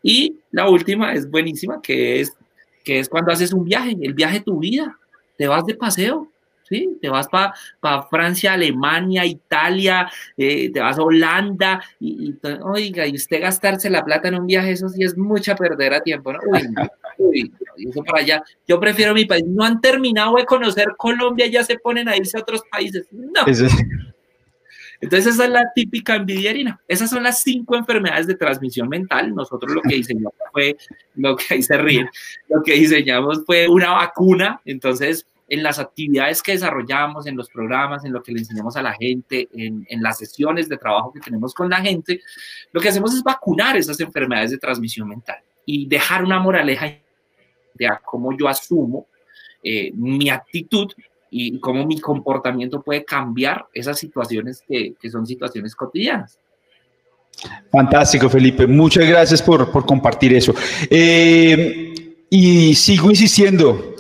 Y 0.01 0.37
la 0.51 0.69
última 0.69 1.13
es 1.13 1.29
buenísima, 1.29 1.81
que 1.81 2.21
es 2.21 2.37
que 2.83 2.99
es 2.99 3.09
cuando 3.09 3.31
haces 3.31 3.53
un 3.53 3.65
viaje, 3.65 3.95
el 4.01 4.13
viaje 4.13 4.39
de 4.39 4.45
tu 4.45 4.59
vida, 4.59 4.97
te 5.37 5.47
vas 5.47 5.65
de 5.65 5.75
paseo, 5.75 6.31
¿sí? 6.63 6.97
Te 7.01 7.09
vas 7.09 7.27
para 7.27 7.53
pa 7.79 8.07
Francia, 8.09 8.53
Alemania, 8.53 9.25
Italia, 9.25 10.09
eh, 10.37 10.71
te 10.71 10.79
vas 10.79 10.97
a 10.97 11.03
Holanda, 11.03 11.83
y, 11.99 12.33
oiga, 12.63 13.05
y 13.05 13.15
usted 13.15 13.41
gastarse 13.41 13.89
la 13.89 14.03
plata 14.03 14.29
en 14.29 14.35
un 14.35 14.47
viaje, 14.47 14.71
eso 14.71 14.89
sí 14.89 15.03
es 15.03 15.17
mucha 15.17 15.55
perder 15.55 15.93
a 15.93 16.01
tiempo, 16.01 16.33
¿no? 16.33 16.39
Uy, 16.47 16.61
uy, 17.17 17.53
eso 17.77 18.03
para 18.03 18.21
allá. 18.21 18.43
Yo 18.67 18.79
prefiero 18.79 19.13
mi 19.13 19.25
país. 19.25 19.45
No 19.45 19.63
han 19.63 19.81
terminado 19.81 20.35
de 20.35 20.45
conocer 20.45 20.87
Colombia, 20.97 21.47
ya 21.47 21.63
se 21.63 21.77
ponen 21.77 22.07
a 22.07 22.15
irse 22.17 22.37
a 22.37 22.41
otros 22.41 22.63
países. 22.71 23.07
No. 23.11 23.45
Entonces 25.01 25.33
esa 25.33 25.45
es 25.45 25.51
la 25.51 25.71
típica 25.73 26.15
envidierina. 26.15 26.79
Esas 26.87 27.09
son 27.09 27.23
las 27.23 27.41
cinco 27.41 27.75
enfermedades 27.75 28.27
de 28.27 28.35
transmisión 28.35 28.89
mental. 28.89 29.33
Nosotros 29.33 29.73
lo 29.73 29.81
que 29.81 29.95
diseñamos 29.95 30.33
fue, 30.51 30.77
lo 31.15 31.35
que 31.35 31.53
ahí 31.53 31.63
se 31.63 31.77
ríen, 31.77 32.09
lo 32.49 32.61
que 32.61 32.73
diseñamos 32.73 33.43
fue 33.45 33.67
una 33.67 33.91
vacuna. 33.91 34.61
Entonces 34.65 35.25
en 35.47 35.63
las 35.63 35.79
actividades 35.79 36.43
que 36.43 36.51
desarrollamos, 36.51 37.25
en 37.25 37.35
los 37.35 37.49
programas, 37.49 38.05
en 38.05 38.13
lo 38.13 38.21
que 38.21 38.31
le 38.31 38.39
enseñamos 38.39 38.75
a 38.75 38.83
la 38.83 38.93
gente, 38.93 39.49
en, 39.53 39.85
en, 39.89 40.03
las 40.03 40.19
sesiones 40.19 40.69
de 40.69 40.77
trabajo 40.77 41.11
que 41.11 41.19
tenemos 41.19 41.55
con 41.55 41.69
la 41.69 41.81
gente, 41.81 42.21
lo 42.71 42.79
que 42.79 42.89
hacemos 42.89 43.15
es 43.15 43.23
vacunar 43.23 43.75
esas 43.75 43.99
enfermedades 43.99 44.51
de 44.51 44.59
transmisión 44.59 45.09
mental 45.09 45.39
y 45.65 45.87
dejar 45.87 46.23
una 46.23 46.39
moraleja 46.39 46.99
de 47.73 47.89
cómo 48.03 48.37
yo 48.37 48.47
asumo 48.47 49.07
eh, 49.63 49.91
mi 49.93 50.29
actitud 50.29 50.91
y 51.31 51.59
cómo 51.59 51.85
mi 51.85 51.99
comportamiento 51.99 52.81
puede 52.81 53.05
cambiar 53.05 53.67
esas 53.73 53.99
situaciones 53.99 54.63
que, 54.67 54.93
que 54.99 55.09
son 55.09 55.25
situaciones 55.25 55.75
cotidianas. 55.75 56.39
Fantástico, 57.71 58.29
Felipe. 58.29 58.67
Muchas 58.67 59.07
gracias 59.07 59.41
por, 59.41 59.71
por 59.71 59.85
compartir 59.85 60.33
eso. 60.33 60.53
Eh, 60.89 61.93
y 62.29 62.75
sigo 62.75 63.09
insistiendo, 63.09 63.95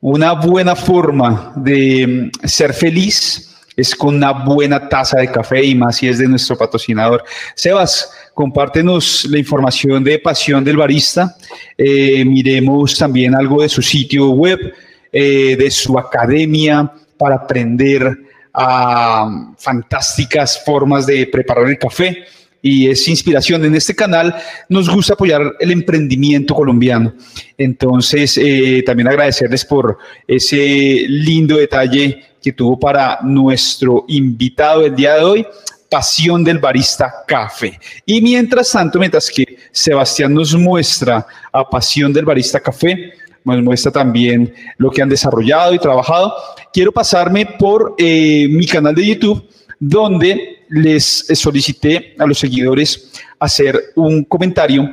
una 0.00 0.32
buena 0.32 0.74
forma 0.74 1.52
de 1.56 2.30
ser 2.44 2.72
feliz 2.72 3.44
es 3.76 3.94
con 3.94 4.16
una 4.16 4.32
buena 4.32 4.88
taza 4.88 5.20
de 5.20 5.30
café 5.30 5.64
y 5.64 5.74
más 5.74 5.96
si 5.96 6.08
es 6.08 6.18
de 6.18 6.26
nuestro 6.26 6.58
patrocinador. 6.58 7.22
Sebas, 7.54 8.10
compártenos 8.34 9.24
la 9.26 9.38
información 9.38 10.02
de 10.02 10.18
Pasión 10.18 10.64
del 10.64 10.76
Barista. 10.76 11.36
Eh, 11.76 12.24
miremos 12.24 12.98
también 12.98 13.36
algo 13.36 13.62
de 13.62 13.68
su 13.68 13.80
sitio 13.80 14.30
web 14.30 14.58
eh, 15.12 15.56
de 15.56 15.70
su 15.70 15.98
academia 15.98 16.92
para 17.16 17.36
aprender 17.36 18.16
a 18.52 19.54
fantásticas 19.56 20.62
formas 20.64 21.06
de 21.06 21.26
preparar 21.26 21.68
el 21.68 21.78
café 21.78 22.24
y 22.62 22.88
es 22.88 23.06
inspiración. 23.08 23.64
En 23.64 23.74
este 23.74 23.94
canal 23.94 24.34
nos 24.68 24.88
gusta 24.88 25.14
apoyar 25.14 25.54
el 25.60 25.70
emprendimiento 25.70 26.54
colombiano. 26.54 27.14
Entonces, 27.56 28.38
eh, 28.38 28.82
también 28.84 29.08
agradecerles 29.08 29.64
por 29.64 29.98
ese 30.26 31.04
lindo 31.08 31.56
detalle 31.56 32.24
que 32.42 32.52
tuvo 32.52 32.78
para 32.78 33.20
nuestro 33.22 34.04
invitado 34.08 34.84
el 34.84 34.94
día 34.94 35.14
de 35.14 35.24
hoy. 35.24 35.46
Pasión 35.90 36.44
del 36.44 36.58
Barista 36.58 37.24
Café. 37.26 37.78
Y 38.04 38.20
mientras 38.20 38.70
tanto, 38.72 38.98
mientras 38.98 39.30
que 39.30 39.56
Sebastián 39.72 40.34
nos 40.34 40.54
muestra 40.54 41.26
a 41.50 41.68
Pasión 41.68 42.12
del 42.12 42.26
Barista 42.26 42.60
Café, 42.60 43.14
nos 43.44 43.62
muestra 43.62 43.90
también 43.90 44.52
lo 44.76 44.90
que 44.90 45.02
han 45.02 45.08
desarrollado 45.08 45.74
y 45.74 45.78
trabajado. 45.78 46.34
Quiero 46.72 46.92
pasarme 46.92 47.46
por 47.58 47.94
eh, 47.98 48.46
mi 48.50 48.66
canal 48.66 48.94
de 48.94 49.06
YouTube, 49.06 49.44
donde 49.78 50.64
les 50.68 51.26
solicité 51.34 52.14
a 52.18 52.26
los 52.26 52.38
seguidores 52.38 53.12
hacer 53.38 53.80
un 53.96 54.24
comentario 54.24 54.90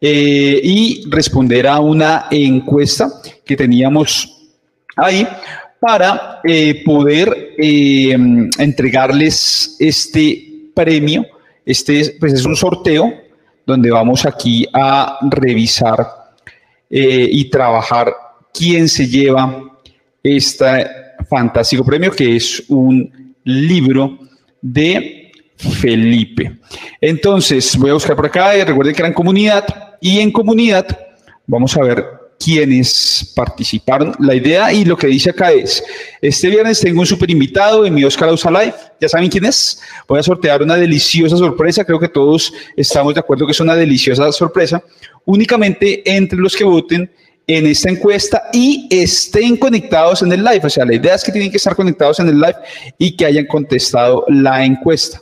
eh, 0.00 0.60
y 0.62 1.04
responder 1.08 1.68
a 1.68 1.80
una 1.80 2.26
encuesta 2.30 3.10
que 3.44 3.56
teníamos 3.56 4.48
ahí 4.96 5.26
para 5.78 6.40
eh, 6.42 6.82
poder 6.84 7.54
entregarles 7.58 9.76
este 9.78 10.70
premio. 10.74 11.26
Este 11.64 12.16
pues 12.18 12.32
es 12.32 12.44
un 12.44 12.56
sorteo 12.56 13.12
donde 13.66 13.90
vamos 13.90 14.26
aquí 14.26 14.66
a 14.72 15.18
revisar 15.30 16.23
eh, 16.90 17.28
y 17.30 17.50
trabajar 17.50 18.14
quién 18.52 18.88
se 18.88 19.06
lleva 19.06 19.78
este 20.22 20.86
fantástico 21.28 21.84
premio, 21.84 22.10
que 22.10 22.36
es 22.36 22.62
un 22.68 23.34
libro 23.44 24.18
de 24.60 25.32
Felipe. 25.56 26.58
Entonces, 27.00 27.76
voy 27.76 27.90
a 27.90 27.94
buscar 27.94 28.16
por 28.16 28.26
acá, 28.26 28.56
y 28.56 28.64
recuerden 28.64 28.94
que 28.94 29.02
era 29.02 29.08
en 29.08 29.14
comunidad, 29.14 29.64
y 30.00 30.20
en 30.20 30.30
comunidad 30.30 30.86
vamos 31.46 31.76
a 31.76 31.82
ver 31.82 32.23
quiénes 32.38 33.32
participaron. 33.34 34.14
La 34.18 34.34
idea 34.34 34.72
y 34.72 34.84
lo 34.84 34.96
que 34.96 35.06
dice 35.06 35.30
acá 35.30 35.52
es, 35.52 35.82
este 36.20 36.48
viernes 36.48 36.80
tengo 36.80 37.00
un 37.00 37.06
super 37.06 37.30
invitado 37.30 37.86
en 37.86 37.94
mi 37.94 38.04
Oscar 38.04 38.28
Ausa 38.28 38.50
Live, 38.50 38.74
ya 39.00 39.08
saben 39.08 39.30
quién 39.30 39.44
es, 39.44 39.80
voy 40.08 40.18
a 40.18 40.22
sortear 40.22 40.62
una 40.62 40.76
deliciosa 40.76 41.36
sorpresa, 41.36 41.84
creo 41.84 41.98
que 41.98 42.08
todos 42.08 42.52
estamos 42.76 43.14
de 43.14 43.20
acuerdo 43.20 43.46
que 43.46 43.52
es 43.52 43.60
una 43.60 43.74
deliciosa 43.74 44.30
sorpresa, 44.32 44.82
únicamente 45.24 46.02
entre 46.10 46.38
los 46.38 46.56
que 46.56 46.64
voten 46.64 47.10
en 47.46 47.66
esta 47.66 47.90
encuesta 47.90 48.44
y 48.52 48.88
estén 48.90 49.56
conectados 49.56 50.22
en 50.22 50.32
el 50.32 50.42
live. 50.42 50.62
O 50.64 50.70
sea, 50.70 50.84
la 50.84 50.94
idea 50.94 51.14
es 51.14 51.24
que 51.24 51.32
tienen 51.32 51.50
que 51.50 51.58
estar 51.58 51.76
conectados 51.76 52.20
en 52.20 52.28
el 52.28 52.40
live 52.40 52.56
y 52.98 53.16
que 53.16 53.26
hayan 53.26 53.46
contestado 53.46 54.24
la 54.28 54.64
encuesta. 54.64 55.20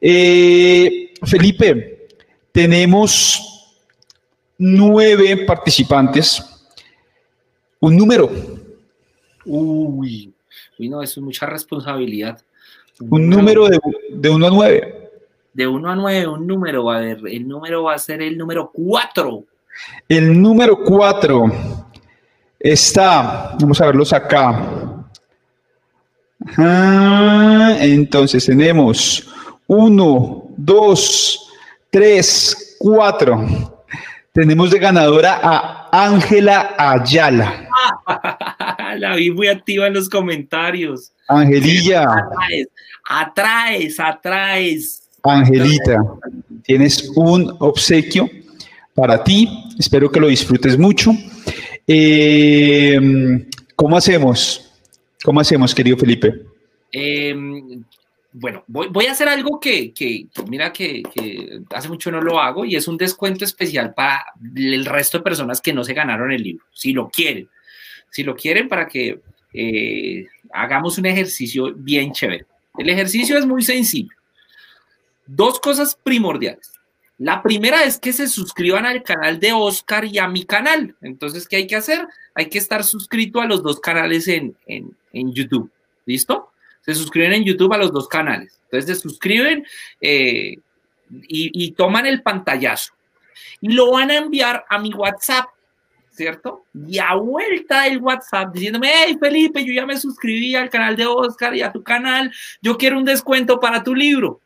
Eh, 0.00 1.12
Felipe, 1.22 2.08
tenemos 2.52 3.59
nueve 4.60 5.44
participantes. 5.44 6.44
Un 7.80 7.96
número. 7.96 8.30
Uy, 9.44 10.32
uy 10.78 10.88
no, 10.88 11.02
eso 11.02 11.18
es 11.18 11.24
mucha 11.24 11.46
responsabilidad. 11.46 12.40
Un, 13.00 13.28
número 13.28 13.66
de, 13.66 13.80
de 14.10 14.28
1 14.28 14.46
a 14.46 14.50
9 14.50 15.00
de 15.52 15.66
1 15.66 15.90
a 15.90 15.96
9, 15.96 16.26
un 16.28 16.46
número 16.46 16.90
a 16.90 17.00
ver, 17.00 17.20
el 17.26 17.46
número 17.46 17.84
va 17.84 17.94
a 17.94 17.98
ser 17.98 18.22
el 18.22 18.38
número 18.38 18.70
4. 18.72 19.44
El 20.08 20.40
número 20.40 20.78
4 20.84 21.44
está, 22.58 23.56
vamos 23.60 23.80
a 23.80 23.86
verlos 23.86 24.12
acá. 24.12 25.04
entonces 27.80 28.46
tenemos 28.46 29.28
1, 29.66 30.44
2, 30.56 31.52
3, 31.90 32.76
4. 32.78 33.79
Tenemos 34.32 34.70
de 34.70 34.78
ganadora 34.78 35.40
a 35.42 36.06
Ángela 36.06 36.76
Ayala. 36.78 37.68
La 38.98 39.16
vi 39.16 39.30
muy 39.32 39.48
activa 39.48 39.88
en 39.88 39.94
los 39.94 40.08
comentarios. 40.08 41.10
Angelilla. 41.26 42.02
Atraes, 42.04 42.68
atraes, 43.08 44.00
atraes. 44.00 45.08
Angelita, 45.24 45.96
tienes 46.62 47.10
un 47.16 47.56
obsequio 47.58 48.30
para 48.94 49.22
ti. 49.24 49.48
Espero 49.78 50.10
que 50.10 50.20
lo 50.20 50.28
disfrutes 50.28 50.78
mucho. 50.78 51.10
Eh, 51.86 53.46
¿Cómo 53.74 53.96
hacemos? 53.96 54.72
¿Cómo 55.24 55.40
hacemos, 55.40 55.74
querido 55.74 55.96
Felipe? 55.96 56.46
Eh, 56.92 57.34
bueno, 58.32 58.64
voy, 58.68 59.06
a 59.06 59.12
hacer 59.12 59.28
algo 59.28 59.58
que, 59.58 59.92
mira, 60.48 60.72
que, 60.72 61.02
hace 61.74 61.88
mucho 61.88 62.12
no 62.12 62.20
lo 62.20 62.40
hago 62.40 62.64
y 62.64 62.76
es 62.76 62.86
un 62.86 62.96
descuento 62.96 63.44
especial 63.44 63.92
para 63.92 64.24
el 64.54 64.84
resto 64.84 65.18
de 65.18 65.24
personas 65.24 65.60
que 65.60 65.72
no 65.72 65.82
se 65.82 65.94
ganaron 65.94 66.30
el 66.30 66.42
libro, 66.42 66.64
si 66.72 66.92
lo 66.92 67.08
quieren. 67.08 67.48
Si 68.10 68.22
lo 68.22 68.36
quieren 68.36 68.68
para 68.68 68.86
que 68.86 69.20
eh, 69.52 70.26
hagamos 70.52 70.98
un 70.98 71.06
ejercicio 71.06 71.72
bien 71.74 72.12
chévere. 72.12 72.46
El 72.78 72.88
ejercicio 72.88 73.36
es 73.36 73.46
muy 73.46 73.62
sencillo. 73.62 74.14
Dos 75.26 75.58
cosas 75.60 75.96
primordiales. 76.02 76.72
La 77.18 77.42
primera 77.42 77.84
es 77.84 77.98
que 77.98 78.12
se 78.12 78.28
suscriban 78.28 78.86
al 78.86 79.02
canal 79.02 79.38
de 79.38 79.52
Oscar 79.52 80.04
y 80.04 80.18
a 80.18 80.26
mi 80.26 80.44
canal. 80.44 80.96
Entonces, 81.02 81.46
¿qué 81.46 81.56
hay 81.56 81.66
que 81.66 81.76
hacer? 81.76 82.08
Hay 82.34 82.48
que 82.48 82.58
estar 82.58 82.82
suscrito 82.82 83.40
a 83.40 83.46
los 83.46 83.62
dos 83.62 83.78
canales 83.80 84.26
en, 84.28 84.56
en 84.66 85.34
YouTube. 85.34 85.70
¿Listo? 86.06 86.49
Se 86.80 86.94
suscriben 86.94 87.32
en 87.32 87.44
YouTube 87.44 87.72
a 87.72 87.78
los 87.78 87.92
dos 87.92 88.08
canales. 88.08 88.58
Entonces 88.64 88.96
se 88.96 89.02
suscriben 89.02 89.66
eh, 90.00 90.56
y, 91.28 91.72
toman 91.72 92.06
el 92.06 92.22
pantallazo 92.22 92.92
y 93.60 93.72
lo 93.72 93.92
van 93.92 94.10
a 94.10 94.16
enviar 94.16 94.64
a 94.68 94.78
mi 94.78 94.92
WhatsApp, 94.92 95.48
¿cierto? 96.10 96.64
Y 96.86 96.98
a 96.98 97.14
vuelta 97.14 97.82
del 97.82 97.98
WhatsApp 97.98 98.52
diciéndome, 98.52 98.92
hey 98.92 99.16
Felipe, 99.20 99.64
yo 99.64 99.72
ya 99.72 99.86
me 99.86 99.98
suscribí 99.98 100.54
al 100.54 100.70
canal 100.70 100.96
de 100.96 101.06
Oscar 101.06 101.54
y 101.56 101.62
a 101.62 101.72
tu 101.72 101.82
canal, 101.82 102.32
yo 102.62 102.78
quiero 102.78 102.98
un 102.98 103.04
descuento 103.04 103.58
para 103.58 103.82
tu 103.82 103.94
libro. 103.94 104.40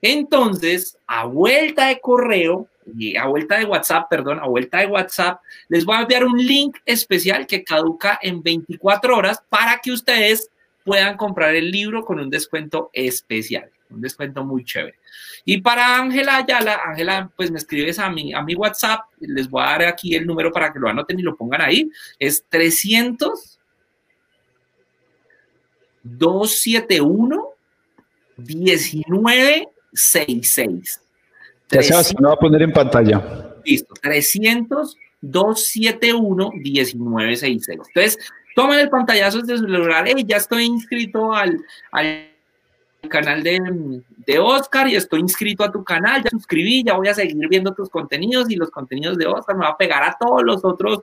Entonces, 0.00 0.96
a 1.06 1.26
vuelta 1.26 1.88
de 1.88 2.00
correo, 2.00 2.68
y 2.94 3.16
a 3.16 3.26
vuelta 3.26 3.58
de 3.58 3.64
WhatsApp, 3.64 4.08
perdón, 4.08 4.38
a 4.38 4.46
vuelta 4.46 4.78
de 4.78 4.86
WhatsApp, 4.86 5.40
les 5.68 5.84
voy 5.84 5.96
a 5.96 6.02
enviar 6.02 6.24
un 6.24 6.38
link 6.38 6.76
especial 6.84 7.46
que 7.46 7.64
caduca 7.64 8.18
en 8.22 8.42
24 8.42 9.16
horas 9.16 9.42
para 9.48 9.80
que 9.82 9.90
ustedes 9.90 10.50
puedan 10.86 11.16
comprar 11.16 11.56
el 11.56 11.70
libro 11.70 12.04
con 12.04 12.20
un 12.20 12.30
descuento 12.30 12.90
especial, 12.92 13.68
un 13.90 14.00
descuento 14.00 14.44
muy 14.44 14.64
chévere. 14.64 15.00
Y 15.44 15.60
para 15.60 15.98
Ángela 15.98 16.36
Ayala, 16.36 16.80
Ángela, 16.86 17.28
pues 17.36 17.50
me 17.50 17.58
escribes 17.58 17.98
a 17.98 18.08
mi, 18.08 18.32
a 18.32 18.40
mi 18.40 18.54
WhatsApp, 18.54 19.00
les 19.18 19.50
voy 19.50 19.62
a 19.62 19.66
dar 19.66 19.82
aquí 19.86 20.14
el 20.14 20.24
número 20.24 20.52
para 20.52 20.72
que 20.72 20.78
lo 20.78 20.88
anoten 20.88 21.18
y 21.18 21.22
lo 21.22 21.36
pongan 21.36 21.62
ahí, 21.62 21.90
es 22.20 22.44
300 22.48 23.58
271 26.04 27.48
1966. 28.36 31.00
Ya 31.68 31.82
se 31.82 32.14
va 32.22 32.32
a 32.32 32.36
poner 32.36 32.62
en 32.62 32.72
pantalla. 32.72 33.56
Listo, 33.64 33.92
300 34.00 34.96
271 35.20 36.52
1966. 36.54 37.80
Entonces, 37.88 38.16
toman 38.56 38.78
el 38.78 38.88
pantallazo 38.88 39.42
de 39.42 39.58
su 39.58 39.64
celular, 39.64 40.06
hey, 40.08 40.24
ya 40.26 40.38
estoy 40.38 40.64
inscrito 40.64 41.34
al, 41.34 41.62
al 41.92 42.30
canal 43.10 43.42
de, 43.42 43.60
de, 44.26 44.38
Oscar 44.38 44.88
y 44.88 44.96
estoy 44.96 45.20
inscrito 45.20 45.62
a 45.62 45.70
tu 45.70 45.84
canal, 45.84 46.22
ya 46.24 46.30
suscribí, 46.30 46.82
ya 46.82 46.94
voy 46.94 47.06
a 47.08 47.14
seguir 47.14 47.36
viendo 47.48 47.74
tus 47.74 47.90
contenidos 47.90 48.50
y 48.50 48.56
los 48.56 48.70
contenidos 48.70 49.18
de 49.18 49.26
Oscar 49.26 49.56
me 49.56 49.66
va 49.66 49.72
a 49.72 49.76
pegar 49.76 50.02
a 50.02 50.16
todos 50.18 50.42
los 50.42 50.64
otros, 50.64 51.00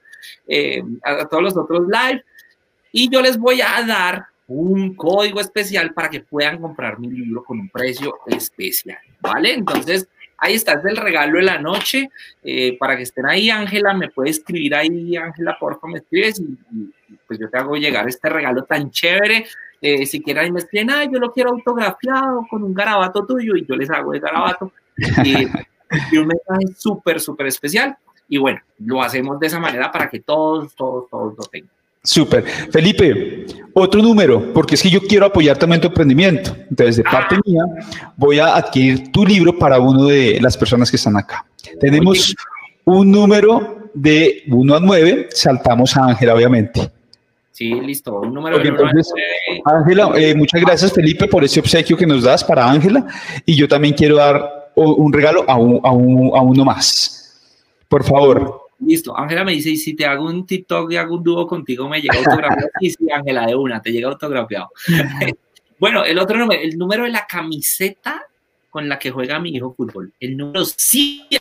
eh, 0.47 0.81
a 1.03 1.25
todos 1.27 1.43
los 1.43 1.55
otros 1.55 1.83
live. 1.87 2.23
Y 2.91 3.07
yo 3.11 3.21
les 3.21 3.37
voy 3.37 3.61
a 3.61 3.85
dar 3.85 4.25
un 4.47 4.95
código 4.95 5.39
especial 5.39 5.93
para 5.93 6.09
que 6.09 6.21
puedan 6.21 6.59
comprar 6.59 6.97
mi 6.97 7.07
libro 7.07 7.43
con 7.43 7.59
un 7.59 7.69
precio 7.69 8.17
especial, 8.25 8.97
¿vale? 9.21 9.53
Entonces, 9.53 10.07
ahí 10.39 10.55
está, 10.55 10.73
es 10.73 10.85
el 10.85 10.97
regalo 10.97 11.37
de 11.37 11.43
la 11.43 11.59
noche, 11.59 12.09
eh, 12.43 12.75
para 12.79 12.97
que 12.97 13.03
estén 13.03 13.27
ahí, 13.27 13.51
Ángela, 13.51 13.93
me 13.93 14.09
puede 14.09 14.31
escribir 14.31 14.73
ahí, 14.73 15.15
Ángela, 15.15 15.55
por 15.59 15.75
favor, 15.75 15.91
me 15.91 15.99
escribes 15.99 16.39
y 16.39 16.57
pues 17.27 17.39
yo 17.39 17.49
te 17.49 17.57
hago 17.57 17.75
llegar 17.75 18.07
este 18.07 18.29
regalo 18.29 18.63
tan 18.63 18.89
chévere. 18.91 19.45
Eh, 19.81 20.05
si 20.05 20.21
quieren 20.21 20.53
me 20.53 20.59
escriben, 20.59 20.89
ah, 20.91 21.03
yo 21.03 21.19
lo 21.19 21.31
quiero 21.31 21.51
autografiado 21.51 22.45
con 22.49 22.63
un 22.63 22.73
garabato 22.73 23.25
tuyo 23.25 23.55
y 23.55 23.65
yo 23.65 23.75
les 23.75 23.89
hago 23.89 24.13
el 24.13 24.19
garabato. 24.19 24.71
Y, 26.11 26.17
un 26.17 26.25
mensaje 26.25 26.73
súper, 26.75 27.19
súper 27.19 27.45
especial. 27.45 27.95
Y 28.27 28.39
bueno, 28.39 28.59
lo 28.79 29.03
hacemos 29.03 29.39
de 29.39 29.45
esa 29.45 29.59
manera 29.59 29.91
para 29.91 30.09
que 30.09 30.21
todos, 30.21 30.73
todos, 30.73 31.07
todos 31.07 31.35
lo 31.37 31.43
tengan. 31.43 31.69
Súper. 32.01 32.43
Felipe, 32.43 33.45
otro 33.73 34.01
número, 34.01 34.51
porque 34.53 34.75
es 34.75 34.81
que 34.81 34.89
yo 34.89 35.01
quiero 35.01 35.27
apoyar 35.27 35.57
también 35.57 35.81
tu 35.81 35.87
emprendimiento. 35.87 36.55
Entonces, 36.69 36.97
de 36.97 37.03
parte 37.03 37.35
ah. 37.35 37.41
mía, 37.45 37.63
voy 38.17 38.39
a 38.39 38.55
adquirir 38.55 39.11
tu 39.11 39.23
libro 39.23 39.57
para 39.57 39.79
uno 39.79 40.07
de 40.07 40.39
las 40.41 40.57
personas 40.57 40.89
que 40.89 40.97
están 40.97 41.15
acá. 41.15 41.45
Tenemos 41.79 42.35
un 42.85 43.11
número 43.11 43.89
de 43.93 44.43
1 44.47 44.75
a 44.75 44.79
9, 44.79 45.29
saltamos 45.31 45.95
a 45.95 46.07
Ángela, 46.07 46.35
obviamente. 46.35 46.91
Sí, 47.53 47.69
listo. 47.69 48.19
Un 48.19 48.33
número 48.33 48.57
Ángela, 49.65 50.11
eh, 50.15 50.33
muchas 50.33 50.59
gracias 50.59 50.91
Felipe 50.91 51.27
por 51.27 51.43
ese 51.43 51.59
obsequio 51.59 51.95
que 51.95 52.07
nos 52.07 52.23
das 52.23 52.43
para 52.43 52.67
Ángela 52.67 53.05
y 53.45 53.55
yo 53.55 53.67
también 53.67 53.93
quiero 53.93 54.15
dar 54.15 54.71
un 54.75 55.13
regalo 55.13 55.45
a, 55.47 55.53
a, 55.53 55.91
uno 55.91 56.65
más. 56.65 57.39
Por 57.87 58.03
favor. 58.03 58.61
Listo. 58.79 59.15
Ángela 59.15 59.43
me 59.43 59.51
dice, 59.51 59.69
y 59.69 59.77
si 59.77 59.95
te 59.95 60.03
hago 60.03 60.25
un 60.25 60.47
TikTok 60.47 60.91
y 60.91 60.95
hago 60.95 61.15
un 61.15 61.23
dúo 61.23 61.45
contigo, 61.45 61.87
me 61.87 62.01
llega 62.01 62.17
autografiado. 62.17 62.69
sí, 62.79 62.89
sí, 62.89 63.11
Ángela, 63.11 63.45
de 63.45 63.55
una, 63.55 63.79
te 63.79 63.91
llega 63.91 64.09
autografiado. 64.09 64.71
bueno, 65.79 66.03
el 66.03 66.17
otro 66.17 66.39
número, 66.39 66.59
el 66.59 66.75
número 66.75 67.03
de 67.03 67.11
la 67.11 67.27
camiseta 67.27 68.25
con 68.71 68.89
la 68.89 68.97
que 68.97 69.11
juega 69.11 69.39
mi 69.39 69.51
hijo 69.51 69.75
fútbol. 69.77 70.11
El 70.19 70.35
número 70.35 70.65
7. 70.65 71.39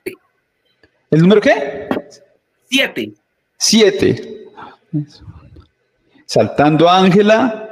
¿El 1.11 1.21
número 1.23 1.41
qué? 1.41 1.89
7. 2.69 3.15
7. 3.57 4.47
Saltando 6.27 6.89
a 6.89 6.99
Ángela, 6.99 7.63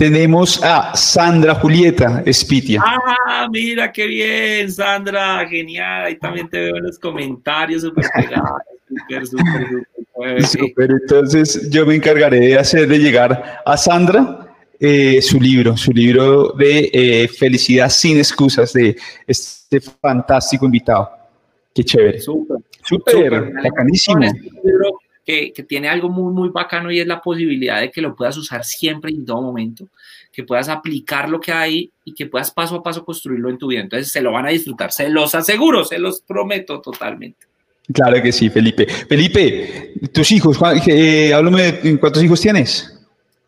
tenemos 0.00 0.62
a 0.64 0.96
Sandra 0.96 1.54
Julieta 1.56 2.22
Espitia. 2.24 2.82
Ah, 2.82 3.46
mira 3.52 3.92
qué 3.92 4.06
bien, 4.06 4.72
Sandra, 4.72 5.46
genial. 5.46 6.06
Ahí 6.06 6.18
también 6.18 6.48
te 6.48 6.58
veo 6.58 6.76
en 6.76 6.84
los 6.84 6.98
comentarios, 6.98 7.82
súper 7.82 8.06
pegados, 8.14 8.62
súper, 8.88 9.26
súper, 9.26 10.46
súper. 10.46 10.90
Entonces, 10.90 11.70
yo 11.70 11.84
me 11.84 11.96
encargaré 11.96 12.40
de 12.40 12.58
hacerle 12.58 12.98
llegar 12.98 13.60
a 13.64 13.76
Sandra 13.76 14.46
eh, 14.82 15.20
su 15.20 15.38
libro, 15.38 15.76
su 15.76 15.92
libro 15.92 16.54
de 16.56 16.90
eh, 16.90 17.28
Felicidad 17.28 17.90
sin 17.90 18.16
excusas 18.16 18.72
de 18.72 18.96
este 19.26 19.80
fantástico 19.80 20.64
invitado. 20.64 21.10
Qué 21.74 21.84
chévere. 21.84 22.20
Súper, 22.20 22.56
súper, 22.82 23.52
bacanísimo 23.62 24.20
que, 25.24 25.52
tiene 25.68 25.88
algo 25.88 26.08
muy, 26.08 26.32
muy 26.32 26.48
bacano 26.48 26.90
y 26.90 27.00
es 27.00 27.06
la 27.06 27.20
posibilidad 27.20 27.80
de 27.80 27.90
que 27.90 28.00
lo 28.00 28.14
puedas 28.14 28.36
usar 28.36 28.64
siempre 28.64 29.12
y 29.12 29.16
en 29.16 29.26
todo 29.26 29.42
momento, 29.42 29.88
que 30.32 30.44
puedas 30.44 30.68
aplicar 30.68 31.28
lo 31.28 31.40
que 31.40 31.52
hay 31.52 31.90
y 32.04 32.14
que 32.14 32.26
puedas 32.26 32.50
paso 32.50 32.76
a 32.76 32.82
paso 32.82 33.04
construirlo 33.04 33.50
en 33.50 33.58
tu 33.58 33.68
vida. 33.68 33.80
Entonces 33.80 34.10
se 34.10 34.20
lo 34.20 34.32
van 34.32 34.46
a 34.46 34.50
disfrutar, 34.50 34.92
se 34.92 35.08
los 35.08 35.34
aseguro, 35.34 35.84
se 35.84 35.98
los 35.98 36.20
prometo 36.20 36.80
totalmente. 36.80 37.46
Claro 37.92 38.22
que 38.22 38.32
sí, 38.32 38.50
Felipe. 38.50 38.86
Felipe, 38.86 39.94
tus 40.12 40.30
hijos, 40.32 40.58
eh, 40.86 41.34
háblame 41.34 41.72
de 41.72 41.98
cuántos 41.98 42.22
hijos 42.22 42.40
tienes. 42.40 42.96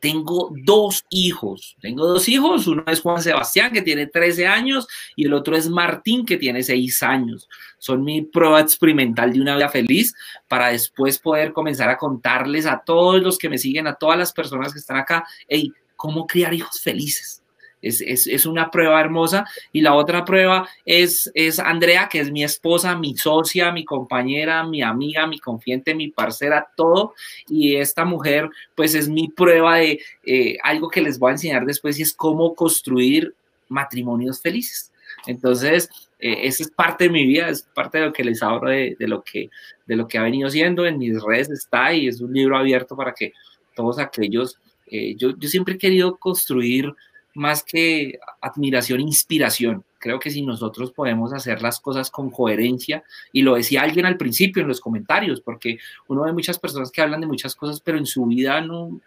Tengo 0.01 0.53
dos 0.65 1.05
hijos, 1.11 1.77
tengo 1.81 2.09
dos 2.09 2.29
hijos, 2.29 2.67
uno 2.67 2.83
es 2.89 3.01
Juan 3.01 3.23
Sebastián 3.23 3.71
que 3.73 3.83
tiene 3.83 4.09
13 4.09 4.49
años 4.49 4.89
y 5.15 5.27
el 5.27 5.33
otro 5.33 5.57
es 5.57 5.69
Martín 5.69 6.27
que 6.27 6.37
tiene 6.37 6.65
6 6.65 7.05
años. 7.05 7.49
Son 7.83 8.05
mi 8.05 8.23
prueba 8.23 8.61
experimental 8.61 9.33
de 9.33 9.41
una 9.41 9.57
vida 9.57 9.69
feliz 9.69 10.15
para 10.47 10.69
después 10.69 11.19
poder 11.19 11.53
comenzar 11.53 11.89
a 11.89 11.97
contarles 11.97 12.65
a 12.65 12.81
todos 12.85 13.21
los 13.21 13.39
que 13.39 13.49
me 13.49 13.59
siguen, 13.59 13.89
a 13.89 13.97
todas 13.97 14.17
las 14.17 14.33
personas 14.33 14.73
que 14.73 14.79
están 14.79 14.99
acá, 14.99 15.25
hey, 15.49 15.73
cómo 15.97 16.29
criar 16.29 16.55
hijos 16.55 16.81
felices 16.81 17.43
es, 17.83 18.47
una 18.47 18.71
prueba 18.71 19.01
hermosa. 19.01 19.45
Y 19.73 19.81
la 19.81 19.95
otra 19.95 20.25
prueba 20.25 20.69
es, 20.85 21.31
es 21.35 21.59
Andrea, 21.59 22.09
que 22.09 22.21
es 22.21 22.31
mi 22.31 22.45
esposa, 22.45 22.97
mi 22.97 23.17
socia, 23.17 23.73
mi 23.73 23.85
compañera, 23.85 24.65
mi 24.65 24.83
amiga, 24.83 25.27
mi 25.27 25.39
confiante, 25.39 25.95
mi 25.95 26.09
parcera, 26.09 26.69
todo. 26.77 27.15
Y 27.49 27.77
esta 27.77 28.05
mujer, 28.05 28.49
pues 28.75 28.95
es 28.95 29.09
mi 29.09 29.29
prueba 29.29 29.77
de 29.77 30.01
eh, 30.25 30.57
algo 30.63 30.89
que 30.89 31.03
les 31.03 31.19
voy 31.19 31.31
a 31.31 31.33
enseñar 31.33 31.67
después 31.67 31.99
y 31.99 32.03
es 32.03 32.15
cómo 32.15 32.55
construir 32.55 33.35
matrimonios 33.69 34.41
felices. 34.41 34.93
Entonces, 35.27 35.91
eh, 36.23 36.47
esa 36.47 36.63
es 36.63 36.71
parte 36.71 37.05
de 37.05 37.11
mi 37.11 37.27
vida, 37.27 37.49
es 37.49 37.63
parte 37.75 37.99
de 37.99 38.07
lo 38.07 38.13
que 38.13 38.23
les 38.23 38.41
hablo 38.45 38.71
de, 38.71 38.97
lo, 39.01 39.25
que, 39.25 39.51
de 39.87 39.97
lo 39.97 40.07
que 40.07 40.19
ha 40.19 40.23
venido 40.23 40.49
siendo. 40.49 40.87
En 40.87 40.97
mis 40.99 41.21
redes 41.21 41.51
está 41.51 41.93
y 41.93 42.07
es 42.07 42.21
un 42.21 42.33
libro 42.33 42.57
abierto 42.57 42.97
para 42.97 43.13
que 43.13 43.33
todos 43.75 43.99
aquellos, 43.99 44.57
eh, 44.87 45.17
yo, 45.17 45.37
yo 45.37 45.49
siempre 45.49 45.75
he 45.75 45.79
querido 45.79 46.17
construir 46.19 46.95
más 47.35 47.65
que 47.65 48.21
admiración, 48.41 49.01
inspiración. 49.01 49.85
Creo 49.99 50.21
que 50.21 50.31
si 50.31 50.43
nosotros 50.43 50.93
podemos 50.93 51.33
hacer 51.33 51.61
las 51.61 51.81
cosas 51.81 52.09
con 52.09 52.31
coherencia, 52.31 53.03
y 53.33 53.43
lo 53.43 53.57
decía 53.57 53.83
alguien 53.83 54.07
al 54.07 54.17
principio 54.17 54.63
en 54.63 54.69
los 54.69 54.81
comentarios, 54.81 55.41
porque 55.41 55.79
uno 56.07 56.23
ve 56.23 56.33
muchas 56.33 56.59
personas 56.59 56.93
que 56.93 57.03
hablan 57.03 57.21
de 57.21 57.27
muchas 57.27 57.57
cosas, 57.57 57.81
pero 57.81 57.99
en 57.99 58.07
su 58.07 58.27
vida 58.27 58.61
no, 58.61 59.01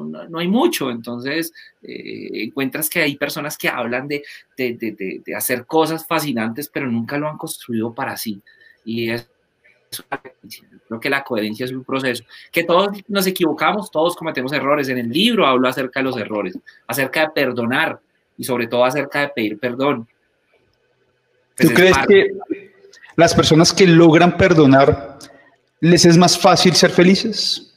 no, 0.00 0.28
no, 0.28 0.38
hay 0.38 0.48
mucho. 0.48 0.90
Entonces, 0.90 1.52
eh, 1.82 2.44
encuentras 2.44 2.88
que 2.88 3.02
hay 3.02 3.16
personas 3.16 3.58
que 3.58 3.68
hablan 3.68 4.08
de, 4.08 4.22
de, 4.56 4.74
de, 4.74 5.22
de, 5.24 5.34
hacer 5.34 5.66
cosas 5.66 6.06
fascinantes, 6.06 6.68
pero 6.68 6.90
nunca 6.90 7.18
lo 7.18 7.28
han 7.28 7.36
construido 7.36 7.94
para 7.94 8.16
sí. 8.16 8.40
Y 8.84 9.10
es 9.10 9.28
Creo 10.88 11.00
que 11.00 11.10
la 11.10 11.24
coherencia 11.24 11.64
es 11.64 11.72
un 11.72 11.84
proceso. 11.84 12.24
Que 12.50 12.64
todos 12.64 12.90
nos 13.08 13.26
equivocamos, 13.26 13.90
todos 13.90 14.16
cometemos 14.16 14.52
errores. 14.52 14.88
En 14.88 14.98
el 14.98 15.08
libro 15.10 15.46
hablo 15.46 15.68
acerca 15.68 16.00
de 16.00 16.04
los 16.04 16.16
errores, 16.16 16.58
acerca 16.86 17.20
de 17.20 17.30
perdonar 17.30 18.00
y 18.36 18.44
sobre 18.44 18.66
todo 18.66 18.84
acerca 18.84 19.20
de 19.20 19.28
pedir 19.28 19.58
perdón. 19.58 20.08
¿Tú 21.56 21.68
crees 21.74 21.96
que 22.08 22.30
las 23.16 23.34
personas 23.34 23.72
que 23.72 23.86
logran 23.86 24.36
perdonar 24.36 25.18
les 25.80 26.04
es 26.04 26.16
más 26.16 26.38
fácil 26.38 26.74
ser 26.74 26.90
felices? 26.90 27.71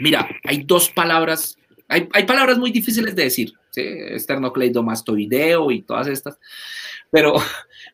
Mira, 0.00 0.26
hay 0.44 0.62
dos 0.62 0.88
palabras, 0.88 1.58
hay, 1.86 2.06
palabras 2.26 2.56
muy 2.56 2.70
difíciles 2.70 3.14
de 3.14 3.24
decir, 3.24 3.52
esternocleidomastoideo 3.76 5.70
y 5.70 5.82
todas 5.82 6.06
estas, 6.06 6.38
pero, 7.10 7.34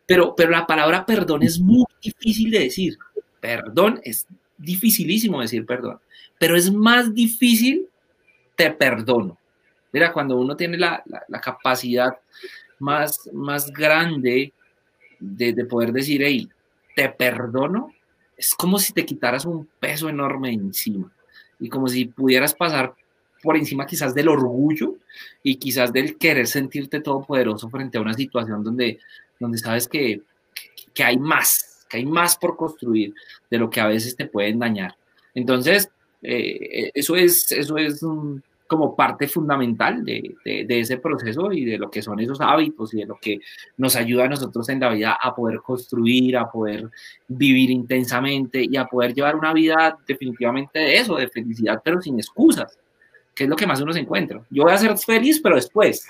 pero, 0.07 0.33
pero 0.37 0.51
la 0.53 0.69
palabra 0.69 1.05
perdón 1.05 1.43
es 1.43 1.59
muy 1.59 1.85
difícil 2.01 2.53
de 2.53 2.61
decir. 2.61 2.97
Perdón 3.41 4.01
es 4.05 4.29
dificilísimo 4.57 5.41
decir 5.41 5.67
perdón, 5.67 5.99
pero 6.39 6.57
es 6.57 6.73
más 6.73 7.13
difícil 7.13 7.89
te 8.55 8.71
perdono. 8.71 9.37
Mira, 9.93 10.13
cuando 10.13 10.37
uno 10.37 10.57
tiene 10.57 10.79
la, 10.79 11.03
capacidad 11.43 12.17
más, 12.79 13.29
más 13.33 13.73
grande 13.73 14.53
de, 15.19 15.53
de 15.53 15.65
poder 15.65 15.91
decir, 15.91 16.23
hey, 16.23 16.49
te 16.95 17.09
perdono, 17.09 17.93
es 18.37 18.55
como 18.55 18.79
si 18.79 18.93
te 18.93 19.05
quitaras 19.05 19.45
un 19.45 19.69
peso 19.81 20.09
enorme 20.09 20.53
encima 20.53 21.11
y 21.59 21.69
como 21.69 21.89
si 21.89 22.07
pudieras 22.07 22.55
pasar 22.55 22.95
por 23.43 23.57
encima 23.57 23.87
quizás 23.87 24.15
del 24.15 24.29
orgullo 24.29 24.97
y 25.43 25.57
quizás 25.57 25.93
del 25.93 26.17
querer 26.17 26.47
sentirte 26.47 27.01
todopoderoso 27.01 27.69
frente 27.71 27.99
a 27.99 28.01
una 28.01 28.15
situación 28.15 28.65
donde, 28.65 28.99
donde 29.39 29.59
sabes 29.59 29.89
que, 29.89 30.23
que 30.93 31.05
hay 31.05 31.19
más, 31.19 31.87
que 31.89 31.99
hay 31.99 32.07
más 32.07 32.37
por 32.37 32.57
construir 32.57 33.15
de 33.51 33.59
lo 33.59 33.71
que 33.71 33.81
a 33.81 33.87
veces 33.87 34.17
te 34.17 34.27
pueden 34.27 34.59
dañar. 34.59 34.97
Entonces, 35.35 35.91
eh, 36.23 36.91
eso 36.95 37.15
es, 37.15 37.53
eso 37.53 37.77
es 37.77 38.03
un, 38.03 38.43
como 38.67 38.97
parte 38.97 39.29
fundamental 39.29 40.05
de, 40.05 40.37
ese 40.45 40.99
proceso 40.99 41.53
y 41.53 41.65
de 41.65 41.79
lo 41.79 41.91
que 41.91 42.03
son 42.03 42.19
esos 42.21 42.41
hábitos 42.41 42.93
y 42.95 42.99
de 42.99 43.07
lo 43.07 43.17
que 43.21 43.41
nos 43.77 43.97
ayuda 43.97 44.25
a 44.25 44.29
nosotros 44.29 44.69
en 44.69 44.81
la 44.81 44.91
vida 44.91 45.19
a 45.21 45.35
poder 45.35 45.61
construir, 45.61 46.37
a 46.37 46.51
poder 46.51 46.89
vivir 47.29 47.71
intensamente 47.71 48.67
y 48.69 48.77
a 48.77 48.87
poder 48.87 49.15
llevar 49.15 49.37
una 49.37 49.53
vida 49.53 49.97
definitivamente 50.07 50.79
de 50.79 50.97
eso, 50.97 51.17
de 51.17 51.29
felicidad, 51.29 51.81
pero 51.85 52.01
sin 52.01 52.19
excusas, 52.19 52.79
que 53.35 53.45
es 53.45 53.51
lo 53.51 53.57
que 53.57 53.67
más 53.67 53.81
uno 53.81 53.93
se 53.93 54.01
encuentra. 54.01 54.43
Yo 54.51 54.65
voy 54.65 54.73
a 54.73 54.79
ser 54.79 54.97
feliz, 54.99 55.41
pero 55.43 55.57
después. 55.57 56.07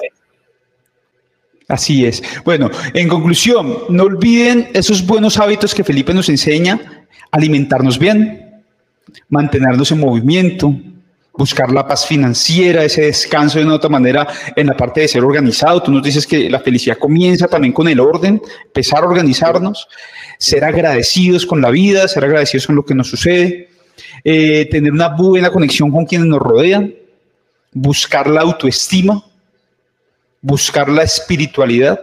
Así 1.69 2.07
es. 2.07 2.23
Bueno, 2.45 2.71
en 2.95 3.09
conclusión, 3.09 3.79
no 3.89 4.05
olviden 4.05 4.69
esos 4.73 5.05
buenos 5.05 5.39
hábitos 5.39 5.75
que 5.75 5.83
Felipe 5.83 6.15
nos 6.15 6.29
enseña, 6.29 7.07
alimentarnos 7.33 7.99
bien, 7.99 8.63
mantenernos 9.29 9.91
en 9.91 10.01
movimiento, 10.01 10.75
buscar 11.37 11.71
la 11.71 11.87
paz 11.87 12.07
financiera, 12.07 12.85
ese 12.85 13.03
descanso 13.03 13.59
de 13.59 13.65
una 13.65 13.75
otra 13.75 13.91
manera 13.91 14.27
en 14.55 14.67
la 14.67 14.77
parte 14.77 15.03
de 15.03 15.09
ser 15.09 15.25
organizado. 15.25 15.83
Tú 15.83 15.91
nos 15.93 16.03
dices 16.03 16.27
que 16.27 16.49
la 16.49 16.61
felicidad 16.61 16.99
comienza 16.99 17.47
también 17.47 17.73
con 17.73 17.89
el 17.89 18.01
orden, 18.01 18.41
empezar 18.65 19.03
a 19.03 19.07
organizarnos, 19.07 19.89
ser 20.39 20.65
agradecidos 20.65 21.45
con 21.47 21.61
la 21.61 21.71
vida, 21.71 22.09
ser 22.09 22.25
agradecidos 22.25 22.67
con 22.67 22.77
lo 22.77 22.85
que 22.85 22.95
nos 22.95 23.09
sucede, 23.09 23.69
eh, 24.25 24.67
tener 24.71 24.93
una 24.93 25.09
buena 25.09 25.51
conexión 25.51 25.91
con 25.91 26.07
quienes 26.07 26.27
nos 26.27 26.41
rodean, 26.41 26.95
buscar 27.73 28.29
la 28.29 28.41
autoestima, 28.41 29.23
buscar 30.41 30.89
la 30.89 31.03
espiritualidad 31.03 32.01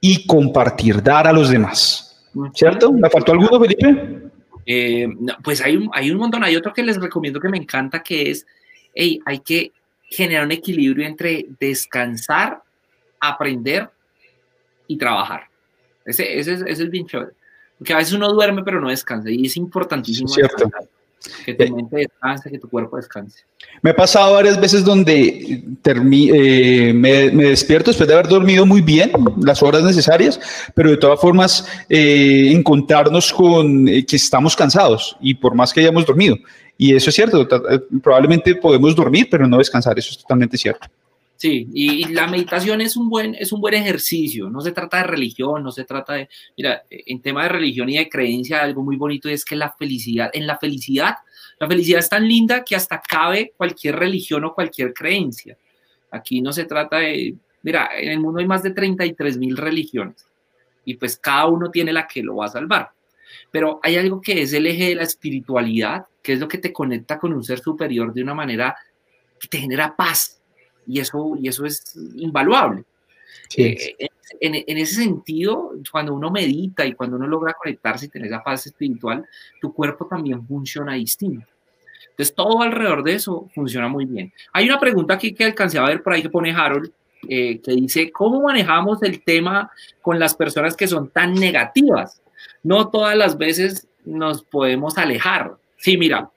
y 0.00 0.26
compartir, 0.26 1.02
dar 1.02 1.26
a 1.26 1.32
los 1.32 1.50
demás. 1.50 2.06
¿Cierto? 2.54 2.92
¿Me 2.92 3.10
faltó 3.10 3.32
alguno, 3.32 3.60
Felipe? 3.60 4.29
Eh, 4.66 5.08
pues 5.42 5.60
hay 5.60 5.76
un, 5.76 5.90
hay 5.92 6.10
un 6.10 6.18
montón, 6.18 6.44
hay 6.44 6.56
otro 6.56 6.72
que 6.72 6.82
les 6.82 6.96
recomiendo 7.00 7.40
que 7.40 7.48
me 7.48 7.58
encanta, 7.58 8.02
que 8.02 8.30
es, 8.30 8.46
hey, 8.94 9.20
hay 9.24 9.40
que 9.40 9.72
generar 10.02 10.44
un 10.44 10.52
equilibrio 10.52 11.06
entre 11.06 11.46
descansar, 11.58 12.62
aprender 13.20 13.90
y 14.86 14.96
trabajar. 14.96 15.48
Ese, 16.04 16.38
ese, 16.38 16.54
es, 16.54 16.62
ese 16.66 16.82
es 16.84 16.90
bien 16.90 17.06
chévere. 17.06 17.32
Porque 17.78 17.94
a 17.94 17.98
veces 17.98 18.12
uno 18.12 18.30
duerme 18.32 18.62
pero 18.62 18.80
no 18.80 18.90
descansa 18.90 19.30
y 19.30 19.46
es 19.46 19.56
importantísimo. 19.56 20.28
Cierto. 20.28 20.70
Que 21.44 21.54
tu 21.54 21.76
mente 21.76 21.96
descanse, 21.96 22.50
que 22.50 22.58
tu 22.58 22.68
cuerpo 22.68 22.96
descanse. 22.96 23.44
Me 23.82 23.90
ha 23.90 23.96
pasado 23.96 24.34
varias 24.34 24.60
veces 24.60 24.84
donde 24.84 25.62
eh, 25.84 26.92
me, 26.94 27.30
despierto 27.48 27.90
después 27.90 28.08
de 28.08 28.14
haber 28.14 28.28
dormido 28.28 28.64
muy 28.64 28.80
bien, 28.80 29.12
las 29.42 29.62
horas 29.62 29.82
necesarias, 29.82 30.40
pero 30.74 30.90
de 30.90 30.96
todas 30.96 31.20
formas 31.20 31.66
eh, 31.88 32.52
encontrarnos 32.52 33.32
con 33.32 33.86
eh, 33.88 34.04
que 34.04 34.16
estamos 34.16 34.56
cansados 34.56 35.16
y 35.20 35.34
por 35.34 35.54
más 35.54 35.72
que 35.72 35.80
hayamos 35.80 36.06
dormido. 36.06 36.36
Y 36.78 36.94
eso 36.94 37.10
es 37.10 37.16
cierto, 37.16 37.46
probablemente 38.02 38.54
podemos 38.54 38.96
dormir, 38.96 39.28
pero 39.30 39.46
no 39.46 39.58
descansar, 39.58 39.98
eso 39.98 40.12
es 40.12 40.18
totalmente 40.18 40.56
cierto. 40.56 40.88
Sí, 41.40 41.66
y, 41.72 42.04
la 42.12 42.26
meditación 42.26 42.82
es 42.82 42.98
un, 42.98 43.08
buen, 43.08 43.34
es 43.34 43.50
un 43.50 43.62
buen 43.62 43.72
ejercicio, 43.72 44.50
no 44.50 44.60
se 44.60 44.72
trata 44.72 44.98
de 44.98 45.04
religión, 45.04 45.62
no 45.62 45.72
se 45.72 45.84
trata 45.84 46.12
de, 46.12 46.28
mira, 46.54 46.82
en 46.90 47.22
tema 47.22 47.44
de 47.44 47.48
religión 47.48 47.88
y 47.88 47.96
de 47.96 48.10
creencia, 48.10 48.60
algo 48.60 48.82
muy 48.82 48.96
bonito 48.96 49.26
es 49.26 49.42
que 49.42 49.56
la 49.56 49.72
felicidad, 49.72 50.28
en 50.34 50.46
la 50.46 50.58
felicidad, 50.58 51.14
la 51.58 51.66
felicidad 51.66 52.00
es 52.00 52.10
tan 52.10 52.28
linda 52.28 52.62
que 52.62 52.76
hasta 52.76 53.00
cabe 53.00 53.54
cualquier 53.56 53.96
religión 53.96 54.44
o 54.44 54.52
cualquier 54.52 54.92
creencia. 54.92 55.56
Aquí 56.10 56.42
no 56.42 56.52
se 56.52 56.66
trata 56.66 56.98
de, 56.98 57.34
mira, 57.62 57.88
en 57.98 58.10
el 58.10 58.20
mundo 58.20 58.40
hay 58.40 58.46
más 58.46 58.62
de 58.62 58.72
33 58.72 59.38
mil 59.38 59.56
religiones 59.56 60.26
y 60.84 60.96
pues 60.96 61.16
cada 61.16 61.46
uno 61.46 61.70
tiene 61.70 61.90
la 61.90 62.06
que 62.06 62.22
lo 62.22 62.36
va 62.36 62.46
a 62.46 62.48
salvar. 62.48 62.90
Pero 63.50 63.80
hay 63.82 63.96
algo 63.96 64.20
que 64.20 64.42
es 64.42 64.52
el 64.52 64.66
eje 64.66 64.90
de 64.90 64.96
la 64.96 65.04
espiritualidad, 65.04 66.04
que 66.22 66.34
es 66.34 66.38
lo 66.38 66.48
que 66.48 66.58
te 66.58 66.70
conecta 66.70 67.18
con 67.18 67.32
un 67.32 67.42
ser 67.42 67.60
superior 67.60 68.12
de 68.12 68.22
una 68.22 68.34
manera 68.34 68.76
que 69.38 69.48
te 69.48 69.56
genera 69.56 69.96
paz, 69.96 70.39
y 70.90 71.00
eso, 71.00 71.36
y 71.40 71.48
eso 71.48 71.64
es 71.64 71.96
invaluable. 72.16 72.84
Eh, 73.56 73.96
en, 74.40 74.54
en, 74.54 74.78
ese 74.78 74.96
sentido, 74.96 75.72
cuando 75.90 76.14
uno 76.14 76.30
medita 76.30 76.84
y 76.86 76.94
cuando 76.94 77.16
uno 77.16 77.26
logra 77.26 77.54
conectarse 77.54 78.06
y 78.06 78.08
tener 78.08 78.28
esa 78.28 78.42
paz 78.42 78.66
espiritual, 78.66 79.26
tu 79.60 79.72
cuerpo 79.72 80.06
también 80.06 80.46
funciona 80.46 80.94
distinto. 80.94 81.46
Entonces, 82.10 82.34
todo 82.34 82.62
alrededor 82.62 83.02
de 83.02 83.14
eso 83.14 83.48
funciona 83.54 83.88
muy 83.88 84.04
bien. 84.04 84.32
Hay 84.52 84.66
una 84.66 84.78
pregunta 84.78 85.14
aquí 85.14 85.32
que 85.32 85.44
alcancé 85.44 85.78
a 85.78 85.84
ver 85.84 86.02
por 86.02 86.12
ahí 86.12 86.22
que 86.22 86.28
pone 86.28 86.52
Harold, 86.52 86.90
eh, 87.28 87.60
que 87.60 87.72
dice, 87.72 88.10
¿cómo 88.10 88.42
manejamos 88.42 89.02
el 89.02 89.22
tema 89.22 89.70
con 90.00 90.18
las 90.18 90.34
personas 90.34 90.76
que 90.76 90.86
son 90.86 91.08
tan 91.10 91.34
negativas? 91.34 92.22
No 92.62 92.88
todas 92.88 93.16
las 93.16 93.38
veces 93.38 93.88
nos 94.04 94.42
podemos 94.42 94.98
alejar. 94.98 95.56
Sí, 95.76 95.96
mira, 95.96 96.30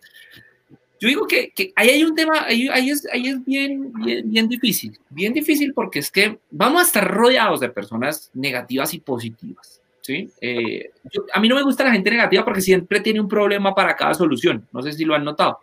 yo 1.03 1.09
digo 1.09 1.27
que, 1.27 1.51
ahí 1.75 1.89
hay 1.89 2.03
un 2.05 2.15
tema, 2.15 2.45
ahí, 2.45 2.89
es, 2.89 3.05
ahí 3.11 3.27
es 3.27 3.43
bien, 3.43 3.91
bien, 4.23 4.47
difícil, 4.47 4.97
bien 5.09 5.33
difícil 5.33 5.73
porque 5.73 5.99
es 5.99 6.09
que 6.09 6.39
vamos 6.49 6.81
a 6.81 6.85
estar 6.85 7.05
rodeados 7.05 7.59
de 7.59 7.67
personas 7.67 8.31
negativas 8.33 8.93
y 8.93 9.01
positivas. 9.01 9.81
¿sí? 9.99 10.31
Eh, 10.39 10.91
a 11.33 11.41
mí 11.41 11.49
no 11.49 11.55
me 11.55 11.63
gusta 11.63 11.83
la 11.83 11.91
gente 11.91 12.09
negativa 12.09 12.45
porque 12.45 12.61
siempre 12.61 13.01
tiene 13.01 13.19
un 13.19 13.27
problema 13.27 13.75
para 13.75 13.97
cada 13.97 14.13
solución. 14.13 14.65
No 14.71 14.81
sé 14.81 14.93
si 14.93 15.03
lo 15.03 15.13
han 15.13 15.25
notado. 15.25 15.59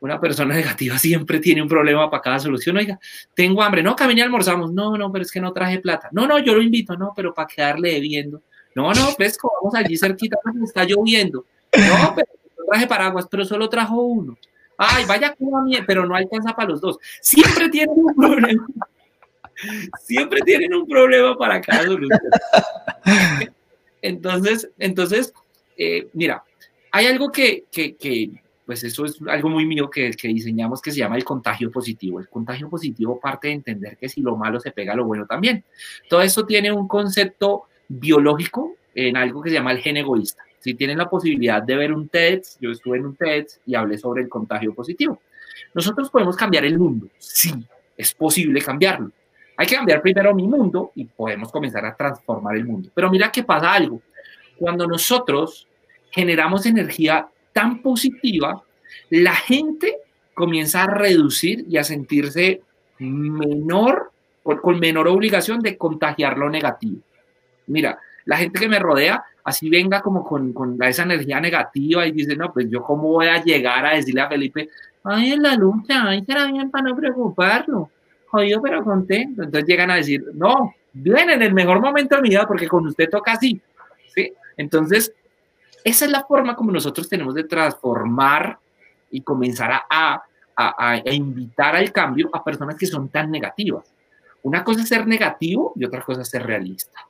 Una 0.00 0.20
persona 0.20 0.54
negativa 0.54 0.98
siempre 0.98 1.40
tiene 1.40 1.62
un 1.62 1.68
problema 1.68 2.10
para 2.10 2.22
cada 2.22 2.38
solución. 2.38 2.76
Oiga, 2.76 3.00
tengo 3.34 3.62
hambre. 3.62 3.82
No, 3.82 3.96
caminé 3.96 4.22
almorzamos. 4.22 4.70
No, 4.70 4.98
no, 4.98 5.10
pero 5.10 5.22
es 5.22 5.32
que 5.32 5.40
no 5.40 5.54
traje 5.54 5.78
plata. 5.78 6.10
No, 6.12 6.26
no, 6.26 6.38
yo 6.38 6.54
lo 6.54 6.60
invito. 6.60 6.94
No, 6.94 7.14
pero 7.16 7.32
para 7.32 7.48
quedarle 7.48 7.94
debiendo. 7.94 8.42
No, 8.74 8.92
no, 8.92 9.14
pues 9.16 9.38
vamos 9.42 9.74
allí 9.74 9.96
cerquita, 9.96 10.36
está 10.62 10.84
lloviendo. 10.84 11.46
No, 11.74 12.12
pero 12.14 12.41
traje 12.72 12.86
paraguas, 12.86 13.26
pero 13.30 13.44
solo 13.44 13.68
trajo 13.68 14.00
uno. 14.00 14.36
Ay, 14.78 15.04
vaya 15.04 15.34
como 15.34 15.62
mí, 15.62 15.76
pero 15.86 16.06
no 16.06 16.14
alcanza 16.14 16.54
para 16.54 16.70
los 16.70 16.80
dos. 16.80 16.98
Siempre 17.20 17.68
tienen 17.68 17.94
un 17.96 18.14
problema. 18.14 18.66
Siempre 20.00 20.40
tienen 20.40 20.74
un 20.74 20.88
problema 20.88 21.36
para 21.36 21.60
cada 21.60 21.84
solución. 21.84 22.18
Entonces, 24.00 24.70
entonces, 24.78 25.32
eh, 25.76 26.08
mira, 26.14 26.42
hay 26.90 27.06
algo 27.06 27.30
que, 27.30 27.64
que, 27.70 27.94
que, 27.94 28.30
pues 28.66 28.82
eso 28.84 29.04
es 29.04 29.20
algo 29.28 29.48
muy 29.48 29.66
mío 29.66 29.90
que, 29.90 30.10
diseñamos 30.22 30.80
que 30.80 30.90
se 30.90 30.98
llama 30.98 31.16
el 31.16 31.24
contagio 31.24 31.70
positivo. 31.70 32.18
El 32.18 32.28
contagio 32.28 32.68
positivo 32.68 33.20
parte 33.20 33.48
de 33.48 33.54
entender 33.54 33.96
que 33.98 34.08
si 34.08 34.20
lo 34.20 34.36
malo 34.36 34.58
se 34.58 34.70
pega 34.70 34.94
lo 34.94 35.04
bueno 35.04 35.26
también. 35.26 35.64
Todo 36.08 36.22
eso 36.22 36.46
tiene 36.46 36.72
un 36.72 36.88
concepto 36.88 37.64
biológico 37.86 38.74
en 38.94 39.16
algo 39.16 39.42
que 39.42 39.50
se 39.50 39.54
llama 39.54 39.72
el 39.72 39.78
gen 39.78 39.98
egoísta. 39.98 40.42
Si 40.62 40.74
tienen 40.74 40.96
la 40.96 41.10
posibilidad 41.10 41.60
de 41.60 41.76
ver 41.76 41.92
un 41.92 42.08
TED, 42.08 42.42
yo 42.60 42.70
estuve 42.70 42.98
en 42.98 43.06
un 43.06 43.16
TED 43.16 43.46
y 43.66 43.74
hablé 43.74 43.98
sobre 43.98 44.22
el 44.22 44.28
contagio 44.28 44.72
positivo. 44.72 45.20
Nosotros 45.74 46.08
podemos 46.08 46.36
cambiar 46.36 46.64
el 46.64 46.78
mundo, 46.78 47.08
sí, 47.18 47.52
es 47.96 48.14
posible 48.14 48.62
cambiarlo. 48.62 49.10
Hay 49.56 49.66
que 49.66 49.74
cambiar 49.74 50.00
primero 50.00 50.34
mi 50.34 50.46
mundo 50.46 50.92
y 50.94 51.04
podemos 51.04 51.50
comenzar 51.50 51.84
a 51.84 51.96
transformar 51.96 52.56
el 52.56 52.64
mundo. 52.64 52.90
Pero 52.94 53.10
mira 53.10 53.30
que 53.30 53.42
pasa 53.42 53.72
algo. 53.72 54.00
Cuando 54.56 54.86
nosotros 54.86 55.66
generamos 56.12 56.64
energía 56.64 57.28
tan 57.52 57.82
positiva, 57.82 58.62
la 59.10 59.34
gente 59.34 59.96
comienza 60.34 60.84
a 60.84 60.86
reducir 60.86 61.66
y 61.68 61.76
a 61.76 61.84
sentirse 61.84 62.62
menor, 62.98 64.12
con, 64.42 64.78
menor 64.78 65.08
obligación 65.08 65.60
de 65.60 65.76
contagiar 65.76 66.38
lo 66.38 66.48
negativo. 66.48 67.00
Mira, 67.66 67.98
la 68.24 68.36
gente 68.36 68.60
que 68.60 68.68
me 68.68 68.78
rodea, 68.78 69.24
así 69.44 69.68
venga 69.68 70.00
como 70.00 70.24
con, 70.24 70.52
con, 70.52 70.80
esa 70.82 71.02
energía 71.02 71.40
negativa 71.40 72.06
y 72.06 72.12
dice, 72.12 72.36
no, 72.36 72.52
pues 72.52 72.68
yo 72.70 72.82
cómo 72.82 73.08
voy 73.08 73.26
a 73.26 73.42
llegar 73.42 73.84
a 73.86 73.94
decirle 73.94 74.20
a 74.20 74.28
Felipe, 74.28 74.68
ay, 75.04 75.32
en 75.32 75.42
la 75.42 75.54
lucha, 75.54 76.04
ay, 76.08 76.24
será 76.24 76.46
bien 76.46 76.70
para 76.70 76.88
no 76.88 76.96
preocuparlo, 76.96 77.90
jodido 78.28 78.62
pero 78.62 78.84
contento. 78.84 79.42
Entonces 79.42 79.68
llegan 79.68 79.90
a 79.90 79.96
decir, 79.96 80.24
no, 80.34 80.74
viene 80.92 81.34
en 81.34 81.42
el 81.42 81.54
mejor 81.54 81.80
momento 81.80 82.16
de 82.16 82.22
mi 82.22 82.28
vida 82.30 82.46
porque 82.46 82.68
con 82.68 82.86
usted 82.86 83.08
toca 83.10 83.32
así. 83.32 83.60
¿Sí? 84.14 84.32
Entonces, 84.56 85.12
esa 85.84 86.04
es 86.04 86.10
la 86.10 86.24
forma 86.24 86.54
como 86.54 86.70
nosotros 86.70 87.08
tenemos 87.08 87.34
de 87.34 87.44
transformar 87.44 88.58
y 89.10 89.22
comenzar 89.22 89.72
a, 89.72 90.22
a, 90.56 90.94
a, 90.96 91.12
invitar 91.12 91.76
al 91.76 91.90
cambio 91.92 92.30
a 92.32 92.44
personas 92.44 92.76
que 92.76 92.86
son 92.86 93.08
tan 93.08 93.30
negativas. 93.30 93.92
Una 94.42 94.62
cosa 94.62 94.82
es 94.82 94.88
ser 94.88 95.06
negativo 95.06 95.72
y 95.76 95.84
otra 95.84 96.02
cosa 96.02 96.22
es 96.22 96.28
ser 96.28 96.44
realista. 96.46 97.06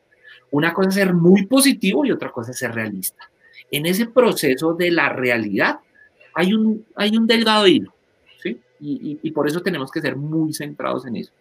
Una 0.53 0.73
cosa 0.73 0.89
es 0.91 0.95
ser 0.95 1.15
muy 1.15 1.47
positivo 1.47 2.05
y 2.05 2.13
otra 2.13 2.31
cosa 2.31 2.53
es 2.53 2.59
ser 2.59 2.75
realista. 2.75 3.29
En 3.71 3.87
ese 3.87 4.07
proceso 4.07 4.75
de 4.75 4.91
la 4.91 5.09
realidad 5.09 5.81
hay 6.35 6.55
un, 6.55 6.87
hay 6.95 7.17
un 7.17 7.27
delgado 7.27 7.67
hilo, 7.67 7.93
¿sí? 8.43 8.61
Y, 8.81 9.19
y, 9.23 9.31
por 9.33 9.47
eso 9.47 9.61
tenemos 9.61 9.91
que 9.91 10.01
ser 10.01 10.17
muy 10.17 10.53
centrados 10.53 11.07
en 11.07 11.17
eso. 11.17 11.33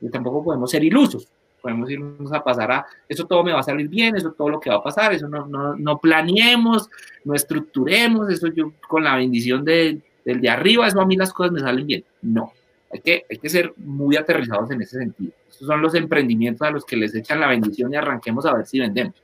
Y 0.00 0.08
tampoco 0.10 0.44
podemos 0.44 0.70
ser 0.70 0.84
ilusos 0.84 1.28
podemos 1.60 1.90
irnos 1.90 2.32
a 2.32 2.42
pasar 2.42 2.70
a, 2.70 2.86
eso 3.08 3.26
todo 3.26 3.42
me 3.42 3.52
va 3.52 3.60
a 3.60 3.64
salir 3.64 3.88
bien, 3.88 4.16
eso 4.16 4.32
todo 4.32 4.48
lo 4.48 4.60
que 4.60 4.70
va 4.70 4.76
a 4.76 4.82
pasar, 4.82 5.12
eso 5.12 5.28
no, 5.28 5.46
no, 5.46 5.76
no 5.76 5.98
planeemos, 5.98 6.88
no 7.24 7.34
estructuremos, 7.34 8.30
eso 8.30 8.48
yo 8.48 8.72
con 8.86 9.04
la 9.04 9.16
bendición 9.16 9.64
de, 9.64 10.00
del 10.24 10.40
de 10.40 10.48
arriba, 10.48 10.86
eso 10.86 11.00
a 11.00 11.06
mí 11.06 11.16
las 11.16 11.32
cosas 11.32 11.52
me 11.52 11.60
salen 11.60 11.86
bien. 11.86 12.04
No, 12.22 12.52
hay 12.90 13.00
que, 13.00 13.26
hay 13.30 13.38
que 13.38 13.48
ser 13.48 13.72
muy 13.76 14.16
aterrizados 14.16 14.70
en 14.70 14.82
ese 14.82 14.98
sentido. 14.98 15.32
Esos 15.48 15.66
son 15.66 15.82
los 15.82 15.94
emprendimientos 15.94 16.66
a 16.66 16.70
los 16.70 16.84
que 16.84 16.96
les 16.96 17.14
echan 17.14 17.40
la 17.40 17.48
bendición 17.48 17.92
y 17.92 17.96
arranquemos 17.96 18.46
a 18.46 18.54
ver 18.54 18.66
si 18.66 18.80
vendemos. 18.80 19.14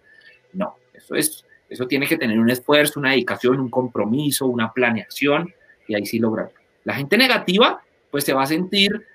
No, 0.52 0.76
eso 0.92 1.14
es, 1.14 1.44
eso 1.68 1.86
tiene 1.86 2.06
que 2.06 2.18
tener 2.18 2.38
un 2.38 2.50
esfuerzo, 2.50 3.00
una 3.00 3.10
dedicación, 3.10 3.58
un 3.58 3.70
compromiso, 3.70 4.46
una 4.46 4.72
planeación 4.72 5.52
y 5.88 5.94
ahí 5.94 6.06
sí 6.06 6.18
lograrlo. 6.18 6.54
La 6.84 6.94
gente 6.94 7.16
negativa, 7.16 7.82
pues 8.10 8.24
se 8.24 8.34
va 8.34 8.42
a 8.42 8.46
sentir 8.46 9.06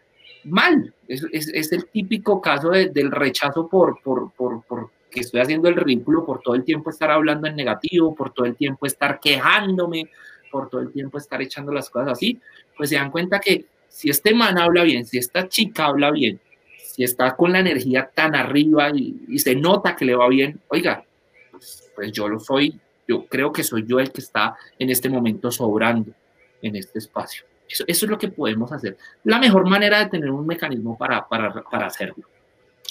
mal. 0.43 0.93
Es, 1.07 1.25
es, 1.31 1.71
el 1.71 1.85
típico 1.87 2.41
caso 2.41 2.69
del 2.71 3.11
rechazo 3.11 3.67
por, 3.67 4.01
por, 4.01 4.31
por, 4.31 4.63
por, 4.63 4.89
que 5.11 5.21
estoy 5.21 5.41
haciendo 5.41 5.69
el 5.69 5.75
ridículo, 5.75 6.25
por 6.25 6.41
todo 6.41 6.55
el 6.55 6.63
tiempo 6.63 6.89
estar 6.89 7.11
hablando 7.11 7.47
en 7.47 7.55
negativo, 7.55 8.15
por 8.15 8.33
todo 8.33 8.45
el 8.45 8.55
tiempo 8.55 8.85
estar 8.85 9.19
quejándome, 9.19 10.09
por 10.51 10.69
todo 10.69 10.81
el 10.81 10.91
tiempo 10.91 11.17
estar 11.17 11.41
echando 11.41 11.71
las 11.71 11.89
cosas 11.89 12.13
así. 12.13 12.39
Pues 12.75 12.89
se 12.89 12.95
dan 12.95 13.11
cuenta 13.11 13.39
que 13.39 13.65
si 13.89 14.09
este 14.09 14.33
man 14.33 14.57
habla 14.57 14.83
bien, 14.83 15.05
si 15.05 15.17
esta 15.17 15.47
chica 15.47 15.87
habla 15.87 16.11
bien, 16.11 16.39
si 16.77 17.03
está 17.03 17.35
con 17.35 17.51
la 17.51 17.59
energía 17.59 18.09
tan 18.13 18.35
arriba 18.35 18.91
y, 18.93 19.37
se 19.39 19.55
nota 19.55 19.95
que 19.95 20.05
le 20.05 20.15
va 20.15 20.27
bien, 20.29 20.59
oiga, 20.69 21.03
pues, 21.95 22.11
yo 22.11 22.27
lo 22.29 22.39
soy, 22.39 22.79
yo 23.07 23.25
creo 23.25 23.51
que 23.51 23.63
soy 23.63 23.85
yo 23.85 23.99
el 23.99 24.11
que 24.11 24.21
está 24.21 24.55
en 24.77 24.89
este 24.89 25.09
momento 25.09 25.51
sobrando 25.51 26.11
en 26.61 26.75
este 26.75 26.99
espacio. 26.99 27.43
Eso, 27.67 27.83
es 27.87 28.03
lo 28.03 28.17
que 28.17 28.29
podemos 28.29 28.71
hacer. 28.71 28.97
La 29.23 29.39
mejor 29.39 29.69
manera 29.69 29.99
de 29.99 30.09
tener 30.09 30.31
un 30.31 30.47
mecanismo 30.47 30.97
para, 30.97 31.27
para, 31.27 31.61
para 31.63 31.87
hacerlo. 31.87 32.27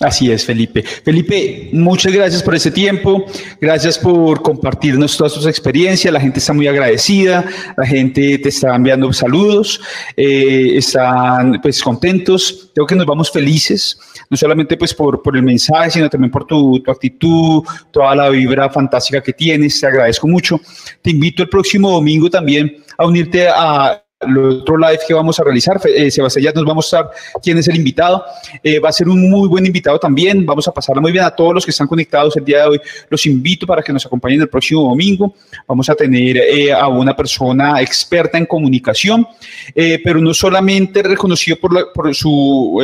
Así 0.01 0.31
es, 0.31 0.45
Felipe. 0.45 0.83
Felipe, 0.83 1.71
muchas 1.73 2.13
gracias 2.13 2.41
por 2.41 2.55
ese 2.55 2.71
tiempo, 2.71 3.27
gracias 3.61 3.99
por 3.99 4.43
compartirnos 4.43 5.17
todas 5.17 5.35
tus 5.35 5.47
experiencias, 5.47 6.13
la 6.13 6.21
gente 6.21 6.39
está 6.39 6.53
muy 6.53 6.69
agradecida, 6.69 7.45
la 7.77 7.85
gente 7.85 8.39
te 8.39 8.49
está 8.49 8.77
enviando 8.77 9.13
saludos, 9.13 9.81
eh, 10.17 10.77
están 10.77 11.61
pues 11.61 11.83
contentos, 11.83 12.71
creo 12.73 12.87
que 12.87 12.95
nos 12.95 13.07
vamos 13.07 13.33
felices, 13.33 13.99
no 14.31 14.37
solamente 14.37 14.77
pues 14.77 14.95
por, 14.95 15.21
por 15.21 15.37
el 15.37 15.43
mensaje, 15.43 15.91
sino 15.91 16.09
también 16.09 16.31
por 16.31 16.47
tu, 16.47 16.81
tu 16.81 16.93
actitud, 16.93 17.65
toda 17.91 18.15
la 18.15 18.29
vibra 18.29 18.71
fantástica 18.71 19.21
que 19.21 19.33
tienes, 19.33 19.81
te 19.81 19.87
agradezco 19.89 20.29
mucho. 20.29 20.61
Te 21.03 21.11
invito 21.11 21.43
el 21.43 21.49
próximo 21.49 21.91
domingo 21.91 22.31
también 22.31 22.85
a 22.97 23.05
unirte 23.05 23.49
a 23.49 24.01
el 24.21 24.37
otro 24.37 24.77
live 24.77 24.99
que 25.07 25.15
vamos 25.15 25.39
a 25.39 25.45
realizar. 25.45 25.81
Eh, 25.85 26.11
Sebastián 26.11 26.45
ya 26.45 26.53
nos 26.53 26.67
va 26.67 26.73
a 26.73 26.75
mostrar 26.75 27.11
quién 27.43 27.57
es 27.59 27.69
el 27.69 27.77
invitado. 27.77 28.25
Eh, 28.63 28.81
va 28.81 28.89
a 28.89 28.93
ser 28.93 29.09
un 29.09 29.31
muy 29.31 29.49
buen 29.49 29.65
invitado 29.65 29.99
también. 29.99 30.45
Vamos 30.45 30.67
a 30.67 30.73
pasarla 30.73 31.01
muy 31.01 31.13
bien 31.13 31.25
a 31.25 31.31
todos 31.31 31.55
los 31.55 31.65
que 31.65 31.71
están 31.71 31.87
conectados 31.87 32.37
el 32.37 32.45
día 32.45 32.63
de 32.63 32.69
hoy. 32.69 32.81
Los 33.09 33.25
invito 33.27 33.67
para 33.67 33.83
que 33.83 33.93
nos 33.93 34.05
acompañen 34.05 34.41
el 34.41 34.49
próximo 34.49 34.83
domingo. 34.83 35.35
Vamos 35.67 35.89
a 35.89 35.95
tener 35.95 36.37
eh, 36.37 36.73
a 36.73 36.89
una 36.89 37.15
persona 37.15 37.81
experta 37.81 38.39
en 38.39 38.47
comunicación, 38.47 39.27
eh, 39.75 40.01
pero 40.03 40.21
no 40.21 40.35
solamente 40.35 41.03
reconocido 41.03 41.57
por, 41.59 41.75
la, 41.75 41.85
por 41.95 42.13
su... 42.15 42.81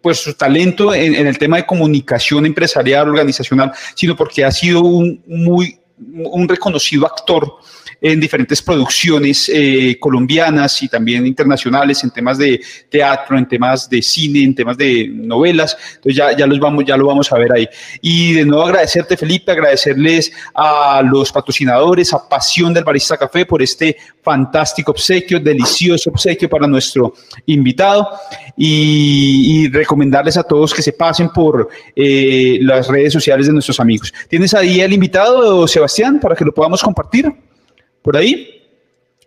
pues 0.00 0.18
su 0.18 0.34
talento 0.34 0.94
en, 0.94 1.14
en, 1.14 1.26
el 1.26 1.38
tema 1.38 1.56
de 1.56 1.66
comunicación 1.66 2.46
empresarial, 2.46 3.08
organizacional, 3.08 3.72
sino 3.94 4.16
porque 4.16 4.44
ha 4.44 4.50
sido 4.50 4.80
un 4.80 5.22
muy 5.26 5.78
un 5.98 6.48
reconocido 6.48 7.06
actor 7.06 7.54
en 8.00 8.20
diferentes 8.20 8.62
producciones 8.62 9.50
eh, 9.52 9.96
colombianas 9.98 10.82
y 10.82 10.88
también 10.88 11.26
internacionales 11.26 12.02
en 12.04 12.10
temas 12.10 12.38
de 12.38 12.60
teatro, 12.88 13.38
en 13.38 13.46
temas 13.46 13.88
de 13.88 14.02
cine, 14.02 14.44
en 14.44 14.54
temas 14.54 14.76
de 14.76 15.08
novelas. 15.08 15.76
Entonces 15.96 16.16
ya, 16.16 16.36
ya, 16.36 16.46
los 16.46 16.58
vamos, 16.58 16.84
ya 16.84 16.96
lo 16.96 17.06
vamos 17.06 17.30
a 17.32 17.38
ver 17.38 17.52
ahí. 17.52 17.68
Y 18.00 18.34
de 18.34 18.44
nuevo 18.44 18.64
agradecerte, 18.64 19.16
Felipe, 19.16 19.52
agradecerles 19.52 20.32
a 20.54 21.02
los 21.02 21.32
patrocinadores, 21.32 22.12
a 22.12 22.28
Pasión 22.28 22.72
del 22.74 22.84
Barista 22.84 23.16
Café 23.16 23.46
por 23.46 23.62
este 23.62 23.96
fantástico 24.22 24.90
obsequio, 24.90 25.38
delicioso 25.38 26.10
obsequio 26.10 26.48
para 26.48 26.66
nuestro 26.66 27.14
invitado 27.46 28.08
y, 28.56 29.64
y 29.64 29.68
recomendarles 29.68 30.36
a 30.36 30.42
todos 30.42 30.74
que 30.74 30.82
se 30.82 30.92
pasen 30.92 31.30
por 31.30 31.68
eh, 31.94 32.58
las 32.62 32.88
redes 32.88 33.12
sociales 33.12 33.46
de 33.46 33.52
nuestros 33.52 33.80
amigos. 33.80 34.12
¿Tienes 34.28 34.54
ahí 34.54 34.80
el 34.80 34.92
invitado, 34.92 35.66
Sebastián, 35.66 36.18
para 36.20 36.34
que 36.34 36.44
lo 36.44 36.52
podamos 36.52 36.82
compartir? 36.82 37.32
Por 38.06 38.16
ahí. 38.16 38.62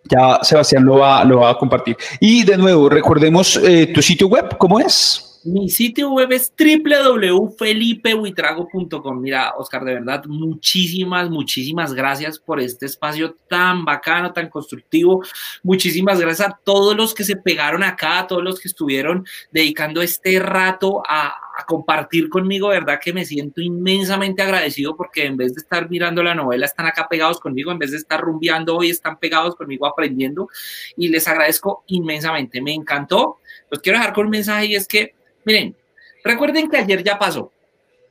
Ya 0.05 0.39
Sebastián 0.41 0.86
lo 0.86 0.99
va, 0.99 1.25
lo 1.25 1.41
va 1.41 1.51
a 1.51 1.57
compartir. 1.57 1.97
Y 2.21 2.45
de 2.45 2.57
nuevo, 2.57 2.88
recordemos 2.88 3.57
eh, 3.57 3.91
tu 3.93 4.01
sitio 4.01 4.27
web, 4.27 4.57
¿cómo 4.57 4.80
es? 4.80 5.30
Mi 5.43 5.69
sitio 5.69 6.11
web 6.11 6.32
es 6.32 6.53
www.felipehuitrago.com. 6.57 9.21
Mira, 9.21 9.53
Oscar, 9.57 9.84
de 9.84 9.95
verdad, 9.95 10.23
muchísimas, 10.25 11.30
muchísimas 11.30 11.93
gracias 11.93 12.39
por 12.39 12.59
este 12.59 12.86
espacio 12.86 13.36
tan 13.49 13.84
bacano, 13.86 14.34
tan 14.34 14.49
constructivo. 14.49 15.23
Muchísimas 15.63 16.19
gracias 16.19 16.49
a 16.49 16.59
todos 16.63 16.93
los 16.95 17.13
que 17.13 17.23
se 17.23 17.38
pegaron 17.38 17.84
acá, 17.84 18.19
a 18.19 18.27
todos 18.27 18.43
los 18.43 18.59
que 18.59 18.67
estuvieron 18.69 19.25
dedicando 19.51 20.01
este 20.01 20.39
rato 20.39 21.03
a, 21.07 21.34
a 21.60 21.66
compartir 21.66 22.30
conmigo. 22.30 22.70
Verdad 22.70 22.99
que 23.01 23.14
me 23.14 23.26
siento 23.26 23.62
inmensamente 23.62 24.41
agradecido 24.41 24.95
porque 24.95 25.26
en 25.26 25.38
vez 25.38 25.53
de 25.53 25.62
estar 25.62 25.89
mirando 25.89 26.24
la 26.24 26.36
novela, 26.36 26.66
están 26.66 26.86
acá 26.86 27.07
pegados 27.07 27.39
conmigo, 27.39 27.72
en 27.72 27.80
vez 27.80 27.91
de 27.91 27.97
estar 27.97 28.20
rumbeando 28.20 28.78
hoy, 28.78 28.89
están 28.89 29.18
pegados 29.18 29.55
conmigo 29.55 29.86
aprendiendo. 29.86 30.49
Y 30.97 31.10
les 31.10 31.28
agradezco 31.28 31.84
inmensamente. 31.88 32.62
Me 32.62 32.74
encantó. 32.74 33.38
Los 33.70 33.82
quiero 33.82 33.99
dejar 33.99 34.14
con 34.14 34.26
un 34.26 34.32
mensaje 34.32 34.66
y 34.66 34.76
es 34.76 34.88
que 34.88 35.14
Miren, 35.45 35.76
recuerden 36.24 36.70
que 36.70 36.78
ayer 36.78 37.03
ya 37.03 37.18
pasó, 37.18 37.51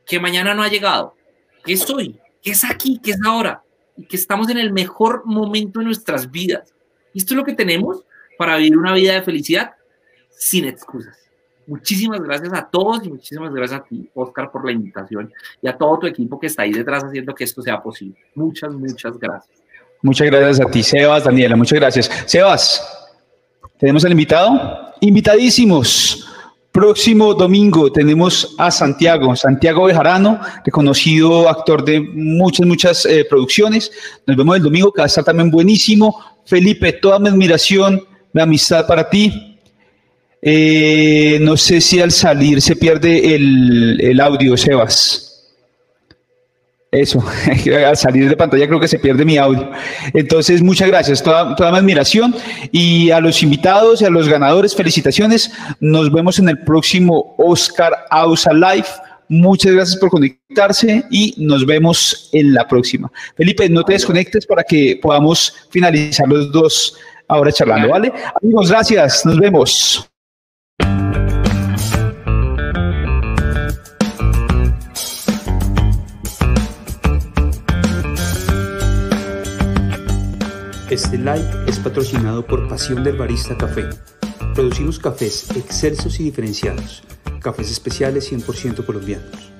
que 0.06 0.18
mañana 0.18 0.54
no 0.54 0.62
ha 0.62 0.68
llegado, 0.68 1.14
que 1.64 1.74
es 1.74 1.88
hoy, 1.90 2.18
que 2.42 2.52
es 2.52 2.64
aquí, 2.64 3.00
que 3.00 3.12
es 3.12 3.18
ahora, 3.24 3.62
y 3.96 4.06
que 4.06 4.16
estamos 4.16 4.48
en 4.48 4.58
el 4.58 4.72
mejor 4.72 5.22
momento 5.24 5.78
de 5.78 5.86
nuestras 5.86 6.30
vidas. 6.30 6.74
Esto 7.14 7.34
es 7.34 7.36
lo 7.36 7.44
que 7.44 7.54
tenemos 7.54 8.04
para 8.36 8.56
vivir 8.56 8.76
una 8.76 8.94
vida 8.94 9.14
de 9.14 9.22
felicidad 9.22 9.74
sin 10.30 10.64
excusas. 10.64 11.27
Muchísimas 11.68 12.22
gracias 12.22 12.50
a 12.54 12.66
todos 12.66 13.04
y 13.04 13.10
muchísimas 13.10 13.52
gracias 13.52 13.80
a 13.80 13.84
ti, 13.84 14.08
Oscar, 14.14 14.50
por 14.50 14.64
la 14.64 14.72
invitación 14.72 15.30
y 15.60 15.68
a 15.68 15.76
todo 15.76 15.98
tu 15.98 16.06
equipo 16.06 16.40
que 16.40 16.46
está 16.46 16.62
ahí 16.62 16.72
detrás 16.72 17.04
haciendo 17.04 17.34
que 17.34 17.44
esto 17.44 17.60
sea 17.60 17.82
posible. 17.82 18.16
Muchas, 18.34 18.72
muchas 18.72 19.18
gracias. 19.18 19.58
Muchas 20.00 20.28
gracias 20.28 20.66
a 20.66 20.70
ti, 20.70 20.82
Sebas, 20.82 21.24
Daniela, 21.24 21.56
muchas 21.56 21.78
gracias. 21.78 22.10
Sebas, 22.24 22.82
¿tenemos 23.78 24.02
al 24.02 24.12
invitado? 24.12 24.94
Invitadísimos. 25.00 26.26
Próximo 26.72 27.34
domingo 27.34 27.92
tenemos 27.92 28.54
a 28.56 28.70
Santiago, 28.70 29.36
Santiago 29.36 29.84
Bejarano, 29.84 30.40
reconocido 30.64 31.50
actor 31.50 31.84
de 31.84 32.00
muchas, 32.00 32.66
muchas 32.66 33.04
eh, 33.04 33.26
producciones. 33.28 33.92
Nos 34.26 34.38
vemos 34.38 34.56
el 34.56 34.62
domingo, 34.62 34.90
que 34.90 35.02
va 35.02 35.04
a 35.04 35.08
estar 35.08 35.24
también 35.24 35.50
buenísimo. 35.50 36.18
Felipe, 36.46 36.94
toda 36.94 37.18
mi 37.18 37.28
admiración, 37.28 38.02
mi 38.32 38.40
amistad 38.40 38.86
para 38.86 39.10
ti. 39.10 39.57
Eh, 40.40 41.38
no 41.40 41.56
sé 41.56 41.80
si 41.80 42.00
al 42.00 42.12
salir 42.12 42.62
se 42.62 42.76
pierde 42.76 43.34
el, 43.34 44.00
el 44.00 44.20
audio, 44.20 44.56
Sebas. 44.56 45.28
Eso, 46.90 47.22
al 47.86 47.96
salir 47.98 48.30
de 48.30 48.36
pantalla 48.36 48.66
creo 48.66 48.80
que 48.80 48.88
se 48.88 48.98
pierde 48.98 49.24
mi 49.24 49.36
audio. 49.36 49.70
Entonces, 50.14 50.62
muchas 50.62 50.88
gracias, 50.88 51.22
toda, 51.22 51.54
toda 51.54 51.70
mi 51.72 51.78
admiración. 51.78 52.34
Y 52.72 53.10
a 53.10 53.20
los 53.20 53.42
invitados 53.42 54.00
y 54.00 54.06
a 54.06 54.10
los 54.10 54.28
ganadores, 54.28 54.74
felicitaciones. 54.74 55.50
Nos 55.80 56.10
vemos 56.10 56.38
en 56.38 56.48
el 56.48 56.58
próximo 56.60 57.34
Oscar 57.38 58.06
Ausa 58.10 58.52
Live. 58.52 58.86
Muchas 59.28 59.72
gracias 59.72 59.98
por 59.98 60.08
conectarse 60.08 61.04
y 61.10 61.34
nos 61.36 61.66
vemos 61.66 62.30
en 62.32 62.54
la 62.54 62.66
próxima. 62.66 63.12
Felipe, 63.36 63.68
no 63.68 63.84
te 63.84 63.92
desconectes 63.92 64.46
para 64.46 64.62
que 64.62 64.98
podamos 65.02 65.54
finalizar 65.68 66.26
los 66.26 66.50
dos 66.50 66.96
ahora 67.28 67.52
charlando, 67.52 67.90
¿vale? 67.90 68.10
Amigos, 68.42 68.70
gracias, 68.70 69.26
nos 69.26 69.38
vemos. 69.38 70.07
Este 80.90 81.18
live 81.18 81.44
es 81.66 81.78
patrocinado 81.78 82.46
por 82.46 82.66
Pasión 82.66 83.04
del 83.04 83.18
Barista 83.18 83.58
Café. 83.58 83.90
Producimos 84.54 84.98
cafés 84.98 85.50
excelsos 85.54 86.18
y 86.18 86.24
diferenciados, 86.24 87.02
cafés 87.42 87.70
especiales 87.70 88.32
100% 88.32 88.86
colombianos. 88.86 89.57